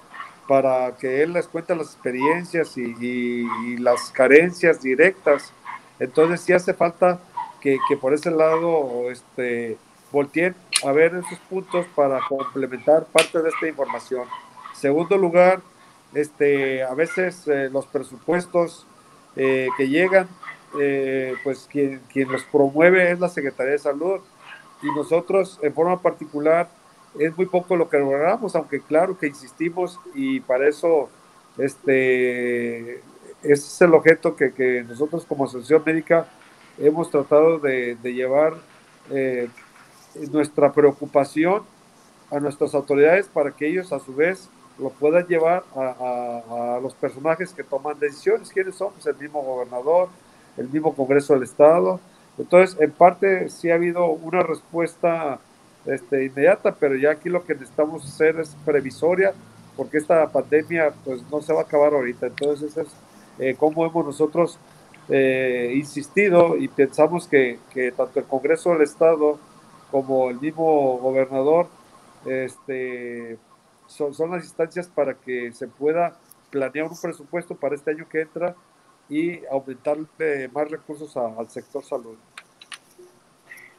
para 0.48 0.96
que 0.98 1.22
él 1.22 1.34
les 1.34 1.48
cuente 1.48 1.76
las 1.76 1.88
experiencias 1.88 2.78
y, 2.78 3.78
las 3.78 4.12
carencias 4.12 4.82
directas. 4.82 5.54
Entonces 6.00 6.42
sí 6.42 6.54
hace 6.54 6.74
falta 6.74 7.20
que, 7.60 7.78
por 8.00 8.14
ese 8.14 8.32
lado 8.32 9.10
este, 9.12 9.78
volteen 10.12 10.56
a 10.86 10.92
ver 10.92 11.16
esos 11.16 11.39
puntos 11.50 11.86
para 11.96 12.20
complementar 12.28 13.06
parte 13.06 13.42
de 13.42 13.50
esta 13.50 13.68
información. 13.68 14.26
Segundo 14.74 15.18
lugar, 15.18 15.62
este, 16.14 16.84
a 16.84 16.94
veces 16.94 17.48
eh, 17.48 17.70
los 17.72 17.86
presupuestos 17.86 18.88
eh, 19.36 19.68
que 19.78 19.88
llegan, 19.89 20.28
eh, 20.80 21.36
pues 21.44 21.68
quien, 21.72 22.02
quien 22.12 22.32
los 22.32 22.44
promueve 22.44 23.12
es 23.12 23.20
la 23.20 23.30
Secretaría 23.30 23.74
de 23.74 23.80
Salud 23.80 24.22
y 24.82 24.88
nosotros 24.96 25.60
en 25.62 25.74
forma 25.74 26.02
particular 26.02 26.70
es 27.20 27.36
muy 27.36 27.46
poco 27.46 27.76
lo 27.76 27.90
que 27.90 27.98
logramos, 28.00 28.56
aunque 28.56 28.82
claro 28.82 29.18
que 29.18 29.28
insistimos 29.28 30.00
y 30.14 30.40
para 30.40 30.68
eso 30.68 31.10
este, 31.58 32.96
ese 33.44 33.54
es 33.54 33.82
el 33.82 33.94
objeto 33.94 34.36
que, 34.36 34.54
que 34.54 34.84
nosotros 34.84 35.26
como 35.26 35.46
asociación 35.46 35.84
médica 35.86 36.28
hemos 36.78 37.10
tratado 37.10 37.60
de, 37.60 37.98
llevar 38.04 38.54
eh, 39.10 39.50
nuestra 40.32 40.72
preocupación 40.72 41.64
a 42.30 42.40
nuestras 42.40 42.74
autoridades 42.74 43.28
para 43.28 43.52
que 43.52 43.68
ellos 43.68 43.92
a 43.92 44.00
su 44.00 44.16
vez 44.16 44.50
lo 44.80 44.90
puedan 44.90 45.28
llevar 45.28 45.64
a, 45.76 46.76
a, 46.78 46.80
los 46.82 46.94
personajes 46.94 47.54
que 47.54 47.64
toman 47.64 48.00
decisiones. 48.00 48.50
¿Quiénes 48.50 48.76
son? 48.76 48.94
Pues 48.94 49.06
el 49.06 49.18
mismo 49.18 49.42
gobernador, 49.44 50.10
el 50.58 50.70
mismo 50.70 50.96
Congreso 50.96 51.34
del 51.34 51.44
Estado, 51.44 52.00
entonces, 52.42 52.76
en 52.80 52.92
parte 52.92 53.50
sí 53.50 53.70
ha 53.70 53.76
habido 53.76 54.08
una 54.08 54.42
respuesta 54.42 55.39
este, 55.86 56.26
inmediata, 56.26 56.76
pero 56.80 56.96
ya 56.96 57.12
aquí 57.12 57.30
lo 57.30 57.44
que 57.46 57.54
necesitamos 57.54 58.04
hacer 58.04 58.39
es 58.39 58.56
previsoria, 58.66 59.34
porque 59.78 60.00
esta 60.00 60.28
pandemia 60.28 60.92
pues 61.06 61.22
no 61.32 61.42
se 61.42 61.54
va 61.54 61.62
a 61.62 61.64
acabar 61.64 61.94
ahorita. 61.94 62.28
Entonces, 62.28 62.76
es 62.78 62.88
eh, 63.39 63.56
como 63.58 63.86
hemos 63.86 64.06
nosotros 64.06 64.58
eh, 65.08 65.74
insistido 65.76 66.58
y 66.58 66.68
pensamos 66.68 67.28
que, 67.28 67.60
que, 67.74 67.92
tanto 67.92 68.20
el 68.20 68.26
Congreso 68.26 68.72
del 68.72 68.82
Estado 68.82 69.38
como 69.92 70.30
el 70.30 70.39
mismo 70.39 70.98
gobernador 70.98 71.68
este, 72.26 73.38
son, 73.88 74.14
son 74.16 74.32
las 74.32 74.44
instancias 74.44 74.88
para 74.88 75.14
que 75.14 75.52
se 75.54 75.68
pueda 75.68 76.18
planear 76.50 76.88
un 76.88 77.00
presupuesto 77.00 77.56
para 77.56 77.76
este 77.76 77.92
año 77.92 78.08
que 78.10 78.22
entra 78.22 78.56
y 79.10 79.46
aumentarle 79.46 80.48
más 80.54 80.72
recursos 80.72 81.16
al 81.18 81.50
sector 81.50 81.84
salud. 81.84 82.18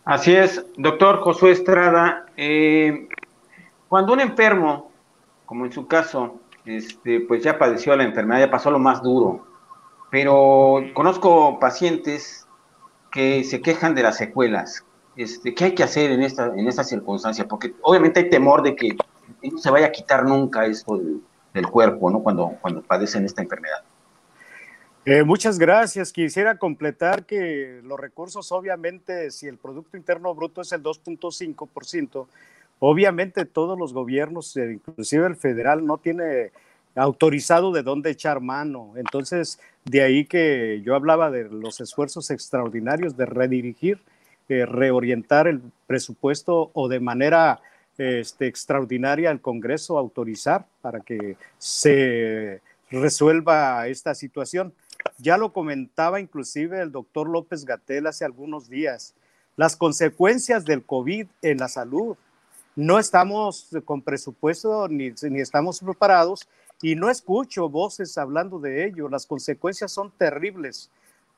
Así 0.05 0.35
es, 0.35 0.65
doctor 0.77 1.21
Josué 1.21 1.53
Estrada. 1.53 2.27
Eh, 2.37 3.09
cuando 3.89 4.13
un 4.13 4.21
enfermo, 4.21 4.91
como 5.47 5.65
en 5.65 5.73
su 5.73 5.87
caso, 5.87 6.41
este, 6.65 7.21
pues 7.21 7.45
ya 7.45 7.57
padeció 7.57 7.95
la 7.95 8.03
enfermedad, 8.03 8.41
ya 8.41 8.51
pasó 8.51 8.73
lo 8.73 8.81
más 8.81 9.01
duro, 9.01 9.47
pero 10.11 10.83
conozco 10.95 11.61
pacientes 11.61 12.49
que 13.13 13.45
se 13.45 13.61
quejan 13.61 13.95
de 13.95 14.03
las 14.03 14.17
secuelas. 14.17 14.85
Este, 15.15 15.55
¿Qué 15.55 15.67
hay 15.67 15.75
que 15.75 15.85
hacer 15.85 16.11
en 16.11 16.23
esta, 16.23 16.47
en 16.47 16.67
esta 16.67 16.83
circunstancia? 16.83 17.47
Porque 17.47 17.75
obviamente 17.83 18.21
hay 18.21 18.31
temor 18.31 18.63
de 18.63 18.75
que 18.75 18.97
no 19.43 19.59
se 19.59 19.71
vaya 19.71 19.87
a 19.87 19.93
quitar 19.93 20.25
nunca 20.25 20.67
esto 20.67 20.97
del, 20.97 21.23
del 21.55 21.69
cuerpo, 21.69 22.11
¿no? 22.11 22.21
Cuando, 22.25 22.57
cuando 22.61 22.83
padecen 22.83 23.25
esta 23.25 23.43
enfermedad. 23.43 23.85
Eh, 25.05 25.25
muchas 25.25 25.59
gracias. 25.59 26.13
Quisiera 26.13 26.59
completar 26.59 27.27
que 27.27 27.81
los 27.83 27.99
recursos, 27.99 28.53
obviamente, 28.53 29.33
si 29.33 29.49
el 29.49 29.57
Producto 29.57 29.97
Interno 29.97 30.33
Bruto 30.33 30.61
es 30.61 30.71
el 30.71 30.81
2.5%, 30.83 32.27
obviamente 32.79 33.45
todos 33.45 33.77
los 33.77 33.93
gobiernos, 33.93 34.57
eh, 34.57 34.73
inclusive 34.73 35.27
el 35.27 35.35
federal, 35.35 35.85
no 35.85 35.99
tiene 35.99 36.53
autorizado 36.95 37.73
de 37.73 37.83
dónde 37.83 38.11
echar 38.11 38.41
mano. 38.41 38.93
Entonces, 38.97 39.59
de 39.85 40.03
ahí 40.03 40.25
que 40.25 40.83
yo 40.85 40.95
hablaba 40.95 41.33
de 41.33 41.49
los 41.49 41.81
esfuerzos 41.81 42.31
extraordinarios 42.31 43.17
de 43.17 43.27
redirigir, 43.27 43.99
eh, 44.49 44.67
reorientar 44.67 45.49
el 45.49 45.63
presupuesto 45.89 46.71
o 46.75 46.87
de 46.87 47.01
manera 47.01 47.61
este, 47.99 48.47
extraordinaria 48.47 49.31
al 49.31 49.41
Congreso 49.41 49.99
autorizar 49.99 50.67
para 50.81 51.01
que 51.01 51.37
se 51.59 52.61
resuelva 52.91 53.89
esta 53.89 54.15
situación. 54.15 54.73
Ya 55.23 55.37
lo 55.37 55.53
comentaba 55.53 56.19
inclusive 56.19 56.83
el 56.83 56.91
doctor 56.91 57.29
López 57.29 57.65
Gatel 57.65 58.09
hace 58.09 58.25
algunos 58.25 58.69
días. 58.69 59.15
Las 59.57 59.77
consecuencias 59.77 60.65
del 60.65 60.83
COVID 60.83 61.29
en 61.43 61.59
la 61.59 61.69
salud. 61.69 62.17
No 62.75 62.99
estamos 62.99 63.69
con 63.85 64.03
presupuesto 64.03 64.89
ni, 64.89 65.13
ni 65.23 65.41
estamos 65.41 65.79
preparados 65.79 66.49
y 66.83 66.97
no 66.97 67.09
escucho 67.09 67.69
voces 67.69 68.19
hablando 68.19 68.59
de 68.59 68.85
ello. 68.85 69.09
Las 69.09 69.27
consecuencias 69.27 69.93
son 69.93 70.11
terribles. 70.11 70.91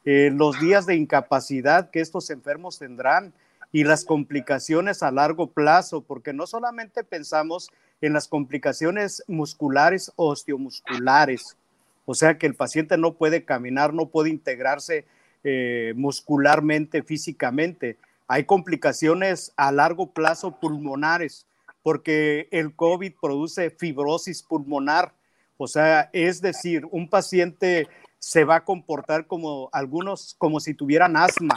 Eh, 0.06 0.30
los 0.32 0.58
días 0.58 0.86
de 0.86 0.96
incapacidad 0.96 1.90
que 1.90 2.00
estos 2.00 2.30
enfermos 2.30 2.78
tendrán 2.78 3.34
y 3.70 3.84
las 3.84 4.06
complicaciones 4.06 5.02
a 5.02 5.10
largo 5.10 5.48
plazo, 5.48 6.00
porque 6.00 6.32
no 6.32 6.46
solamente 6.46 7.04
pensamos 7.04 7.70
en 8.00 8.14
las 8.14 8.28
complicaciones 8.28 9.22
musculares 9.26 10.10
osteomusculares, 10.16 11.58
o 12.06 12.14
sea 12.14 12.38
que 12.38 12.46
el 12.46 12.54
paciente 12.54 12.96
no 12.98 13.14
puede 13.14 13.44
caminar, 13.44 13.94
no 13.94 14.06
puede 14.06 14.30
integrarse 14.30 15.06
eh, 15.42 15.92
muscularmente, 15.96 17.02
físicamente. 17.02 17.98
Hay 18.28 18.44
complicaciones 18.44 19.52
a 19.56 19.72
largo 19.72 20.12
plazo 20.12 20.58
pulmonares, 20.58 21.46
porque 21.82 22.48
el 22.50 22.74
COVID 22.74 23.12
produce 23.20 23.70
fibrosis 23.70 24.42
pulmonar, 24.42 25.12
o 25.56 25.68
sea, 25.68 26.10
es 26.12 26.40
decir, 26.40 26.86
un 26.90 27.08
paciente 27.08 27.88
se 28.18 28.44
va 28.44 28.56
a 28.56 28.64
comportar 28.64 29.26
como 29.26 29.68
algunos, 29.72 30.34
como 30.38 30.60
si 30.60 30.74
tuvieran 30.74 31.16
asma, 31.16 31.56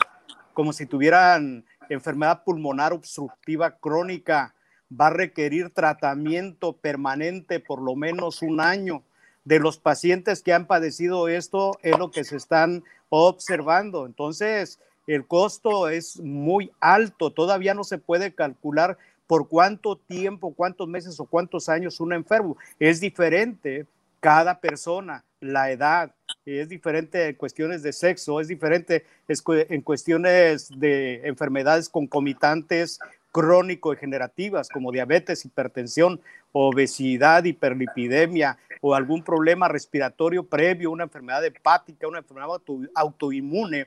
como 0.53 0.73
si 0.73 0.85
tuvieran 0.85 1.65
enfermedad 1.89 2.43
pulmonar 2.43 2.91
obstructiva 2.91 3.77
crónica, 3.77 4.53
va 4.91 5.07
a 5.07 5.11
requerir 5.11 5.69
tratamiento 5.69 6.73
permanente 6.73 7.59
por 7.59 7.81
lo 7.81 7.95
menos 7.95 8.41
un 8.41 8.59
año. 8.59 9.03
De 9.47 9.59
los 9.59 9.77
pacientes 9.77 10.43
que 10.43 10.51
han 10.51 10.67
padecido 10.67 11.29
esto 11.29 11.79
es 11.81 11.97
lo 11.97 12.11
que 12.11 12.25
se 12.25 12.35
están 12.35 12.83
observando. 13.07 14.05
Entonces, 14.05 14.77
el 15.07 15.25
costo 15.25 15.87
es 15.87 16.19
muy 16.19 16.73
alto. 16.81 17.31
Todavía 17.31 17.73
no 17.73 17.85
se 17.85 17.97
puede 17.97 18.35
calcular 18.35 18.97
por 19.25 19.47
cuánto 19.47 19.95
tiempo, 19.95 20.53
cuántos 20.53 20.89
meses 20.89 21.17
o 21.21 21.23
cuántos 21.23 21.69
años 21.69 22.01
un 22.01 22.11
enfermo. 22.11 22.57
Es 22.77 22.99
diferente 22.99 23.85
cada 24.19 24.59
persona, 24.59 25.23
la 25.39 25.71
edad, 25.71 26.11
es 26.45 26.67
diferente 26.67 27.29
en 27.29 27.35
cuestiones 27.35 27.83
de 27.83 27.93
sexo, 27.93 28.41
es 28.41 28.49
diferente 28.49 29.05
en 29.29 29.81
cuestiones 29.81 30.69
de 30.77 31.25
enfermedades 31.25 31.87
concomitantes 31.87 32.99
crónico-degenerativas 33.37 34.67
como 34.67 34.91
diabetes, 34.91 35.45
hipertensión, 35.45 36.19
obesidad, 36.53 37.43
hiperlipidemia 37.43 38.57
o 38.81 38.95
algún 38.95 39.21
problema 39.23 39.67
respiratorio 39.67 40.43
previo, 40.43 40.89
una 40.89 41.03
enfermedad 41.03 41.45
hepática, 41.45 42.07
una 42.07 42.17
enfermedad 42.17 42.49
autoinmune, 42.95 43.85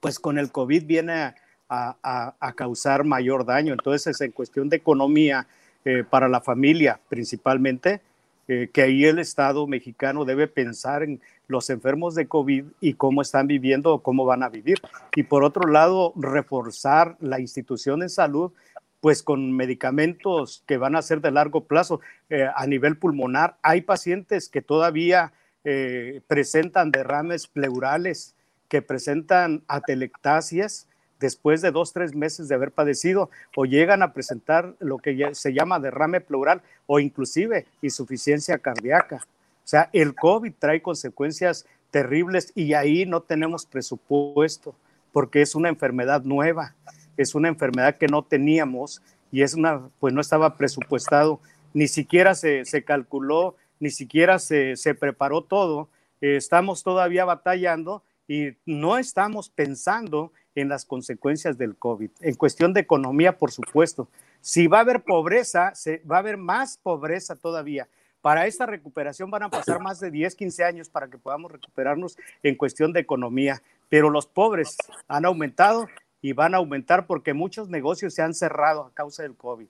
pues 0.00 0.18
con 0.18 0.38
el 0.38 0.50
COVID 0.50 0.84
viene 0.84 1.34
a, 1.68 2.54
causar 2.56 3.04
mayor 3.04 3.46
daño. 3.46 3.74
Entonces, 3.74 4.20
en 4.20 4.32
cuestión 4.32 4.68
de 4.68 4.78
economía 4.78 5.46
eh, 5.84 6.02
para 6.02 6.28
la 6.28 6.40
familia 6.40 6.98
principalmente, 7.08 8.00
eh, 8.48 8.70
que 8.72 8.82
ahí 8.82 9.04
el 9.04 9.18
Estado 9.18 9.66
mexicano 9.66 10.24
debe 10.24 10.48
pensar 10.48 11.02
en 11.02 11.20
los 11.46 11.70
enfermos 11.70 12.14
de 12.14 12.26
COVID 12.26 12.64
y 12.80 12.94
cómo 12.94 13.22
están 13.22 13.46
viviendo 13.46 13.94
o 13.94 14.02
cómo 14.02 14.24
van 14.24 14.42
a 14.42 14.48
vivir. 14.48 14.78
Y 15.14 15.22
por 15.24 15.44
otro 15.44 15.68
lado, 15.68 16.12
reforzar 16.16 17.16
la 17.20 17.40
institución 17.40 18.00
de 18.00 18.08
salud, 18.08 18.52
pues 19.00 19.22
con 19.22 19.52
medicamentos 19.52 20.62
que 20.66 20.76
van 20.76 20.96
a 20.96 21.02
ser 21.02 21.20
de 21.20 21.30
largo 21.30 21.64
plazo 21.64 22.00
eh, 22.30 22.48
a 22.54 22.66
nivel 22.66 22.96
pulmonar. 22.96 23.56
Hay 23.62 23.82
pacientes 23.82 24.48
que 24.48 24.62
todavía 24.62 25.32
eh, 25.64 26.20
presentan 26.26 26.90
derrames 26.90 27.46
pleurales, 27.46 28.34
que 28.68 28.82
presentan 28.82 29.62
atelectasias, 29.68 30.88
después 31.22 31.62
de 31.62 31.70
dos, 31.70 31.92
tres 31.92 32.14
meses 32.14 32.48
de 32.48 32.56
haber 32.56 32.72
padecido 32.72 33.30
o 33.56 33.64
llegan 33.64 34.02
a 34.02 34.12
presentar 34.12 34.74
lo 34.80 34.98
que 34.98 35.30
se 35.34 35.54
llama 35.54 35.78
derrame 35.78 36.20
pleural 36.20 36.62
o 36.86 36.98
inclusive 36.98 37.66
insuficiencia 37.80 38.58
cardíaca. 38.58 39.20
O 39.64 39.68
sea, 39.68 39.88
el 39.92 40.14
COVID 40.14 40.52
trae 40.58 40.82
consecuencias 40.82 41.64
terribles 41.90 42.52
y 42.56 42.74
ahí 42.74 43.06
no 43.06 43.22
tenemos 43.22 43.64
presupuesto 43.64 44.74
porque 45.12 45.42
es 45.42 45.54
una 45.54 45.68
enfermedad 45.68 46.24
nueva, 46.24 46.74
es 47.16 47.34
una 47.34 47.48
enfermedad 47.48 47.96
que 47.96 48.08
no 48.08 48.22
teníamos 48.22 49.00
y 49.30 49.42
es 49.42 49.54
una, 49.54 49.88
pues 50.00 50.12
no 50.12 50.20
estaba 50.20 50.56
presupuestado, 50.56 51.40
ni 51.72 51.86
siquiera 51.86 52.34
se, 52.34 52.64
se 52.64 52.82
calculó, 52.82 53.56
ni 53.78 53.90
siquiera 53.90 54.38
se, 54.38 54.76
se 54.76 54.94
preparó 54.94 55.42
todo. 55.42 55.88
estamos 56.20 56.82
todavía 56.82 57.24
batallando 57.24 58.02
y 58.26 58.56
no 58.66 58.98
estamos 58.98 59.50
pensando 59.50 60.32
en 60.54 60.68
las 60.68 60.84
consecuencias 60.84 61.58
del 61.58 61.76
COVID. 61.76 62.10
En 62.20 62.34
cuestión 62.34 62.72
de 62.72 62.80
economía, 62.80 63.38
por 63.38 63.50
supuesto. 63.50 64.08
Si 64.40 64.66
va 64.66 64.78
a 64.78 64.80
haber 64.82 65.02
pobreza, 65.02 65.74
se, 65.74 66.02
va 66.10 66.16
a 66.16 66.20
haber 66.20 66.36
más 66.36 66.76
pobreza 66.76 67.36
todavía. 67.36 67.88
Para 68.20 68.46
esta 68.46 68.66
recuperación 68.66 69.30
van 69.30 69.44
a 69.44 69.50
pasar 69.50 69.80
más 69.80 69.98
de 69.98 70.10
10, 70.10 70.34
15 70.36 70.64
años 70.64 70.88
para 70.88 71.08
que 71.08 71.18
podamos 71.18 71.50
recuperarnos 71.50 72.16
en 72.42 72.54
cuestión 72.54 72.92
de 72.92 73.00
economía. 73.00 73.62
Pero 73.88 74.10
los 74.10 74.26
pobres 74.26 74.76
han 75.08 75.24
aumentado 75.24 75.88
y 76.20 76.32
van 76.32 76.54
a 76.54 76.58
aumentar 76.58 77.06
porque 77.06 77.34
muchos 77.34 77.68
negocios 77.68 78.14
se 78.14 78.22
han 78.22 78.34
cerrado 78.34 78.84
a 78.84 78.94
causa 78.94 79.22
del 79.24 79.34
COVID. 79.34 79.66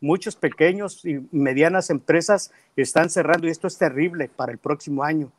Muchos 0.00 0.36
pequeños 0.36 1.04
y 1.04 1.26
medianas 1.30 1.88
empresas 1.88 2.52
están 2.76 3.10
cerrando 3.10 3.46
y 3.46 3.50
esto 3.50 3.68
es 3.68 3.78
terrible 3.78 4.28
para 4.28 4.52
el 4.52 4.58
próximo 4.58 5.04
año. 5.04 5.30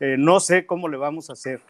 Eh, 0.00 0.16
no 0.18 0.40
sé 0.40 0.66
cómo 0.66 0.88
le 0.88 0.96
vamos 0.96 1.30
a 1.30 1.34
hacer 1.34 1.60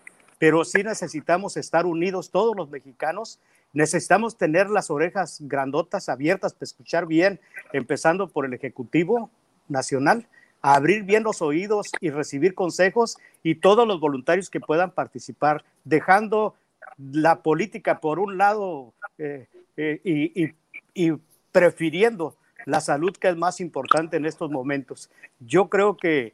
pero 0.41 0.65
sí 0.65 0.83
necesitamos 0.83 1.59
estar 1.59 1.85
unidos 1.85 2.31
todos 2.31 2.57
los 2.57 2.71
mexicanos. 2.71 3.39
Necesitamos 3.75 4.39
tener 4.39 4.71
las 4.71 4.91
orejas 4.91 5.37
grandotas 5.43 6.09
abiertas 6.09 6.55
para 6.55 6.65
escuchar 6.65 7.07
bien, 7.07 7.39
empezando 7.75 8.27
por 8.27 8.47
el 8.47 8.55
Ejecutivo 8.55 9.31
Nacional, 9.69 10.27
abrir 10.63 11.03
bien 11.03 11.25
los 11.25 11.43
oídos 11.43 11.93
y 12.01 12.09
recibir 12.09 12.55
consejos 12.55 13.19
y 13.43 13.57
todos 13.57 13.87
los 13.87 14.01
voluntarios 14.01 14.49
que 14.49 14.61
puedan 14.61 14.93
participar, 14.93 15.63
dejando 15.85 16.55
la 16.97 17.43
política 17.43 18.01
por 18.01 18.19
un 18.19 18.39
lado 18.39 18.95
eh, 19.19 19.47
eh, 19.77 20.01
y, 20.03 20.55
y 20.95 21.13
prefiriendo 21.53 22.35
la 22.65 22.81
salud 22.81 23.15
que 23.15 23.29
es 23.29 23.37
más 23.37 23.61
importante 23.61 24.17
en 24.17 24.25
estos 24.25 24.51
momentos. 24.51 25.11
Yo 25.39 25.69
creo 25.69 25.99
que 25.99 26.33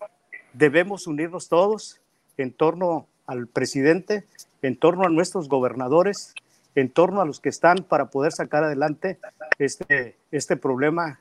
debemos 0.52 1.09
unirnos 1.09 1.48
todos 1.48 2.00
en 2.36 2.52
torno 2.52 3.09
al 3.26 3.46
presidente, 3.46 4.24
en 4.62 4.76
torno 4.76 5.04
a 5.04 5.08
nuestros 5.08 5.48
gobernadores, 5.48 6.34
en 6.74 6.90
torno 6.90 7.20
a 7.20 7.24
los 7.24 7.40
que 7.40 7.48
están 7.48 7.78
para 7.78 8.06
poder 8.06 8.32
sacar 8.32 8.64
adelante 8.64 9.18
este, 9.58 10.16
este 10.30 10.56
problema 10.56 11.20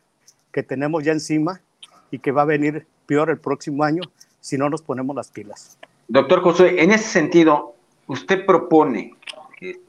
que 0.52 0.64
tenemos 0.64 1.04
ya 1.04 1.12
encima 1.12 1.62
y 2.12 2.20
que 2.20 2.32
va 2.32 2.44
a 2.44 2.46
venir 2.46 2.86
peor 3.06 3.30
el 3.30 3.38
próximo 3.38 3.84
año 3.84 4.02
si 4.40 4.58
no 4.58 4.70
nos 4.70 4.82
ponemos 4.82 5.16
las 5.16 5.30
pilas. 5.32 5.78
Doctor 6.08 6.42
José, 6.42 6.84
en 6.84 6.92
ese 6.92 7.06
sentido, 7.06 7.76
usted 8.08 8.46
propone, 8.46 9.16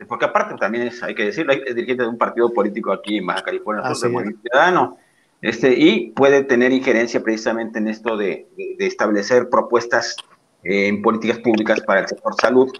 porque 0.08 0.24
aparte 0.24 0.54
también 0.56 0.86
es, 0.86 1.02
hay 1.02 1.14
que 1.14 1.24
decirlo, 1.24 1.52
es 1.52 1.74
dirigente 1.74 2.04
de 2.04 2.08
un 2.08 2.16
partido 2.16 2.52
político 2.52 2.92
aquí 2.92 3.18
en 3.18 3.26
Baja 3.26 3.42
California 3.42 3.94
Ciudadano, 3.94 4.98
este, 5.42 5.74
y 5.78 6.10
puede 6.12 6.44
tener 6.44 6.72
injerencia 6.72 7.22
precisamente 7.22 7.78
en 7.78 7.88
esto 7.88 8.16
de, 8.16 8.46
de 8.56 8.86
establecer 8.86 9.50
propuestas 9.50 10.16
en 10.62 11.02
políticas 11.02 11.38
públicas 11.38 11.80
para 11.82 12.00
el 12.00 12.08
sector 12.08 12.34
salud, 12.40 12.72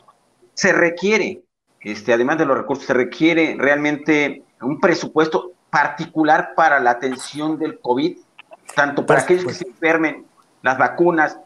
se 0.55 0.73
requiere, 0.73 1.43
este, 1.81 2.13
además 2.13 2.39
de 2.39 2.47
los 2.47 2.57
recursos, 2.57 2.87
se 2.87 2.95
requiere 2.95 3.57
realmente 3.59 4.43
un 4.61 4.81
presupuesto 4.81 5.53
particular 5.71 6.55
para 6.57 6.81
la 6.81 6.91
atención 6.91 7.59
del 7.59 7.79
COVID, 7.81 8.19
tanto 8.75 9.05
para 9.05 9.21
aquellos 9.21 9.45
que 9.45 9.53
se 9.53 9.69
enfermen, 9.69 10.25
las 10.63 10.79
vacunas, 10.79 11.39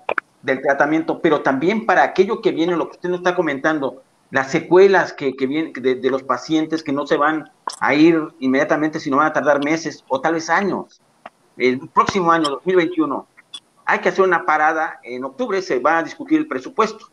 del 0.43 0.63
tratamiento, 0.63 1.21
pero 1.21 1.43
también 1.43 1.87
para 1.87 2.03
aquello 2.03 2.41
que 2.41 2.53
viene, 2.53 2.77
lo 2.77 2.89
que 2.89 2.97
usted 2.97 3.09
nos 3.09 3.19
está 3.19 3.35
comentando, 3.35 4.03
las 4.31 4.51
secuelas 4.51 5.13
que, 5.13 5.35
que 5.37 5.47
vienen 5.47 5.73
de, 5.73 5.97
de, 5.97 6.11
los 6.11 6.23
pacientes 6.23 6.83
que 6.83 6.93
no 6.93 7.07
se 7.07 7.17
van 7.17 7.51
a 7.81 7.95
ir 7.95 8.19
inmediatamente, 8.39 9.01
sino 9.01 9.19
van 9.19 9.27
a 9.27 9.33
tardar 9.33 9.63
meses 9.65 10.05
o 10.09 10.21
tal 10.21 10.35
vez 10.35 10.49
años. 10.49 11.01
El 11.57 11.81
próximo 11.89 12.31
año, 12.31 12.49
2021, 12.49 13.27
hay 13.91 13.99
que 13.99 14.09
hacer 14.09 14.25
una 14.25 14.47
parada. 14.47 15.01
En 15.03 15.25
octubre 15.25 15.61
se 15.63 15.81
va 15.81 15.99
a 15.99 16.03
discutir 16.05 16.39
el 16.39 16.47
presupuesto. 16.47 17.07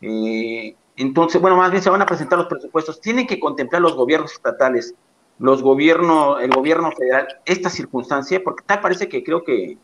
Eh, 0.00 0.74
entonces, 0.96 1.40
bueno, 1.40 1.56
más 1.58 1.70
bien 1.70 1.82
se 1.82 1.90
van 1.90 2.00
a 2.00 2.06
presentar 2.06 2.38
los 2.38 2.48
presupuestos. 2.48 3.00
Tienen 3.02 3.26
que 3.26 3.38
contemplar 3.38 3.82
los 3.82 3.94
gobiernos 3.94 4.32
estatales, 4.32 4.94
los 5.38 5.62
gobiernos, 5.62 6.40
el 6.40 6.50
gobierno 6.50 6.90
federal, 6.92 7.28
esta 7.44 7.68
circunstancia, 7.68 8.42
porque 8.42 8.64
tal 8.66 8.80
parece 8.80 9.08
que 9.10 9.22
creo 9.22 9.44
que, 9.44 9.76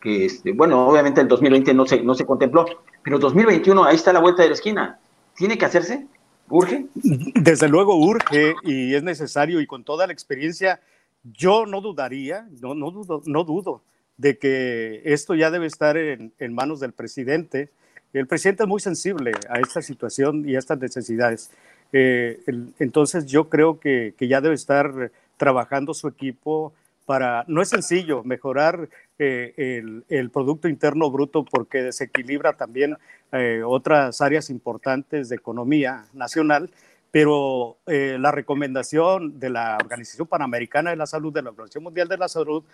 que 0.00 0.24
este, 0.24 0.52
bueno, 0.52 0.88
obviamente 0.88 1.20
el 1.20 1.28
2020 1.28 1.72
no 1.74 1.86
se, 1.86 2.02
no 2.02 2.14
se 2.14 2.26
contempló, 2.26 2.66
pero 3.02 3.20
2021 3.20 3.84
ahí 3.84 3.94
está 3.94 4.12
la 4.12 4.20
vuelta 4.20 4.42
de 4.42 4.48
la 4.48 4.54
esquina. 4.54 4.98
¿Tiene 5.36 5.56
que 5.56 5.64
hacerse? 5.64 6.08
¿Urge? 6.48 6.86
Desde 6.94 7.68
luego 7.68 7.96
urge 7.96 8.54
y 8.64 8.94
es 8.94 9.02
necesario 9.04 9.60
y 9.60 9.66
con 9.66 9.84
toda 9.84 10.08
la 10.08 10.12
experiencia, 10.12 10.80
yo 11.22 11.66
no 11.66 11.80
dudaría, 11.80 12.48
no, 12.60 12.74
no 12.74 12.90
dudo, 12.90 13.22
no 13.26 13.44
dudo 13.44 13.82
de 14.16 14.38
que 14.38 15.02
esto 15.04 15.34
ya 15.34 15.50
debe 15.50 15.66
estar 15.66 15.96
en, 15.96 16.32
manos 16.52 16.80
del 16.80 16.92
presidente 16.92 17.70
El 18.12 18.26
presidente 18.26 18.62
es 18.62 18.68
muy 18.68 18.80
sensible 18.80 19.32
a 19.48 19.58
esta 19.58 19.82
situación 19.82 20.48
y 20.48 20.54
a 20.54 20.58
estas 20.60 20.78
necesidades. 20.78 21.50
Eh, 21.92 22.40
entonces 22.78 23.26
yo 23.26 23.48
creo 23.48 23.80
que, 23.80 24.14
ya 24.20 24.40
debe 24.40 24.54
estar 24.54 25.10
trabajando 25.36 25.94
su 25.94 26.08
equipo 26.08 26.72
para, 27.06 27.44
no 27.48 27.60
es 27.60 27.68
sencillo 27.68 28.22
mejorar 28.24 28.88
eh, 29.18 29.82
el, 30.08 30.30
Producto 30.30 30.68
Interno 30.68 31.10
Bruto 31.10 31.44
porque 31.44 31.82
desequilibra 31.82 32.54
también 32.54 32.96
eh, 33.32 33.62
otras 33.64 34.20
áreas 34.20 34.50
importantes 34.50 35.28
de 35.28 35.36
economía 35.36 36.06
nacional, 36.12 36.70
pero 37.14 37.78
la 37.86 38.32
recomendación 38.32 39.38
de 39.38 39.48
la 39.48 39.78
Organización 39.80 40.26
Panamericana 40.26 40.90
de 40.90 40.96
la 40.96 41.06
Salud, 41.06 41.32
de 41.32 41.42
la 41.42 41.50
Organización 41.50 41.84
Mundial 41.84 42.08
de 42.08 42.18
la 42.18 42.26
Salud, 42.26 42.64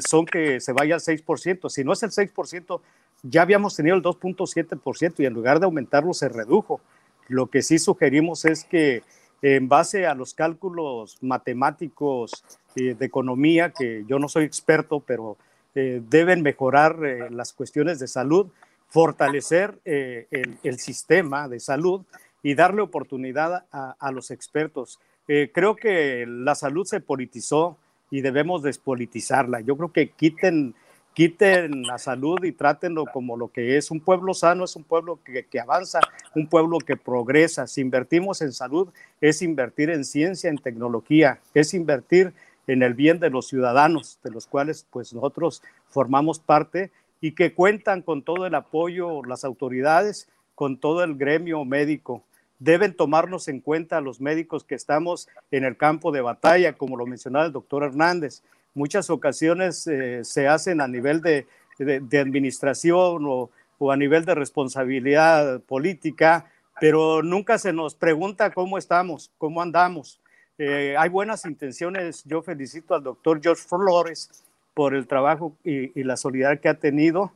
son 0.00 0.26
que 0.26 0.58
se 0.58 0.72
vaya 0.72 0.96
al 0.96 1.00
6%. 1.00 1.68
Si 1.68 1.84
no 1.84 1.92
es 1.92 2.02
el 2.02 2.10
6%, 2.10 2.80
ya 3.22 3.42
habíamos 3.42 3.76
tenido 3.76 3.94
el 3.94 4.02
2.7% 4.02 5.14
y 5.18 5.26
en 5.26 5.32
lugar 5.32 5.60
de 5.60 5.66
aumentarlo 5.66 6.12
se 6.12 6.28
redujo. 6.28 6.80
Lo 7.28 7.46
que 7.46 7.62
sí 7.62 7.78
sugerimos 7.78 8.44
es 8.46 8.64
que 8.64 9.04
en 9.42 9.68
base 9.68 10.06
a 10.06 10.14
los 10.14 10.34
cálculos 10.34 11.18
matemáticos 11.20 12.44
eh, 12.74 12.94
de 12.98 13.06
economía, 13.06 13.70
que 13.70 14.04
yo 14.06 14.18
no 14.18 14.28
soy 14.28 14.44
experto, 14.44 15.00
pero 15.00 15.36
eh, 15.74 16.02
deben 16.08 16.42
mejorar 16.42 16.98
eh, 17.04 17.30
las 17.30 17.52
cuestiones 17.52 17.98
de 17.98 18.08
salud, 18.08 18.48
fortalecer 18.88 19.78
el, 19.84 20.78
sistema 20.78 21.46
de 21.46 21.60
salud 21.60 22.06
y 22.42 22.54
darle 22.54 22.82
oportunidad 22.82 23.66
a, 23.72 23.96
a 23.98 24.12
los 24.12 24.30
expertos. 24.30 25.00
creo 25.26 25.76
que 25.76 26.24
la 26.26 26.54
salud 26.54 26.86
se 26.86 27.00
politizó 27.00 27.76
y 28.10 28.22
debemos 28.22 28.62
despolitizarla. 28.62 29.60
Yo 29.60 29.76
creo 29.76 29.92
que 29.92 30.10
quiten 30.10 30.74
quiten 31.18 31.82
la 31.82 31.98
salud 31.98 32.44
y 32.44 32.52
trátenlo 32.52 33.04
como 33.06 33.36
lo 33.36 33.48
que 33.48 33.76
es. 33.76 33.90
Un 33.90 33.98
pueblo 33.98 34.34
sano 34.34 34.62
es 34.62 34.76
un 34.76 34.84
pueblo 34.84 35.18
que, 35.24 35.58
avanza, 35.58 35.98
un 36.36 36.46
pueblo 36.46 36.78
que 36.78 36.96
progresa. 36.96 37.66
Si 37.66 37.80
invertimos 37.80 38.40
en 38.40 38.52
salud, 38.52 38.90
es 39.20 39.42
invertir 39.42 39.90
en 39.90 40.04
ciencia, 40.04 40.48
en 40.48 40.58
tecnología, 40.58 41.40
es 41.54 41.74
invertir 41.74 42.34
en 42.68 42.84
el 42.84 42.94
bien 42.94 43.18
de 43.18 43.30
los 43.30 43.48
ciudadanos, 43.48 44.20
de 44.22 44.30
los 44.30 44.46
cuales 44.46 44.86
pues 44.92 45.12
nosotros 45.12 45.60
formamos 45.88 46.38
parte 46.38 46.92
y 47.20 47.32
que 47.32 47.52
cuentan 47.52 48.02
con 48.02 48.22
todo 48.22 48.46
el 48.46 48.54
apoyo 48.54 49.24
las 49.24 49.42
autoridades, 49.42 50.28
con 50.54 50.78
todo 50.78 51.02
el 51.02 51.16
gremio 51.16 51.64
médico. 51.64 52.22
Deben 52.58 52.94
tomarnos 52.94 53.48
en 53.48 53.60
cuenta 53.60 54.00
los 54.00 54.20
médicos 54.20 54.64
que 54.64 54.74
estamos 54.74 55.28
en 55.50 55.64
el 55.64 55.76
campo 55.76 56.12
de 56.12 56.20
batalla, 56.20 56.74
como 56.74 56.96
lo 56.96 57.06
mencionaba 57.06 57.46
el 57.46 57.52
doctor 57.52 57.84
Hernández 57.84 58.42
muchas 58.78 59.10
ocasiones 59.10 59.86
eh, 59.86 60.24
se 60.24 60.48
hacen 60.48 60.80
a 60.80 60.88
nivel 60.88 61.20
de, 61.20 61.46
administración 62.18 63.24
o, 63.26 63.50
a 63.90 63.96
nivel 63.96 64.24
de 64.24 64.34
responsabilidad 64.34 65.60
política, 65.60 66.46
pero 66.80 67.22
nunca 67.22 67.58
se 67.58 67.72
nos 67.72 67.94
pregunta 67.94 68.52
cómo 68.52 68.78
estamos, 68.78 69.30
cómo 69.38 69.60
andamos. 69.62 70.20
Eh, 70.58 70.96
hay 70.98 71.08
buenas 71.08 71.44
intenciones. 71.44 72.24
Yo 72.24 72.42
felicito 72.42 72.94
al 72.94 73.04
doctor 73.04 73.40
George 73.42 73.62
Flores 73.62 74.44
por 74.74 74.94
el 74.94 75.06
trabajo 75.06 75.54
y, 75.64 75.98
y 75.98 76.04
la 76.04 76.16
solidaridad 76.16 76.60
que 76.60 76.68
ha 76.68 76.74
tenido, 76.74 77.32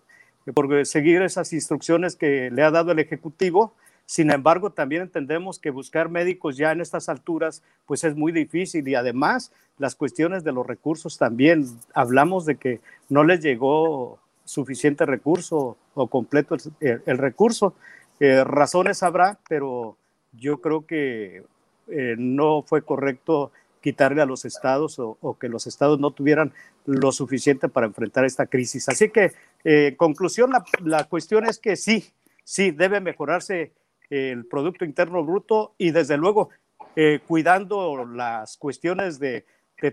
por 0.54 0.84
seguir 0.86 1.22
esas 1.22 1.52
instrucciones 1.52 2.16
que 2.16 2.50
le 2.50 2.62
ha 2.62 2.70
dado 2.70 2.92
el 2.92 2.98
Ejecutivo 2.98 3.74
sin 4.07 4.30
embargo, 4.30 4.70
también 4.70 5.03
entendemos 5.03 5.59
que 5.59 5.70
buscar 5.70 6.09
médicos 6.09 6.57
ya 6.57 6.72
en 6.72 6.80
estas 6.80 7.09
alturas, 7.09 7.62
pues 7.86 8.05
es 8.05 8.14
muy 8.14 8.32
difícil 8.32 8.86
y 8.86 8.94
además 8.94 9.53
las 9.78 9.94
cuestiones 9.94 10.44
de 10.44 10.53
los 10.53 10.66
recursos 10.66 11.18
también. 11.18 11.66
Hablamos 11.94 12.44
de 12.44 12.57
que 12.57 12.80
no 13.09 13.24
les 13.24 13.40
llegó 13.40 14.18
suficiente 14.44 15.07
recurso 15.07 15.76
o 15.94 16.07
completo 16.09 16.57
el, 16.80 17.18
recurso. 17.18 17.74
Eh, 18.20 18.44
razones 18.44 19.03
habrá, 19.03 19.38
pero 19.48 19.96
yo 20.32 20.61
creo 20.61 20.86
que 20.86 21.44
eh, 21.88 22.14
no 22.18 22.62
fue 22.62 22.82
correcto 22.82 23.53
quitarle 23.80 24.22
a 24.22 24.26
los 24.26 24.44
estados 24.44 24.98
o, 24.98 25.36
que 25.40 25.48
los 25.48 25.66
estados 25.66 25.98
no 25.98 26.12
tuvieran 26.12 26.53
lo 26.86 27.12
suficiente 27.12 27.68
para 27.68 27.86
enfrentar 27.86 28.24
esta 28.24 28.46
crisis. 28.46 28.88
Así 28.88 29.11
que, 29.11 29.24
en 29.24 29.32
eh, 29.64 29.96
conclusión, 29.96 30.50
la, 30.50 30.64
la, 30.84 31.05
cuestión 31.05 31.46
es 31.46 31.59
que 31.59 31.76
sí, 31.76 32.12
sí, 32.44 32.70
debe 32.70 33.00
mejorarse 33.00 33.72
el 34.12 34.44
Producto 34.44 34.84
Interno 34.84 35.24
Bruto 35.24 35.74
y 35.78 35.90
desde 35.90 36.18
luego 36.18 36.50
eh, 36.96 37.20
cuidando 37.26 38.04
las 38.04 38.58
cuestiones 38.58 39.18
de, 39.18 39.46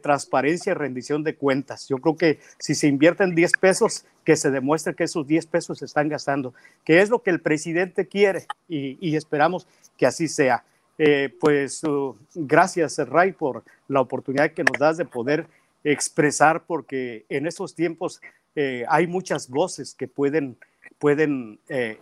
transparencia 0.03 0.69
y 0.69 0.75
rendición 0.75 1.23
de 1.23 1.35
cuentas. 1.35 1.87
Yo 1.87 1.97
creo 1.97 2.15
que 2.15 2.39
si 2.59 2.75
se 2.75 2.85
invierten 2.85 3.33
10 3.33 3.53
pesos, 3.59 4.05
que 4.23 4.35
se 4.35 4.51
demuestre 4.51 4.93
que 4.93 5.05
esos 5.05 5.25
10 5.25 5.47
pesos 5.47 5.79
se 5.79 5.85
están 5.85 6.09
gastando, 6.09 6.53
que 6.85 7.01
es 7.01 7.09
lo 7.09 7.23
que 7.23 7.31
el 7.31 7.41
presidente 7.41 8.07
quiere 8.07 8.45
y, 8.67 9.15
esperamos 9.15 9.65
que 9.97 10.05
así 10.05 10.27
sea. 10.27 10.63
Eh, 10.99 11.35
pues 11.39 11.83
uh, 11.85 12.15
gracias, 12.35 12.99
Ray, 12.99 13.31
por 13.31 13.63
la 13.87 14.01
oportunidad 14.01 14.51
que 14.51 14.63
nos 14.63 14.77
das 14.77 14.97
de 14.97 15.05
poder 15.05 15.47
expresar, 15.83 16.65
porque 16.67 17.25
en 17.27 17.47
estos 17.47 17.73
tiempos 17.73 18.21
eh, 18.55 18.85
hay 18.89 19.07
muchas 19.07 19.49
voces 19.49 19.95
que 19.95 20.07
pueden, 20.07 20.55
pueden 20.99 21.59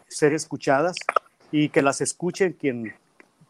ser 0.09 0.33
escuchadas 0.33 0.97
y 1.51 1.69
que 1.69 1.81
las 1.81 2.01
escuchen 2.01 2.53
quien, 2.53 2.93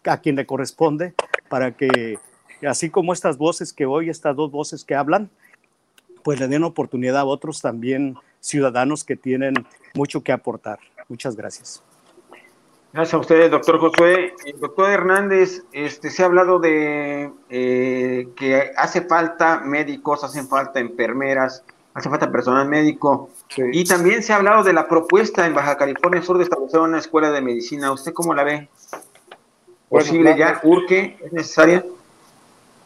a 0.06 0.18
quien 0.18 0.36
le 0.36 0.46
corresponde 0.46 1.14
para 1.50 1.72
que, 1.76 2.20
así 2.68 2.90
como 2.90 3.14
estas 3.14 3.38
voces 3.38 3.74
que 3.74 3.86
hoy, 3.86 4.10
estas 4.10 4.36
dos 4.36 4.52
voces 4.52 4.84
que 4.84 4.96
hablan, 4.96 5.30
pues 6.24 6.40
le 6.40 6.48
den 6.48 6.64
oportunidad 6.64 7.20
a 7.20 7.26
otros 7.26 7.62
también 7.62 8.18
ciudadanos 8.40 9.04
que 9.04 9.16
tienen 9.16 9.54
mucho 9.94 10.24
que 10.24 10.32
aportar. 10.32 10.80
Muchas 11.08 11.36
gracias. 11.36 11.84
Gracias 12.94 13.14
a 13.14 13.18
ustedes, 13.18 13.52
doctor 13.52 13.80
Josué. 13.80 14.34
Doctor 14.60 14.90
Hernández, 14.90 15.64
este, 15.72 16.10
se 16.10 16.24
ha 16.24 16.26
hablado 16.26 16.60
de 16.60 17.32
eh, 17.50 18.30
que 18.36 18.72
hace 18.76 19.02
falta 19.02 19.60
médicos, 19.60 20.24
hacen 20.24 20.48
falta 20.48 20.80
enfermeras, 20.80 21.64
hace 21.98 22.10
falta 22.10 22.32
personal 22.32 22.68
médico. 22.68 23.30
Y 23.58 23.84
también 23.84 24.22
se 24.22 24.32
ha 24.32 24.36
hablado 24.36 24.64
de 24.64 24.72
la 24.72 24.88
propuesta 24.88 25.48
en 25.48 25.56
Baja 25.56 25.78
California 25.78 26.22
Sur 26.22 26.38
de 26.38 26.44
establecer 26.44 26.80
una 26.80 27.00
escuela 27.00 27.32
de 27.32 27.42
medicina. 27.42 27.92
¿Usted 27.92 28.14
cómo 28.14 28.36
la 28.36 28.44
ve? 28.44 28.70
¿Posible 29.90 30.38
ya? 30.38 30.60
¿Urque? 30.64 31.18
¿Es 31.24 31.34
necesaria? 31.34 31.84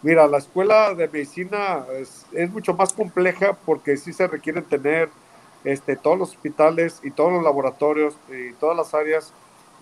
Mira, 0.01 0.27
la 0.27 0.37
escuela 0.37 0.93
de 0.93 1.09
medicina 1.09 1.85
es, 1.99 2.25
mucho 2.51 2.73
más 2.73 2.93
compleja 2.93 3.57
porque 3.65 3.97
sí 3.97 4.13
se 4.13 4.27
requieren 4.27 4.63
tener 4.63 5.09
este, 5.65 5.97
todos 5.97 6.17
los 6.17 6.29
hospitales 6.29 7.01
y 7.03 7.11
todos 7.11 7.33
los 7.33 7.43
laboratorios 7.43 8.15
y 8.29 8.53
todas 8.53 8.77
las 8.77 8.93
áreas 8.93 9.33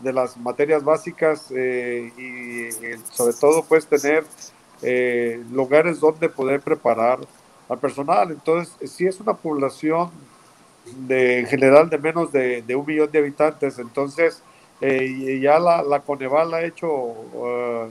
de 0.01 0.11
las 0.11 0.37
materias 0.37 0.83
básicas 0.83 1.51
eh, 1.55 2.11
y, 2.17 3.13
sobre 3.13 3.33
todo 3.33 3.63
pues 3.63 3.85
tener 3.85 4.23
eh, 4.81 5.43
lugares 5.51 5.99
donde 5.99 6.29
poder 6.29 6.61
preparar 6.61 7.19
al 7.69 7.77
personal. 7.77 8.31
Entonces, 8.31 8.91
si 8.91 9.05
es 9.05 9.19
una 9.19 9.33
población 9.33 10.09
de, 11.07 11.39
en 11.39 11.45
general 11.45 11.89
de 11.89 11.97
menos 11.97 12.31
de, 12.31 12.75
un 12.75 12.85
millón 12.85 13.11
de 13.11 13.19
habitantes, 13.19 13.79
entonces 13.79 14.41
eh, 14.81 15.39
ya 15.41 15.59
la, 15.59 15.83
la, 15.83 15.99
Coneval 15.99 16.53
ha 16.53 16.63
hecho, 16.63 16.89
uh, 16.91 17.87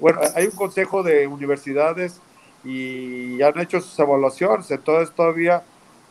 bueno, 0.00 0.20
hay 0.34 0.46
un 0.46 0.52
consejo 0.52 1.02
de 1.02 1.26
universidades 1.26 2.20
y 2.64 3.42
han 3.42 3.58
hecho 3.58 3.80
sus 3.80 3.98
evaluaciones, 3.98 4.70
entonces 4.70 5.14
todavía 5.14 5.62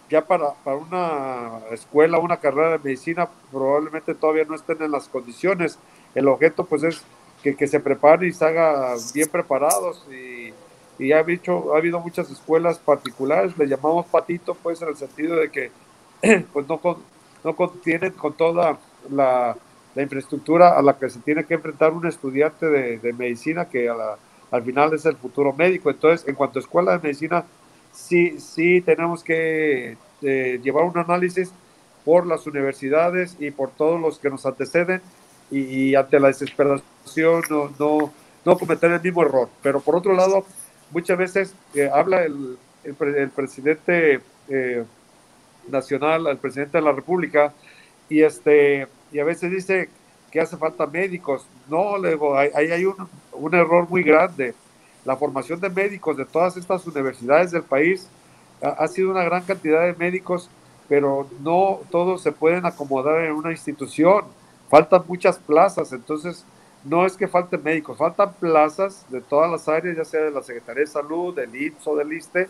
ya 0.10 0.26
para, 0.26 0.53
para 0.64 0.78
una 0.78 1.60
escuela, 1.72 2.20
una 2.20 2.38
carrera 2.38 2.72
de 2.72 2.80
medicina, 2.80 3.28
probablemente 3.51 4.16
todavía 4.16 4.45
no 4.45 4.55
estén 4.55 4.82
en 4.82 4.91
las 4.91 5.08
condiciones. 5.08 5.78
El 6.16 6.28
objeto 6.30 6.66
pues 6.66 6.84
es 6.84 7.01
que, 7.43 7.55
que 7.55 7.68
se 7.68 7.80
preparen 7.80 8.30
y 8.30 8.34
se 8.34 8.45
haga 8.45 8.95
bien 9.14 9.30
preparados 9.30 10.08
y 10.10 10.53
y 10.99 11.11
ha, 11.11 11.23
dicho, 11.23 11.73
ha 11.73 11.77
habido 11.77 11.99
muchas 11.99 12.29
escuelas 12.31 12.79
particulares, 12.79 13.57
le 13.57 13.67
llamamos 13.67 14.05
patito, 14.07 14.55
pues 14.55 14.81
en 14.81 14.89
el 14.89 14.95
sentido 14.95 15.35
de 15.35 15.51
que 15.51 15.71
pues 16.53 16.67
no, 16.67 16.79
con, 16.79 16.97
no 17.43 17.55
contienen 17.55 18.11
con 18.13 18.33
toda 18.33 18.77
la, 19.09 19.55
infraestructura 19.95 20.77
a 20.77 20.81
la 20.83 20.95
que 20.95 21.09
se 21.09 21.19
tiene 21.21 21.43
que 21.43 21.55
enfrentar 21.55 21.91
un 21.91 22.05
estudiante 22.05 22.67
de, 22.67 23.13
medicina 23.13 23.65
que 23.65 23.89
al 23.89 24.63
final 24.63 24.93
es 24.93 25.05
el 25.05 25.15
futuro 25.15 25.53
médico. 25.53 25.89
Entonces, 25.89 26.27
en 26.27 26.35
cuanto 26.35 26.59
a 26.59 26.61
escuela 26.61 26.91
de 26.91 26.99
medicina, 26.99 27.45
sí, 27.91 28.39
sí 28.39 28.81
tenemos 28.81 29.23
que 29.23 29.97
eh, 30.21 30.59
llevar 30.61 30.83
un 30.83 30.99
análisis 30.99 31.51
por 32.05 32.27
las 32.27 32.45
universidades 32.45 33.35
y 33.39 33.49
por 33.49 33.71
todos 33.71 33.99
los 33.99 34.19
que 34.19 34.29
nos 34.29 34.45
anteceden 34.45 35.01
y, 35.49 35.95
ante 35.95 36.19
la 36.19 36.27
desesperación 36.27 37.41
no, 37.49 37.71
no, 37.79 38.13
no 38.45 38.57
cometer 38.57 38.91
el 38.91 39.01
mismo 39.01 39.23
error. 39.23 39.49
Pero 39.63 39.79
por 39.81 39.95
otro 39.95 40.13
lado, 40.13 40.45
muchas 40.91 41.17
veces 41.17 41.55
eh, 41.73 41.89
habla 41.91 42.23
el, 42.23 42.57
el, 42.83 43.29
presidente 43.29 44.21
eh, 44.49 44.83
nacional, 45.67 46.27
el 46.27 46.38
presidente 46.38 46.77
de 46.77 46.83
la 46.83 46.91
República, 46.91 47.53
y, 48.09 48.21
este, 48.21 48.88
y 49.11 49.19
a 49.19 49.23
veces 49.23 49.51
dice 49.51 49.89
que 50.31 50.39
hace 50.39 50.57
falta 50.57 50.85
médicos. 50.85 51.45
No, 51.69 51.97
luego 51.97 52.38
ahí 52.38 52.51
hay, 52.53 52.85
un, 52.85 53.53
error 53.53 53.89
muy 53.89 54.03
grande. 54.03 54.53
La 55.05 55.15
formación 55.15 55.59
de 55.59 55.69
médicos 55.69 56.17
de 56.17 56.25
todas 56.25 56.57
estas 56.57 56.85
universidades 56.88 57.51
del 57.51 57.63
país 57.63 58.07
ha 58.61 58.88
sido 58.88 59.11
una 59.11 59.23
gran 59.23 59.43
cantidad 59.43 59.85
de 59.85 59.93
médicos, 59.93 60.49
pero 60.89 61.27
no 61.41 61.79
todos 61.91 62.21
se 62.21 62.31
pueden 62.31 62.65
acomodar 62.65 63.23
en 63.23 63.33
una 63.33 63.51
institución. 63.51 64.25
faltan 64.69 65.03
muchas 65.07 65.38
plazas, 65.38 65.93
entonces 65.93 66.43
no 66.88 67.05
es 67.05 67.17
que 67.17 67.27
falten 67.27 67.61
médicos, 67.63 67.97
faltan 67.97 68.33
plazas 68.39 69.05
de 69.09 69.19
todas 69.21 69.51
las 69.51 69.67
áreas, 69.67 69.97
ya 69.97 70.05
sea 70.05 70.21
de 70.21 70.31
la 70.31 70.41
Secretaría 70.41 70.81
de 70.81 70.88
Salud, 70.88 71.35
del 71.35 71.53
IPSO, 71.53 71.95
del 71.95 72.13
ISTE, 72.13 72.47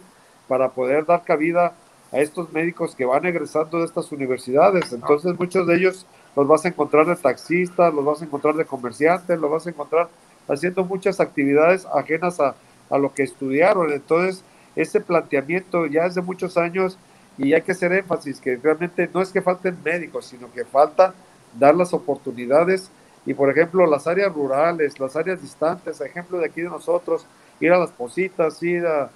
para 0.47 0.69
poder 0.69 1.05
dar 1.05 1.23
cabida 1.23 1.73
a 2.11 2.19
estos 2.19 2.51
médicos 2.53 2.95
que 2.95 3.05
van 3.05 3.25
egresando 3.25 3.79
de 3.79 3.85
estas 3.85 4.11
universidades. 4.11 4.93
Entonces 4.93 5.38
muchos 5.38 5.65
de 5.65 5.75
ellos 5.75 6.05
los 6.35 6.47
vas 6.47 6.63
a 6.65 6.67
encontrar 6.67 7.07
de 7.07 7.15
taxistas, 7.15 7.93
los 7.93 8.05
vas 8.05 8.21
a 8.21 8.25
encontrar 8.25 8.55
de 8.55 8.65
comerciantes, 8.65 9.39
los 9.39 9.49
vas 9.49 9.65
a 9.65 9.71
encontrar 9.71 10.07
haciendo 10.47 10.83
muchas 10.85 11.19
actividades 11.19 11.85
ajenas 11.88 12.39
a, 12.39 12.55
a 12.89 12.97
lo 12.97 13.13
que 13.13 13.23
estudiaron. 13.23 13.91
Entonces, 13.91 14.43
ese 14.75 15.01
planteamiento 15.01 15.88
ya 15.88 16.05
es 16.05 16.15
de 16.15 16.21
muchos 16.21 16.57
años 16.57 16.97
y 17.38 17.53
hay 17.53 17.61
que 17.61 17.71
hacer 17.71 17.91
énfasis 17.91 18.39
que 18.39 18.55
realmente 18.55 19.09
no 19.11 19.21
es 19.21 19.31
que 19.31 19.41
falten 19.41 19.77
médicos, 19.83 20.27
sino 20.27 20.51
que 20.51 20.63
falta 20.63 21.13
dar 21.57 21.75
las 21.75 21.93
oportunidades 21.93 22.91
y 23.28 23.34
por 23.34 23.51
ejemplo 23.51 23.86
las 23.86 24.07
áreas 24.07 24.34
rurales, 24.34 24.99
las 24.99 25.15
áreas 25.15 25.41
distantes, 25.41 25.99
ejemplo 26.01 26.39
de 26.39 26.45
aquí 26.45 26.61
de 26.61 26.69
nosotros, 26.69 27.25
ir 27.59 27.71
a 27.73 27.78
las 27.78 27.91
Positas, 27.91 28.63
ir 28.63 28.86
a, 28.88 29.09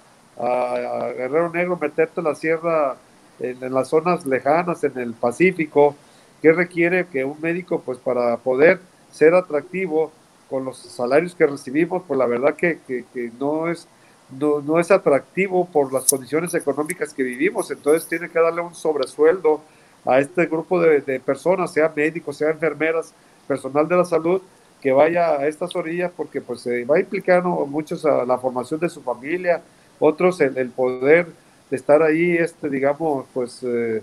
Guerrero 1.16 1.50
Negro, 1.50 1.78
meterte 1.80 2.20
en 2.20 2.24
la 2.24 2.34
sierra, 2.34 2.96
en, 3.40 3.72
las 3.72 3.88
zonas 3.88 4.24
lejanas, 4.26 4.82
en 4.84 4.98
el 4.98 5.12
Pacífico, 5.12 5.94
que 6.40 6.52
requiere 6.52 7.06
que 7.06 7.24
un 7.24 7.38
médico, 7.40 7.80
pues 7.80 7.98
para 7.98 8.36
poder 8.38 8.80
ser 9.10 9.34
atractivo 9.34 10.10
con 10.48 10.64
los 10.64 10.78
salarios 10.78 11.34
que 11.34 11.46
recibimos, 11.46 12.02
pues 12.06 12.18
la 12.18 12.26
verdad 12.26 12.54
que, 12.54 12.80
no 13.38 13.68
es 13.68 13.88
no, 14.30 14.60
no, 14.60 14.78
es 14.78 14.90
atractivo 14.90 15.66
por 15.66 15.92
las 15.92 16.08
condiciones 16.08 16.54
económicas 16.54 17.12
que 17.12 17.22
vivimos, 17.22 17.70
entonces 17.70 18.08
tiene 18.08 18.30
que 18.30 18.38
darle 18.38 18.62
un 18.62 18.74
sobresueldo 18.74 19.62
a 20.04 20.18
este 20.18 20.46
grupo 20.46 20.80
de, 20.80 21.20
personas, 21.20 21.72
sea 21.72 21.92
médicos, 21.94 22.36
sea 22.36 22.50
enfermeras, 22.50 23.14
personal 23.46 23.88
de 23.88 23.96
la 23.96 24.04
salud, 24.04 24.40
que 24.80 24.92
vaya 24.92 25.32
a 25.32 25.46
estas 25.46 25.74
orillas 25.76 26.10
porque 26.16 26.40
pues 26.40 26.60
se 26.60 26.84
va 26.84 26.96
a 26.96 27.00
implicar 27.00 27.44
muchos 27.44 28.04
a 28.04 28.24
la 28.24 28.38
formación 28.38 28.80
de 28.80 28.88
su 28.88 29.00
familia, 29.02 29.62
otros 29.98 30.40
el, 30.40 30.56
el 30.58 30.70
poder 30.70 31.26
de 31.70 31.76
estar 31.76 32.02
ahí, 32.02 32.32
este, 32.32 32.68
digamos, 32.68 33.26
pues 33.32 33.60
eh, 33.62 34.02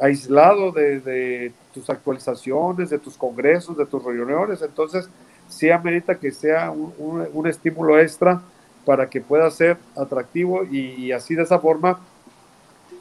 aislado 0.00 0.72
de, 0.72 1.52
tus 1.74 1.88
actualizaciones, 1.90 2.90
de 2.90 2.98
tus 2.98 3.16
congresos, 3.16 3.76
de 3.76 3.86
tus 3.86 4.02
reuniones, 4.02 4.62
entonces 4.62 5.08
sí 5.48 5.70
amerita 5.70 6.14
que 6.14 6.30
sea 6.30 6.70
un, 6.70 7.28
un, 7.32 7.46
estímulo 7.46 7.98
extra 7.98 8.40
para 8.84 9.08
que 9.08 9.20
pueda 9.20 9.50
ser 9.50 9.76
atractivo 9.96 10.64
y 10.64 11.12
así 11.12 11.34
de 11.34 11.42
esa 11.42 11.58
forma 11.58 12.00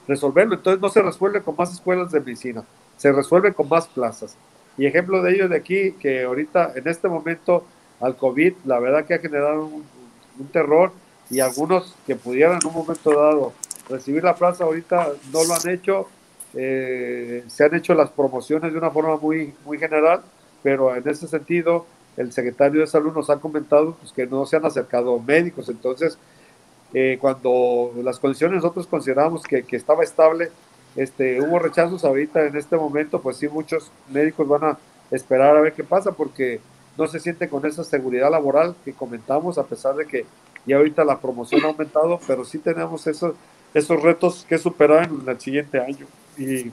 resolverlo. 0.09 0.55
Entonces 0.55 0.81
no 0.81 0.89
se 0.89 1.01
resuelve 1.01 1.41
con 1.41 1.55
más 1.55 1.71
escuelas 1.71 2.11
de 2.11 2.19
medicina, 2.19 2.63
se 2.97 3.11
resuelve 3.11 3.53
con 3.53 3.69
más 3.69 3.87
plazas. 3.87 4.35
Y 4.79 4.85
ejemplo 4.85 5.21
de 5.21 5.33
ello 5.33 5.49
de 5.49 5.57
aquí, 5.57 5.91
que 5.99 6.23
ahorita 6.23 6.71
en 6.73 6.87
este 6.87 7.09
momento 7.09 7.65
al 7.99 8.15
COVID, 8.15 8.53
la 8.63 8.79
verdad 8.79 9.05
que 9.05 9.13
ha 9.13 9.19
generado 9.19 9.65
un, 9.65 9.83
terror 10.53 10.93
y 11.29 11.41
algunos 11.41 11.93
que 12.07 12.15
pudieran 12.15 12.59
en 12.61 12.67
un 12.69 12.73
momento 12.73 13.11
dado 13.11 13.51
recibir 13.89 14.23
la 14.23 14.37
plaza 14.37 14.63
ahorita 14.63 15.09
no 15.33 15.43
lo 15.43 15.53
han 15.53 15.69
hecho. 15.69 16.07
Eh, 16.53 17.43
se 17.47 17.65
han 17.65 17.75
hecho 17.75 17.93
las 17.93 18.09
promociones 18.09 18.71
de 18.71 18.77
una 18.77 18.89
forma 18.89 19.17
muy, 19.17 19.53
muy 19.65 19.77
general, 19.77 20.21
pero 20.63 20.95
en 20.95 21.05
ese 21.09 21.27
sentido 21.27 21.85
el 22.15 22.31
secretario 22.31 22.79
de 22.79 22.87
salud 22.87 23.13
nos 23.13 23.29
ha 23.29 23.35
comentado 23.35 23.95
pues, 23.95 24.13
que 24.13 24.27
no 24.27 24.45
se 24.45 24.55
han 24.55 24.65
acercado 24.65 25.19
médicos, 25.19 25.67
entonces 25.67 26.17
eh, 26.93 27.17
cuando 27.19 27.91
las 28.01 28.17
condiciones 28.17 28.63
nosotros 28.63 28.87
consideramos 28.87 29.43
que, 29.43 29.63
que, 29.63 29.75
estaba 29.75 30.03
estable, 30.03 30.51
este, 30.95 31.41
hubo 31.41 31.59
rechazos 31.59 32.03
ahorita 32.03 32.45
en 32.45 32.57
este 32.57 32.75
momento, 32.75 33.21
pues 33.21 33.37
sí, 33.37 33.47
muchos 33.47 33.91
médicos 34.09 34.47
van 34.47 34.63
a 34.63 34.77
esperar 35.11 35.55
a 35.55 35.61
ver 35.61 35.73
qué 35.73 35.83
pasa 35.83 36.11
porque 36.11 36.59
no 36.97 37.07
se 37.07 37.19
siente 37.19 37.47
con 37.47 37.65
esa 37.65 37.83
seguridad 37.83 38.29
laboral 38.29 38.75
que 38.83 38.93
comentamos, 38.93 39.57
a 39.57 39.63
pesar 39.65 39.95
de 39.95 40.05
que 40.05 40.25
ya 40.65 40.77
ahorita 40.77 41.03
la 41.03 41.19
promoción 41.19 41.63
ha 41.63 41.67
aumentado, 41.67 42.19
pero 42.27 42.43
sí 42.43 42.59
tenemos 42.59 43.07
esos, 43.07 43.33
esos 43.73 44.01
retos 44.01 44.45
que 44.47 44.57
superar 44.57 45.09
en 45.09 45.27
el 45.27 45.39
siguiente 45.39 45.79
año. 45.79 46.05
Y, 46.37 46.71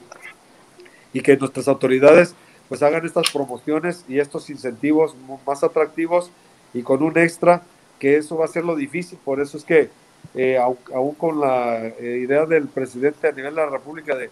y 1.12 1.20
que 1.20 1.36
nuestras 1.36 1.66
autoridades 1.68 2.34
pues 2.68 2.82
hagan 2.82 3.06
estas 3.06 3.30
promociones 3.30 4.04
y 4.08 4.18
estos 4.18 4.50
incentivos 4.50 5.14
más 5.46 5.62
atractivos 5.62 6.30
y 6.74 6.82
con 6.82 7.02
un 7.02 7.16
extra, 7.16 7.62
que 7.98 8.16
eso 8.16 8.36
va 8.36 8.44
a 8.44 8.48
ser 8.48 8.64
lo 8.64 8.76
difícil, 8.76 9.18
por 9.24 9.40
eso 9.40 9.56
es 9.56 9.64
que 9.64 9.88
eh, 10.34 10.58
aún 10.58 11.14
con 11.14 11.40
la 11.40 11.86
eh, 11.86 12.20
idea 12.22 12.46
del 12.46 12.68
presidente 12.68 13.28
a 13.28 13.32
nivel 13.32 13.54
de 13.54 13.60
la 13.62 13.70
República 13.70 14.14
de, 14.14 14.30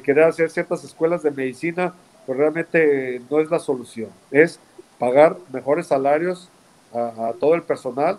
querer 0.00 0.24
hacer 0.24 0.50
ciertas 0.50 0.82
escuelas 0.84 1.22
de 1.22 1.30
medicina, 1.30 1.92
pues 2.24 2.38
realmente 2.38 3.20
no 3.30 3.40
es 3.40 3.50
la 3.50 3.58
solución. 3.58 4.08
Es 4.30 4.58
pagar 4.98 5.36
mejores 5.52 5.88
salarios 5.88 6.48
a, 6.94 7.32
todo 7.38 7.54
el 7.54 7.62
personal, 7.62 8.16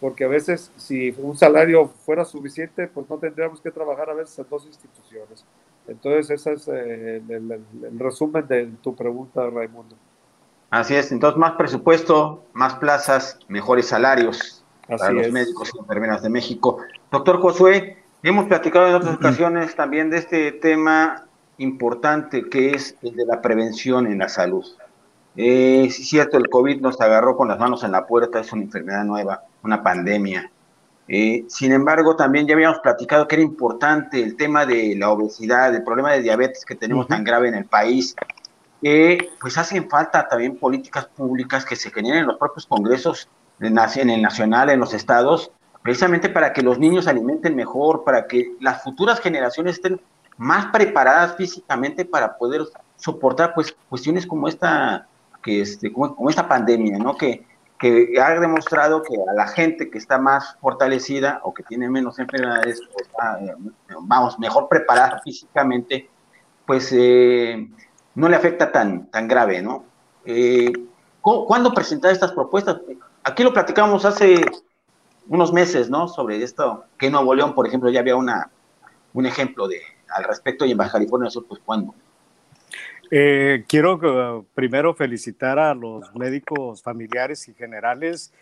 porque 0.00 0.24
a 0.24 0.28
veces 0.28 0.70
si 0.76 1.14
un 1.18 1.36
salario 1.36 1.88
fuera 2.06 2.24
suficiente, 2.24 2.86
pues 2.86 3.08
no 3.10 3.18
tendríamos 3.18 3.60
que 3.60 3.70
trabajar 3.70 4.08
a 4.08 4.14
veces 4.14 4.38
en 4.38 4.46
dos 4.48 4.64
instituciones. 4.64 5.44
Entonces, 5.86 6.30
ese 6.30 6.52
es 6.54 6.68
eh, 6.68 7.22
el, 7.28 7.60
el 7.84 7.98
resumen 7.98 8.46
de 8.46 8.70
tu 8.82 8.94
pregunta, 8.94 9.50
Raimundo. 9.50 9.96
Así 10.70 10.94
es, 10.94 11.12
entonces 11.12 11.38
más 11.38 11.52
presupuesto, 11.52 12.44
más 12.54 12.76
plazas, 12.76 13.38
mejores 13.48 13.88
salarios 13.88 14.61
para 14.86 15.12
los 15.12 15.30
médicos 15.30 15.70
y 15.74 15.78
enfermeras 15.78 16.22
de 16.22 16.28
México. 16.28 16.78
Doctor 17.10 17.40
Josué, 17.40 17.98
hemos 18.22 18.46
platicado 18.46 18.88
en 18.88 18.94
otras 18.94 19.16
ocasiones 19.16 19.74
también 19.74 20.10
de 20.10 20.18
este 20.18 20.52
tema 20.52 21.26
importante 21.58 22.48
que 22.48 22.70
es 22.70 22.96
el 23.02 23.14
de 23.14 23.26
la 23.26 23.40
prevención 23.40 24.06
en 24.06 24.18
la 24.18 24.28
salud. 24.28 24.64
Eh, 25.36 25.84
es 25.86 26.08
cierto, 26.08 26.36
el 26.36 26.48
COVID 26.48 26.80
nos 26.80 27.00
agarró 27.00 27.36
con 27.36 27.48
las 27.48 27.58
manos 27.58 27.84
en 27.84 27.92
la 27.92 28.06
puerta, 28.06 28.40
es 28.40 28.52
una 28.52 28.62
enfermedad 28.62 29.04
nueva, 29.04 29.42
una 29.62 29.82
pandemia. 29.82 30.50
Eh, 31.08 31.44
sin 31.48 31.72
embargo, 31.72 32.16
también 32.16 32.46
ya 32.46 32.54
habíamos 32.54 32.78
platicado 32.78 33.26
que 33.26 33.36
era 33.36 33.42
importante 33.42 34.22
el 34.22 34.36
tema 34.36 34.66
de 34.66 34.94
la 34.96 35.10
obesidad, 35.10 35.74
el 35.74 35.82
problema 35.82 36.12
de 36.12 36.22
diabetes 36.22 36.64
que 36.64 36.74
tenemos 36.74 37.06
tan 37.08 37.24
grave 37.24 37.48
en 37.48 37.54
el 37.54 37.64
país. 37.64 38.14
Eh, 38.82 39.30
pues 39.40 39.56
hacen 39.58 39.88
falta 39.88 40.26
también 40.28 40.56
políticas 40.56 41.06
públicas 41.06 41.64
que 41.64 41.76
se 41.76 41.90
generen 41.90 42.20
en 42.20 42.26
los 42.26 42.36
propios 42.36 42.66
congresos 42.66 43.28
en 43.60 44.10
el 44.10 44.22
nacional, 44.22 44.70
en 44.70 44.80
los 44.80 44.94
estados, 44.94 45.52
precisamente 45.82 46.28
para 46.28 46.52
que 46.52 46.62
los 46.62 46.78
niños 46.78 47.06
alimenten 47.06 47.54
mejor, 47.56 48.04
para 48.04 48.26
que 48.26 48.52
las 48.60 48.82
futuras 48.82 49.20
generaciones 49.20 49.76
estén 49.76 50.00
más 50.36 50.66
preparadas 50.66 51.36
físicamente 51.36 52.04
para 52.04 52.36
poder 52.36 52.62
soportar 52.96 53.54
pues 53.54 53.76
cuestiones 53.88 54.26
como 54.26 54.48
esta 54.48 55.06
que 55.42 55.60
este 55.60 55.92
como, 55.92 56.30
esta 56.30 56.48
pandemia, 56.48 56.98
¿no? 56.98 57.16
Que, 57.16 57.44
que 57.78 58.14
ha 58.20 58.38
demostrado 58.38 59.02
que 59.02 59.14
a 59.14 59.34
la 59.34 59.48
gente 59.48 59.90
que 59.90 59.98
está 59.98 60.18
más 60.18 60.56
fortalecida 60.60 61.40
o 61.42 61.52
que 61.52 61.64
tiene 61.64 61.90
menos 61.90 62.18
enfermedades, 62.20 62.80
eh, 63.40 63.54
vamos, 64.02 64.38
mejor 64.38 64.68
preparada 64.68 65.20
físicamente, 65.24 66.08
pues 66.64 66.90
eh, 66.92 67.68
no 68.14 68.28
le 68.28 68.36
afecta 68.36 68.70
tan, 68.70 69.06
tan 69.06 69.26
grave, 69.26 69.62
¿no? 69.62 69.84
Eh, 70.24 70.72
¿Cuándo 71.20 71.72
presentar 71.72 72.12
estas 72.12 72.32
propuestas? 72.32 72.80
Aquí 73.24 73.42
lo 73.42 73.52
platicamos 73.52 74.04
hace 74.04 74.44
unos 75.28 75.52
meses, 75.52 75.88
¿no? 75.88 76.08
Sobre 76.08 76.42
esto, 76.42 76.84
que 76.98 77.06
en 77.06 77.12
Nuevo 77.12 77.34
León, 77.34 77.54
por 77.54 77.66
ejemplo, 77.66 77.90
ya 77.90 78.00
había 78.00 78.16
una, 78.16 78.50
un 79.12 79.26
ejemplo 79.26 79.68
de 79.68 79.80
al 80.08 80.24
respecto 80.24 80.64
y 80.66 80.72
en 80.72 80.78
Baja 80.78 80.92
California 80.92 81.30
Sur, 81.30 81.46
pues 81.46 81.60
cuándo. 81.64 81.94
Eh, 83.10 83.64
quiero 83.68 83.94
uh, 83.94 84.44
primero 84.54 84.94
felicitar 84.94 85.58
a 85.58 85.74
los 85.74 86.14
médicos 86.14 86.82
familiares 86.82 87.46
y 87.48 87.54
generales 87.54 88.32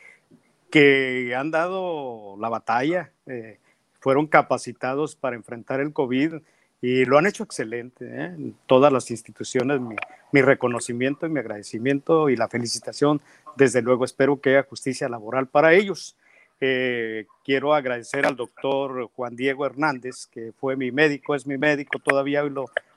que 0.70 1.34
han 1.36 1.50
dado 1.50 2.36
la 2.38 2.48
batalla, 2.48 3.10
eh, 3.26 3.58
fueron 3.98 4.26
capacitados 4.28 5.16
para 5.16 5.36
enfrentar 5.36 5.80
el 5.80 5.92
COVID 5.92 6.34
y 6.80 7.04
lo 7.04 7.18
han 7.18 7.26
hecho 7.26 7.42
excelente. 7.42 8.06
¿eh? 8.08 8.52
Todas 8.66 8.92
las 8.92 9.10
instituciones, 9.10 9.80
mi, 9.80 9.96
mi, 10.32 10.40
reconocimiento 10.40 11.26
y 11.26 11.30
mi 11.30 11.40
agradecimiento 11.40 12.30
y 12.30 12.36
la 12.36 12.48
felicitación 12.48 13.20
desde 13.56 13.82
luego 13.82 14.04
espero 14.04 14.40
que 14.40 14.50
haya 14.50 14.62
justicia 14.62 15.08
laboral 15.08 15.46
para 15.46 15.74
ellos. 15.74 16.16
Eh, 16.60 17.26
quiero 17.44 17.72
agradecer 17.74 18.26
al 18.26 18.36
doctor 18.36 19.08
Juan 19.16 19.34
Diego 19.34 19.64
Hernández, 19.64 20.26
que 20.26 20.52
fue 20.58 20.76
mi 20.76 20.92
médico, 20.92 21.34
es 21.34 21.46
mi 21.46 21.56
médico, 21.56 21.98
todavía 21.98 22.44
hoy, 22.44 22.52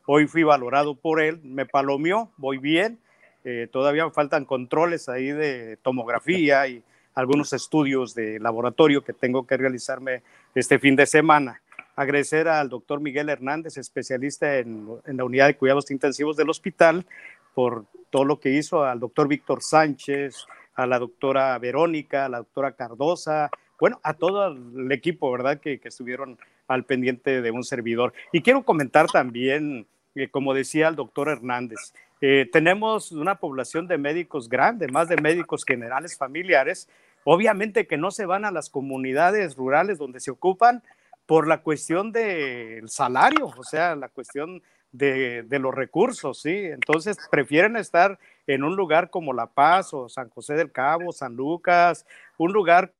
hoy 0.06 0.28
fui 0.28 0.43
valorado 0.43 0.95
por 0.95 1.22
él, 1.22 1.39
me 1.43 1.66
palomeó, 1.66 2.30
voy 2.36 2.58
bien, 2.58 2.99
eh, 3.45 3.70
todavía 3.72 4.10
faltan 4.10 4.43
controles 4.43 5.08
ahí 5.08 5.32
de 5.32 5.78
tomografía 5.78 6.68
y 6.68 6.84
algunos 7.16 7.54
estudios 7.54 8.14
de 8.16 8.39
laboratorio 8.39 9.04
que 9.04 9.14
tengo 9.14 9.47
que 9.47 9.56
realizarme 9.56 10.24
este 10.56 10.78
fin 10.78 10.97
de 10.97 11.06
semana. 11.06 11.62
Agradecer 11.95 12.47
al 12.47 12.70
doctor 12.70 12.99
Miguel 12.99 13.30
Hernández, 13.30 13.78
especialista 13.78 14.58
en 14.58 14.99
la 15.06 15.24
unidad 15.24 15.47
de 15.47 15.56
cuidados 15.56 15.91
intensivos 15.91 16.36
del 16.36 16.49
hospital, 16.49 17.06
por 17.54 17.86
todo 18.10 18.26
lo 18.26 18.39
que 18.39 18.51
hizo 18.51 18.84
al 18.84 18.99
doctor 18.99 19.28
Víctor 19.28 19.62
Sánchez, 19.62 20.45
a 20.76 20.86
la 20.88 20.99
doctora 20.99 21.58
Verónica, 21.60 22.26
a 22.26 22.30
la 22.30 22.38
doctora 22.39 22.74
Cardosa, 22.74 23.49
bueno, 23.80 23.99
a 24.04 24.14
todo 24.14 24.47
el 24.47 24.91
equipo, 24.91 25.32
¿verdad? 25.32 25.60
Que, 25.60 25.80
estuvieron 25.84 26.38
al 26.68 26.86
pendiente 26.86 27.41
de 27.41 27.51
un 27.51 27.64
servidor. 27.64 28.14
Y 28.32 28.41
quiero 28.41 28.64
comentar 28.64 29.08
también, 29.08 29.88
eh, 30.16 30.30
como 30.30 30.54
decía 30.54 30.88
el 30.88 30.95
doctor 30.95 31.30
Hernández, 31.30 31.93
Eh, 32.26 32.47
tenemos 32.49 33.12
una 33.12 33.36
población 33.36 33.86
de 33.86 33.97
médicos 33.97 34.47
grande, 34.47 34.88
más 34.88 35.10
de 35.10 35.18
médicos 35.18 35.66
generales 35.66 36.18
familiares, 36.18 36.88
obviamente 37.26 37.86
que 37.86 37.97
no 37.97 38.12
se 38.12 38.26
van 38.26 38.45
a 38.45 38.51
las 38.51 38.70
comunidades 38.70 39.58
rurales 39.58 39.97
donde 39.97 40.22
se 40.22 40.32
ocupan 40.32 40.82
por 41.26 41.49
la 41.49 41.62
cuestión 41.62 42.14
del 42.14 42.88
salario, 42.88 43.47
o 43.47 43.64
sea, 43.66 43.97
la 43.97 44.08
cuestión 44.08 44.64
de, 44.93 45.43
de, 45.43 45.59
los 45.59 45.75
recursos, 45.75 46.39
¿sí? 46.39 46.65
Entonces 46.67 47.17
prefieren 47.29 47.75
estar 47.75 48.17
en 48.47 48.63
un 48.63 48.77
lugar 48.77 49.09
como 49.09 49.33
La 49.33 49.47
Paz 49.47 49.93
o 49.93 50.07
San 50.07 50.29
José 50.29 50.53
del 50.53 50.71
Cabo, 50.71 51.11
San 51.11 51.35
Lucas, 51.35 52.05
un 52.37 52.53
lugar 52.53 52.93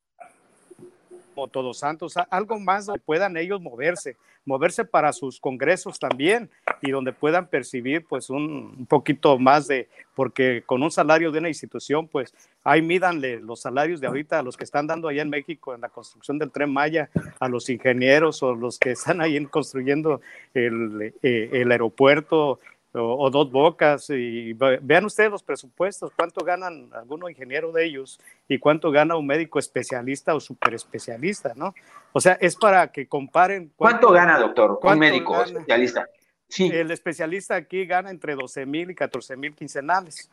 como 1.34 1.48
Todos 1.48 1.80
Santos, 1.80 2.16
algo 2.30 2.60
más 2.60 2.86
donde 2.86 3.02
puedan 3.02 3.36
ellos 3.38 3.62
moverse, 3.62 4.16
moverse 4.46 4.86
para 4.86 5.14
sus 5.14 5.40
congresos 5.40 6.00
también 6.00 6.50
y 6.82 6.92
donde 6.92 7.14
puedan 7.14 7.48
percibir 7.48 8.06
pues 8.06 8.30
un, 8.30 8.86
poquito 8.88 9.38
más 9.40 9.68
de, 9.68 9.88
porque 10.16 10.64
con 10.66 10.84
un 10.84 10.92
salario 10.92 11.32
de 11.32 11.40
una 11.40 11.48
institución 11.48 12.08
pues 12.08 12.34
ahí 12.64 12.82
mídanle 12.82 13.40
los 13.40 13.62
salarios 13.62 14.00
de 14.00 14.08
ahorita 14.08 14.40
a 14.40 14.44
los 14.44 14.58
que 14.58 14.64
están 14.64 14.88
dando 14.88 15.08
allá 15.08 15.22
en 15.22 15.30
México 15.30 15.74
en 15.74 15.82
la 15.82 15.90
construcción 15.90 16.38
del 16.38 16.52
tren 16.52 16.72
Maya, 16.72 17.10
a 17.40 17.48
los 17.50 17.70
ingenieros 17.70 18.44
o 18.44 18.54
los 18.54 18.78
que 18.78 18.92
están 18.92 19.22
ahí 19.22 19.44
construyendo 19.46 20.22
el, 20.54 21.14
eh, 21.22 21.50
el 21.54 21.72
aeropuerto, 21.72 22.60
o, 22.96 23.30
dos 23.30 23.52
bocas 23.52 24.10
y 24.10 24.54
vean 24.54 25.06
ustedes 25.06 25.32
los 25.32 25.42
presupuestos, 25.42 26.12
cuánto 26.16 26.46
ganan 26.46 26.90
algunos 26.94 27.30
ingenieros 27.32 27.74
de 27.74 27.86
ellos 27.86 28.20
y 28.48 28.60
cuánto 28.60 28.92
gana 28.92 29.16
un 29.16 29.26
médico 29.26 29.58
especialista 29.58 30.36
o 30.36 30.40
super 30.40 30.76
especialista, 30.76 31.54
¿no? 31.56 31.74
O 32.12 32.22
sea, 32.22 32.34
es 32.34 32.56
para 32.56 32.92
que 32.92 33.08
comparen. 33.08 33.72
¿Cuánto, 33.76 34.12
gana, 34.12 34.38
doctor, 34.38 34.80
un 34.82 35.00
médico 35.00 35.42
especialista? 35.44 36.08
Sí. 36.48 36.70
El 36.72 36.92
especialista 36.92 37.56
aquí 37.56 37.86
gana 37.86 38.12
entre 38.12 38.36
12 38.36 38.68
mil 38.68 38.92
y 38.92 38.96
14 38.96 39.38
mil 39.38 39.56
quincenales. 39.56 40.30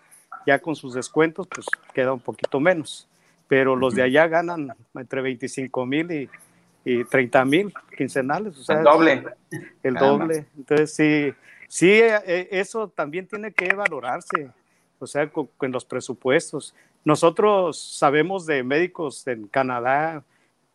Ya 0.47 0.59
con 0.59 0.77
sus 0.77 0.95
descuentos, 0.95 1.49
pues 1.49 1.67
queda 1.95 2.13
un 2.13 2.21
poquito 2.21 2.61
menos. 2.61 3.09
Pero 3.49 3.75
los 3.75 3.95
de 3.95 4.03
allá 4.03 4.29
ganan 4.29 4.75
entre 4.95 5.23
25 5.23 5.87
mil 5.87 6.13
y, 6.13 6.31
y 6.85 7.05
30 7.05 7.45
mil 7.47 7.73
quincenales. 7.97 8.59
O 8.59 8.63
sea, 8.63 8.79
el 8.79 8.85
doble. 8.85 9.25
El 9.83 9.95
doble. 9.95 10.47
Entonces, 10.59 10.95
sí 10.95 11.35
Sí, 11.71 11.89
eh, 11.89 12.21
eh, 12.27 12.49
eso 12.51 12.89
también 12.89 13.29
tiene 13.29 13.53
que 13.53 13.73
valorarse, 13.73 14.51
o 14.99 15.07
sea, 15.07 15.31
con, 15.31 15.49
los 15.71 15.85
presupuestos. 15.85 16.75
Nosotros 17.05 17.79
sabemos 17.79 18.45
de 18.45 18.65
médicos 18.65 19.25
en 19.29 19.47
Canadá, 19.47 20.25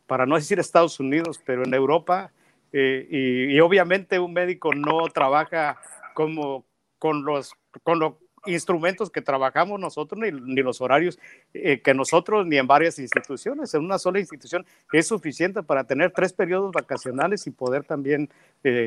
para 0.08 0.26
no 0.26 0.36
decir 0.36 0.58
Estados 0.58 0.98
Unidos, 1.02 1.41
pero 1.46 1.66
en 1.66 1.74
Europa, 1.74 2.32
eh, 2.72 3.08
y, 3.12 3.60
obviamente 3.60 4.20
un 4.20 4.32
médico 4.32 4.74
no 4.74 5.06
trabaja 5.10 5.78
como 6.14 6.64
con 6.98 7.26
los, 7.26 7.54
con 7.84 8.00
los 8.00 8.14
instrumentos 8.46 9.10
que 9.10 9.22
trabajamos 9.22 9.78
nosotros, 9.78 10.18
ni, 10.22 10.32
ni 10.32 10.62
los 10.62 10.80
horarios 10.80 11.20
que 11.52 11.93
nosotros, 11.93 12.46
ni 12.46 12.58
en 12.58 12.68
varias 12.68 13.00
instituciones. 13.00 13.74
En 13.74 13.84
una 13.84 13.98
sola 13.98 14.20
institución 14.20 14.66
es 14.93 15.08
suficiente 15.08 15.62
para 15.62 15.84
tener 15.84 16.12
tres 16.12 16.32
periodos 16.32 16.72
vacacionales 16.72 17.48
y 17.48 17.52
poder 17.52 17.84
también 17.84 18.30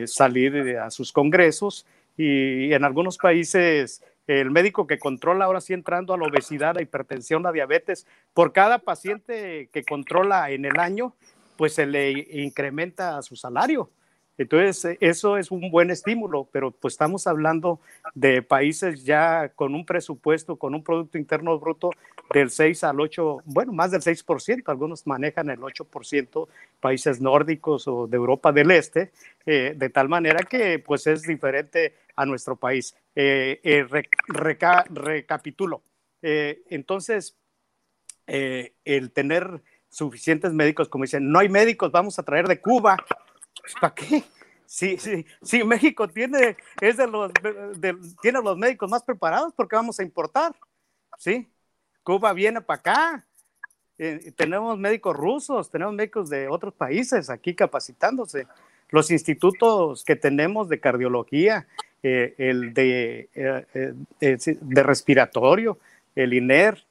salir 0.07 0.79
a 0.79 0.91
sus 0.91 1.13
congresos 1.13 1.85
y 2.19 2.73
en 2.75 2.85
algunos 2.85 3.17
países 3.17 4.03
el 4.27 4.51
médico 4.51 4.87
que 4.87 4.99
controla 4.99 5.47
ahora 5.47 5.63
sí 5.63 5.73
entrando 5.73 6.13
a 6.13 6.19
la 6.19 6.27
obesidad, 6.27 6.75
la 6.75 6.83
hipertensión, 6.83 7.43
la 7.43 7.51
diabetes, 7.51 8.07
por 8.35 8.53
cada 8.53 8.79
paciente 8.79 9.71
que 9.73 9.85
controla 9.85 10.51
en 10.51 10.67
el 10.67 10.79
año, 10.79 11.15
pues 11.57 11.75
se 11.75 11.87
le 11.87 12.11
incrementa 12.31 13.23
su 13.23 13.37
salario. 13.37 13.91
Entonces, 14.37 14.85
eh, 14.85 14.99
eso 15.01 15.37
es 15.37 15.51
un 15.51 15.71
buen 15.71 15.91
estímulo, 15.91 16.47
pero 16.53 16.71
pues 16.71 16.95
estamos 16.95 17.27
hablando 17.27 17.81
de 18.15 18.43
países 18.43 19.05
ya 19.05 19.49
con 19.49 19.75
un 19.75 19.85
presupuesto, 19.85 20.57
con 20.57 20.75
un 20.75 20.85
Producto 20.85 21.19
Interno 21.19 21.59
Bruto 21.59 21.91
del 22.33 22.51
6 22.51 22.85
al 22.85 23.01
8, 23.01 23.39
bueno, 23.47 23.73
más 23.73 23.91
del 23.91 24.03
6%, 24.03 24.63
algunos 24.67 25.07
manejan 25.07 25.51
el 25.51 25.59
8%, 25.59 26.49
países 26.81 27.21
nórdicos 27.21 27.89
o 27.89 28.07
de 28.07 28.17
Europa 28.17 28.53
del 28.53 28.71
Este, 28.71 29.11
eh, 29.47 29.75
de 29.75 29.91
tal 29.91 30.09
manera 30.09 30.45
que 30.45 30.79
pues 30.79 31.07
es 31.09 31.23
diferente 31.23 31.95
a 32.21 32.27
nuestro 32.27 32.57
país. 32.57 32.95
Eh, 33.15 33.61
recapitulo. 34.29 35.83
entonces, 36.21 37.37
el 38.27 39.13
tener 39.13 39.63
suficientes 39.89 40.53
médicos, 40.53 40.89
como 40.89 41.05
dicen, 41.05 41.31
no 41.31 41.39
hay 41.39 41.49
médicos, 41.49 41.91
vamos 41.93 42.19
a 42.19 42.23
traer 42.23 42.47
de 42.47 42.61
Cuba, 42.61 42.97
pues, 43.61 43.75
¿Para 43.81 43.95
qué? 43.95 44.25
Sí, 44.67 44.99
sí, 44.99 45.25
sí, 45.41 45.65
México 45.65 46.09
tiene, 46.09 46.57
es 46.81 46.99
de 46.99 47.07
los, 47.07 47.33
tiene 48.21 48.43
los 48.43 48.57
médicos 48.59 48.91
más 48.91 49.03
preparados 49.03 49.55
porque 49.57 49.77
vamos 49.77 49.99
a 49.99 50.03
importar, 50.03 50.55
¿sí? 51.17 51.49
Cuba 52.03 52.35
viene 52.35 52.61
para 52.61 52.79
acá, 52.79 53.27
eh, 53.97 54.31
tenemos 54.37 54.79
médicos 54.79 55.17
rusos, 55.17 55.71
tenemos 55.71 55.95
médicos 55.95 56.29
de 56.29 56.49
otros 56.49 56.75
países 56.75 57.31
aquí 57.31 57.55
capacitándose. 57.55 58.47
Los 58.91 59.11
institutos 59.11 60.05
que 60.05 60.17
tenemos 60.17 60.69
de 60.69 60.81
cardiología, 60.81 61.67
eh, 62.03 62.35
el 62.39 62.73
de, 62.75 63.29
eh, 63.35 63.97
de 64.21 64.83
respiratorio, 64.83 65.79
el 66.15 66.33
INER, 66.33 66.85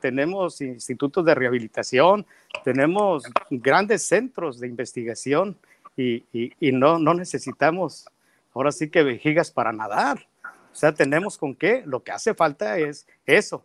tenemos 0.00 0.60
institutos 0.60 1.24
de 1.24 1.34
rehabilitación, 1.34 2.26
tenemos 2.64 3.24
grandes 3.48 4.02
centros 4.06 4.60
de 4.60 4.68
investigación 4.68 5.56
y, 5.96 6.24
no, 6.72 6.98
no 6.98 7.14
necesitamos 7.14 8.06
ahora 8.52 8.72
sí 8.72 8.90
que 8.90 9.02
vejigas 9.02 9.50
para 9.50 9.72
nadar. 9.72 10.26
O 10.72 10.76
sea, 10.76 10.92
tenemos 10.92 11.38
con 11.38 11.54
qué. 11.54 11.82
Lo 11.86 12.02
que 12.02 12.12
hace 12.12 12.34
falta 12.34 12.78
es 12.78 13.06
eso, 13.26 13.64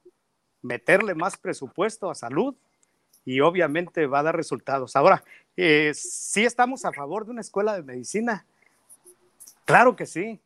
meterle 0.61 1.15
más 1.15 1.37
presupuesto 1.37 2.09
a 2.09 2.15
salud 2.15 2.55
y 3.25 3.41
obviamente 3.41 4.05
va 4.05 4.19
a 4.19 4.23
dar 4.23 4.35
resultados. 4.35 4.95
Ahora, 4.95 5.23
eh, 5.57 5.91
sí 5.93 6.45
estamos 6.45 6.85
a 6.85 6.93
favor 6.93 7.25
de 7.25 7.31
una 7.31 7.41
escuela 7.41 7.75
de 7.75 7.83
medicina. 7.83 8.45
Claro 9.65 9.95
que 9.95 10.05
sí, 10.05 10.39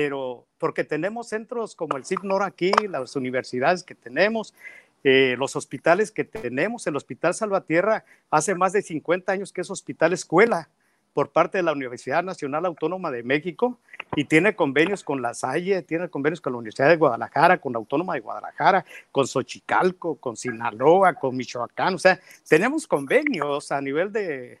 pero 0.00 0.46
porque 0.58 0.84
tenemos 0.84 1.28
centros 1.28 1.74
como 1.74 1.96
el 1.96 2.04
CIPNOR 2.04 2.44
aquí, 2.44 2.70
las 2.88 3.16
universidades 3.16 3.82
que 3.82 3.96
tenemos, 3.96 4.54
eh, 5.02 5.34
los 5.36 5.56
hospitales 5.56 6.12
que 6.12 6.22
tenemos. 6.22 6.86
El 6.86 6.94
Hospital 6.94 7.34
Salvatierra 7.34 8.04
hace 8.30 8.54
más 8.54 8.72
de 8.72 8.82
50 8.82 9.32
años 9.32 9.52
que 9.52 9.62
es 9.62 9.70
hospital 9.72 10.12
escuela 10.12 10.68
por 11.14 11.30
parte 11.30 11.58
de 11.58 11.64
la 11.64 11.72
Universidad 11.72 12.22
Nacional 12.22 12.64
Autónoma 12.64 13.10
de 13.10 13.24
México 13.24 13.76
y 14.14 14.22
tiene 14.22 14.54
convenios 14.54 15.02
con 15.02 15.20
la 15.20 15.34
Salle, 15.34 15.82
tiene 15.82 16.08
convenios 16.08 16.40
con 16.40 16.52
la 16.52 16.60
Universidad 16.60 16.90
de 16.90 16.96
Guadalajara, 16.96 17.60
con 17.60 17.72
la 17.72 17.80
Autónoma 17.80 18.14
de 18.14 18.20
Guadalajara, 18.20 18.84
con 19.10 19.26
Xochicalco, 19.26 20.14
con 20.14 20.36
Sinaloa, 20.36 21.14
con 21.14 21.36
Michoacán, 21.36 21.96
o 21.96 21.98
sea, 21.98 22.20
tenemos 22.48 22.86
convenios 22.86 23.72
a 23.72 23.80
nivel 23.80 24.12
de, 24.12 24.60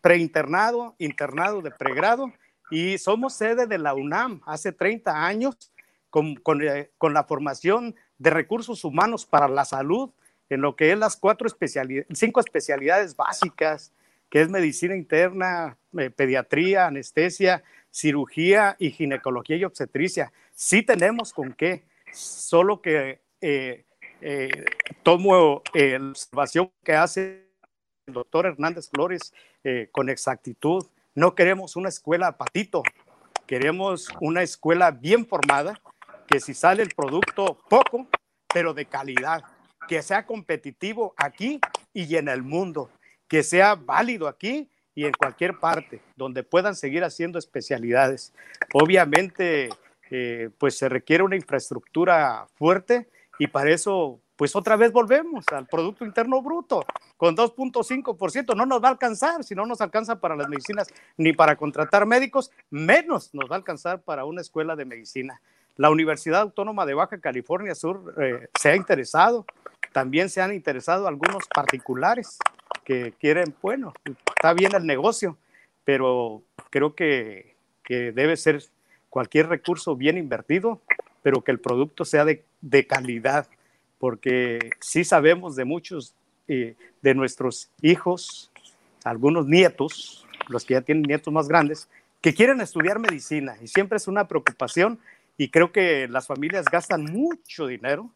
preinternado, 0.00 0.96
internado 0.98 1.62
de 1.62 1.70
pregrado 1.70 2.32
y 2.70 2.98
somos 2.98 3.34
sede 3.34 3.66
de 3.66 3.78
la 3.78 3.94
UNAM 3.94 4.40
hace 4.46 4.72
30 4.72 5.26
años 5.26 5.72
con, 6.10 6.36
eh, 6.62 6.90
con 6.98 7.14
la 7.14 7.24
formación 7.24 7.94
de 8.18 8.30
recursos 8.30 8.84
humanos 8.84 9.26
para 9.26 9.48
la 9.48 9.64
salud 9.64 10.10
en 10.50 10.60
lo 10.60 10.76
que 10.76 10.92
es 10.92 10.98
las 10.98 11.16
cuatro 11.16 11.46
especialidades, 11.46 12.06
cinco 12.12 12.40
especialidades 12.40 13.16
básicas, 13.16 13.92
que 14.28 14.42
es 14.42 14.48
medicina 14.48 14.96
interna, 14.96 15.76
eh, 15.98 16.10
pediatría, 16.10 16.86
anestesia, 16.86 17.62
cirugía 17.90 18.76
y 18.78 18.90
ginecología 18.90 19.56
y 19.56 19.64
obstetricia. 19.64 20.32
Sí 20.52 20.82
tenemos 20.82 21.32
con 21.32 21.52
qué, 21.52 21.84
solo 22.12 22.82
que 22.82 23.20
eh, 23.40 23.84
eh, 24.20 24.64
tomo 25.02 25.62
la 25.72 26.10
observación 26.10 26.70
que 26.84 26.94
hace 26.94 27.48
el 28.06 28.14
doctor 28.14 28.46
Hernández 28.46 28.90
Flores 28.90 29.32
con 29.92 30.08
exactitud. 30.08 30.86
No 31.20 31.34
queremos 31.34 31.76
una 31.76 31.90
escuela 31.90 32.38
patito, 32.38 32.82
queremos 33.46 34.08
una 34.22 34.40
escuela 34.40 34.90
bien 34.90 35.26
formada, 35.26 35.78
que 36.26 36.40
si 36.40 36.54
sale 36.54 36.82
el 36.82 36.94
producto 36.96 37.58
poco, 37.68 38.08
pero 38.50 38.72
de 38.72 38.86
calidad, 38.86 39.42
que 39.86 40.00
sea 40.00 40.24
competitivo 40.24 41.12
aquí 41.18 41.60
y 41.92 42.16
en 42.16 42.28
el 42.28 42.42
mundo. 42.42 42.88
Que 43.28 43.42
sea 43.42 43.74
válido 43.74 44.28
aquí 44.28 44.70
y 44.94 45.04
en 45.04 45.12
cualquier 45.12 45.58
parte, 45.58 46.00
donde 46.16 46.42
puedan 46.42 46.74
seguir 46.74 47.04
haciendo 47.04 47.38
especialidades. 47.38 48.32
Obviamente, 48.72 49.68
eh, 50.10 50.48
pues 50.56 50.78
se 50.78 50.88
requiere 50.88 51.22
una 51.22 51.36
infraestructura 51.36 52.46
fuerte 52.54 53.10
y 53.38 53.46
para 53.48 53.72
eso, 53.72 54.22
pues 54.40 54.56
otra 54.56 54.74
vez 54.76 54.90
volvemos 54.90 55.44
al 55.52 55.66
Producto 55.66 56.02
Interno 56.02 56.40
Bruto, 56.40 56.86
con 57.18 57.36
2.5%. 57.36 58.56
No 58.56 58.64
nos 58.64 58.82
va 58.82 58.88
a 58.88 58.92
alcanzar, 58.92 59.44
si 59.44 59.54
no 59.54 59.66
nos 59.66 59.82
alcanza 59.82 60.18
para 60.18 60.34
las 60.34 60.48
medicinas 60.48 60.88
ni 61.18 61.34
para 61.34 61.56
contratar 61.56 62.06
médicos, 62.06 62.50
menos 62.70 63.34
nos 63.34 63.50
va 63.50 63.56
a 63.56 63.58
alcanzar 63.58 64.00
para 64.00 64.24
una 64.24 64.40
escuela 64.40 64.76
de 64.76 64.86
medicina. 64.86 65.42
La 65.76 65.90
Universidad 65.90 66.40
Autónoma 66.40 66.86
de 66.86 66.94
Baja 66.94 67.20
California 67.20 67.74
Sur 67.74 68.14
eh, 68.16 68.48
se 68.58 68.70
ha 68.70 68.76
interesado, 68.76 69.44
también 69.92 70.30
se 70.30 70.40
han 70.40 70.54
interesado 70.54 71.06
algunos 71.06 71.46
particulares 71.54 72.38
que 72.82 73.12
quieren, 73.20 73.54
bueno, 73.60 73.92
está 74.34 74.54
bien 74.54 74.74
el 74.74 74.86
negocio, 74.86 75.36
pero 75.84 76.40
creo 76.70 76.94
que, 76.94 77.56
que 77.84 78.12
debe 78.12 78.38
ser 78.38 78.62
cualquier 79.10 79.50
recurso 79.50 79.96
bien 79.96 80.16
invertido 80.16 80.80
pero 81.22 81.42
que 81.42 81.52
el 81.52 81.60
producto 81.60 82.04
sea 82.04 82.24
de, 82.24 82.86
calidad, 82.86 83.46
porque 84.00 84.70
sí 84.80 85.04
sabemos 85.04 85.54
de 85.54 85.64
muchos 85.64 86.14
eh, 86.48 86.74
de 87.02 87.14
nuestros 87.14 87.70
hijos, 87.82 88.50
algunos 89.04 89.46
nietos, 89.46 90.26
los 90.48 90.64
que 90.64 90.74
ya 90.74 90.80
tienen 90.80 91.02
nietos 91.02 91.32
más 91.32 91.46
grandes, 91.46 91.88
que 92.20 92.34
quieren 92.34 92.60
estudiar 92.60 92.98
medicina 92.98 93.56
y 93.62 93.68
siempre 93.68 93.98
es 93.98 94.08
una 94.08 94.26
preocupación 94.26 94.98
y 95.36 95.50
creo 95.50 95.70
que 95.70 96.08
las 96.08 96.26
familias 96.26 96.64
gastan 96.64 97.04
mucho 97.04 97.66
dinero, 97.66 98.10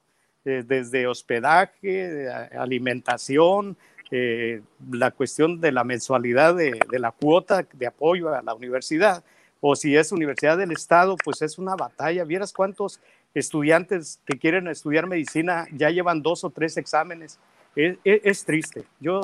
eh, 0.45 0.65
desde 0.67 1.07
hospedaje, 1.07 2.29
alimentación, 2.59 3.77
eh, 4.11 4.63
la 4.91 5.11
cuestión 5.11 5.61
de 5.61 5.73
la 5.73 5.85
mensualidad 5.85 6.55
de, 6.55 6.79
la 6.91 7.13
cuota 7.13 7.67
de 7.73 7.87
apoyo 7.87 8.35
a 8.35 8.43
la 8.43 8.55
universidad, 8.55 9.25
o 9.61 9.75
si 9.75 9.97
es 9.97 10.13
universidad 10.13 10.59
del 10.59 10.73
Estado, 10.73 11.17
pues 11.25 11.41
es 11.43 11.59
una 11.59 11.75
batalla. 11.75 12.25
Vieras 12.25 12.53
cuántos 12.53 13.01
estudiantes 13.35 14.21
que 14.25 14.39
quieren 14.39 14.69
estudiar 14.69 15.07
medicina 15.07 15.67
ya 15.73 15.91
llevan 15.91 16.23
dos 16.23 16.45
o 16.45 16.51
tres 16.51 16.77
exámenes. 16.77 17.39
Es, 17.77 17.99
es, 18.05 18.45
triste. 18.45 18.85
Yo 19.01 19.21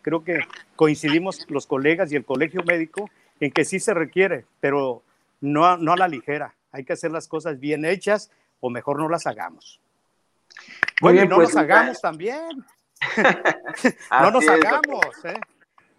creo 0.00 0.24
que 0.24 0.40
coincidimos 0.76 1.46
los 1.50 1.66
colegas 1.66 2.10
y 2.10 2.16
el 2.16 2.24
colegio 2.24 2.62
médico 2.64 3.10
en 3.40 3.50
que 3.50 3.64
sí 3.64 3.78
se 3.78 3.92
requiere, 3.92 4.46
pero 4.60 5.02
no, 5.40 5.76
no 5.76 5.92
a 5.92 5.96
la 5.96 6.08
ligera. 6.08 6.54
Hay 6.70 6.84
que 6.84 6.94
hacer 6.94 7.10
las 7.10 7.28
cosas 7.28 7.60
bien 7.60 7.84
hechas 7.84 8.30
o 8.60 8.70
mejor 8.70 8.98
no 8.98 9.08
las 9.08 9.26
hagamos. 9.26 9.80
bueno, 11.00 11.22
y 11.22 11.28
no 11.28 11.36
pues, 11.36 11.48
nos 11.48 11.56
hagamos 11.56 12.00
también. 12.00 12.64
no 14.10 14.30
nos 14.30 14.48
hagamos. 14.48 15.24
¿eh? 15.24 15.40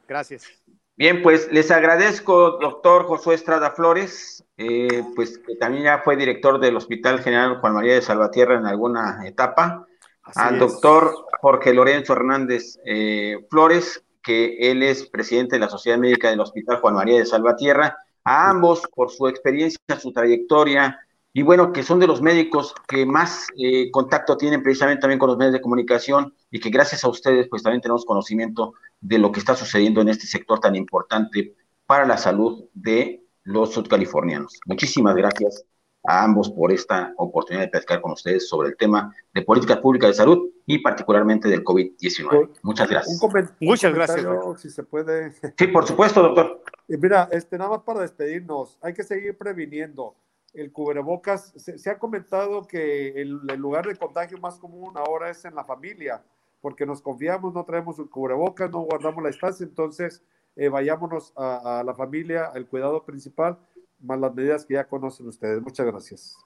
Gracias. 0.07 0.62
Bien, 0.95 1.23
pues 1.23 1.51
les 1.51 1.71
agradezco, 1.71 2.59
doctor 2.59 3.05
Josué 3.05 3.33
Estrada 3.33 3.71
Flores, 3.71 4.43
eh, 4.57 5.03
pues 5.15 5.39
que 5.39 5.55
también 5.55 5.85
ya 5.85 6.01
fue 6.03 6.15
director 6.15 6.59
del 6.59 6.77
Hospital 6.77 7.19
General 7.21 7.57
Juan 7.59 7.73
María 7.73 7.95
de 7.95 8.01
Salvatierra 8.03 8.59
en 8.59 8.67
alguna 8.67 9.27
etapa, 9.27 9.87
al 10.35 10.59
doctor 10.59 11.25
Jorge 11.41 11.73
Lorenzo 11.73 12.13
Hernández 12.13 12.79
eh, 12.85 13.43
Flores, 13.49 14.03
que 14.21 14.55
él 14.71 14.83
es 14.83 15.07
presidente 15.07 15.55
de 15.55 15.61
la 15.61 15.69
Sociedad 15.69 15.97
Médica 15.97 16.29
del 16.29 16.39
Hospital 16.39 16.79
Juan 16.79 16.93
María 16.93 17.17
de 17.17 17.25
Salvatierra, 17.25 17.97
a 18.23 18.49
ambos 18.51 18.83
por 18.95 19.09
su 19.09 19.27
experiencia, 19.27 19.79
su 19.99 20.13
trayectoria, 20.13 20.99
y 21.35 21.41
bueno, 21.41 21.73
que 21.73 21.81
son 21.81 21.99
de 21.99 22.05
los 22.05 22.21
médicos 22.21 22.75
que 22.87 23.07
más 23.07 23.47
eh, 23.57 23.89
contacto 23.89 24.37
tienen 24.37 24.61
precisamente 24.61 25.01
también 25.01 25.17
con 25.17 25.29
los 25.29 25.37
medios 25.37 25.53
de 25.53 25.61
comunicación 25.61 26.33
y 26.51 26.59
que 26.59 26.69
gracias 26.69 27.03
a 27.03 27.09
ustedes 27.09 27.47
pues 27.49 27.63
también 27.63 27.81
tenemos 27.81 28.05
conocimiento 28.05 28.73
de 29.01 29.17
lo 29.17 29.31
que 29.31 29.39
está 29.39 29.55
sucediendo 29.55 30.01
en 30.01 30.09
este 30.09 30.27
sector 30.27 30.59
tan 30.59 30.75
importante 30.75 31.55
para 31.87 32.05
la 32.05 32.17
salud 32.17 32.65
de 32.75 33.23
los 33.43 33.73
sudcalifornianos. 33.73 34.59
Muchísimas 34.67 35.15
gracias 35.15 35.65
a 36.05 36.23
ambos 36.23 36.51
por 36.51 36.71
esta 36.71 37.13
oportunidad 37.17 37.63
de 37.63 37.69
platicar 37.69 38.01
con 38.01 38.11
ustedes 38.11 38.47
sobre 38.47 38.69
el 38.69 38.77
tema 38.77 39.15
de 39.33 39.41
política 39.41 39.81
pública 39.81 40.05
de 40.05 40.13
salud 40.13 40.49
y 40.67 40.79
particularmente 40.79 41.47
del 41.47 41.63
COVID-19. 41.63 42.49
Muchas 42.61 42.89
gracias. 42.89 43.19
Muchas 43.59 43.93
gracias. 43.93 44.25
Si 44.57 44.69
se 44.69 44.83
puede. 44.83 45.31
Sí, 45.31 45.67
por 45.67 45.87
supuesto, 45.87 46.21
doctor. 46.21 46.61
Y 46.87 46.97
mira, 46.97 47.27
este, 47.31 47.57
nada 47.57 47.71
más 47.71 47.81
para 47.81 48.01
despedirnos, 48.01 48.77
hay 48.81 48.93
que 48.93 49.03
seguir 49.03 49.37
previniendo 49.37 50.15
el 50.53 50.71
cubrebocas, 50.71 51.53
se, 51.55 51.89
ha 51.89 51.97
comentado 51.97 52.67
que 52.67 53.21
el, 53.21 53.31
lugar 53.57 53.87
de 53.87 53.95
contagio 53.95 54.37
más 54.37 54.57
común 54.59 54.93
ahora 54.95 55.29
es 55.29 55.43
en 55.45 55.55
la 55.55 55.63
familia, 55.63 56.23
porque 56.61 56.85
nos 56.85 57.01
confiamos, 57.01 57.53
no 57.53 57.63
traemos 57.63 57.97
el 57.99 58.09
cubrebocas, 58.09 58.69
no 58.71 58.81
guardamos 58.81 59.23
la 59.23 59.29
distancia, 59.29 59.65
entonces 59.65 60.23
eh, 60.55 60.69
vayámonos 60.69 61.33
a, 61.35 61.83
la 61.85 61.93
familia, 61.95 62.51
el 62.53 62.67
cuidado 62.67 63.03
principal, 63.03 63.57
más 64.01 64.19
las 64.19 64.33
medidas 64.33 64.65
que 64.65 64.75
ya 64.75 64.85
conocen 64.85 65.27
ustedes. 65.27 65.61
Muchas 65.61 65.85
gracias. 65.85 66.37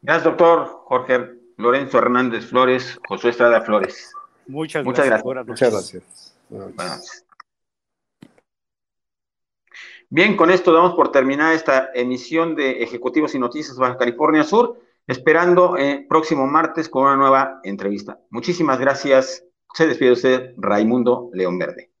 Gracias, 0.00 0.24
doctor 0.24 0.66
Jorge 0.84 1.42
Lorenzo 1.56 1.98
Hernández 1.98 2.46
Flores, 2.46 2.98
José 3.08 3.30
Estrada 3.30 3.60
Flores. 3.62 4.12
Muchas, 4.46 4.84
Muchas 4.84 5.06
gracias. 5.06 5.46
Muchas 5.46 5.72
gracias. 5.72 6.36
Buenas 6.48 7.21
Bien, 10.14 10.36
con 10.36 10.50
esto 10.50 10.74
damos 10.74 10.92
por 10.92 11.10
terminada 11.10 11.54
esta 11.54 11.88
emisión 11.94 12.54
de 12.54 12.82
Ejecutivos 12.82 13.34
y 13.34 13.38
Noticias 13.38 13.78
Baja 13.78 13.96
California 13.96 14.44
Sur, 14.44 14.78
esperando 15.06 15.78
el 15.78 16.06
próximo 16.06 16.46
martes 16.46 16.90
con 16.90 17.04
una 17.04 17.16
nueva 17.16 17.60
entrevista. 17.62 18.20
Muchísimas 18.28 18.78
gracias. 18.78 19.42
Se 19.72 19.86
despide 19.86 20.12
usted, 20.12 20.52
Raimundo 20.58 21.30
León 21.32 21.58
Verde. 21.58 21.91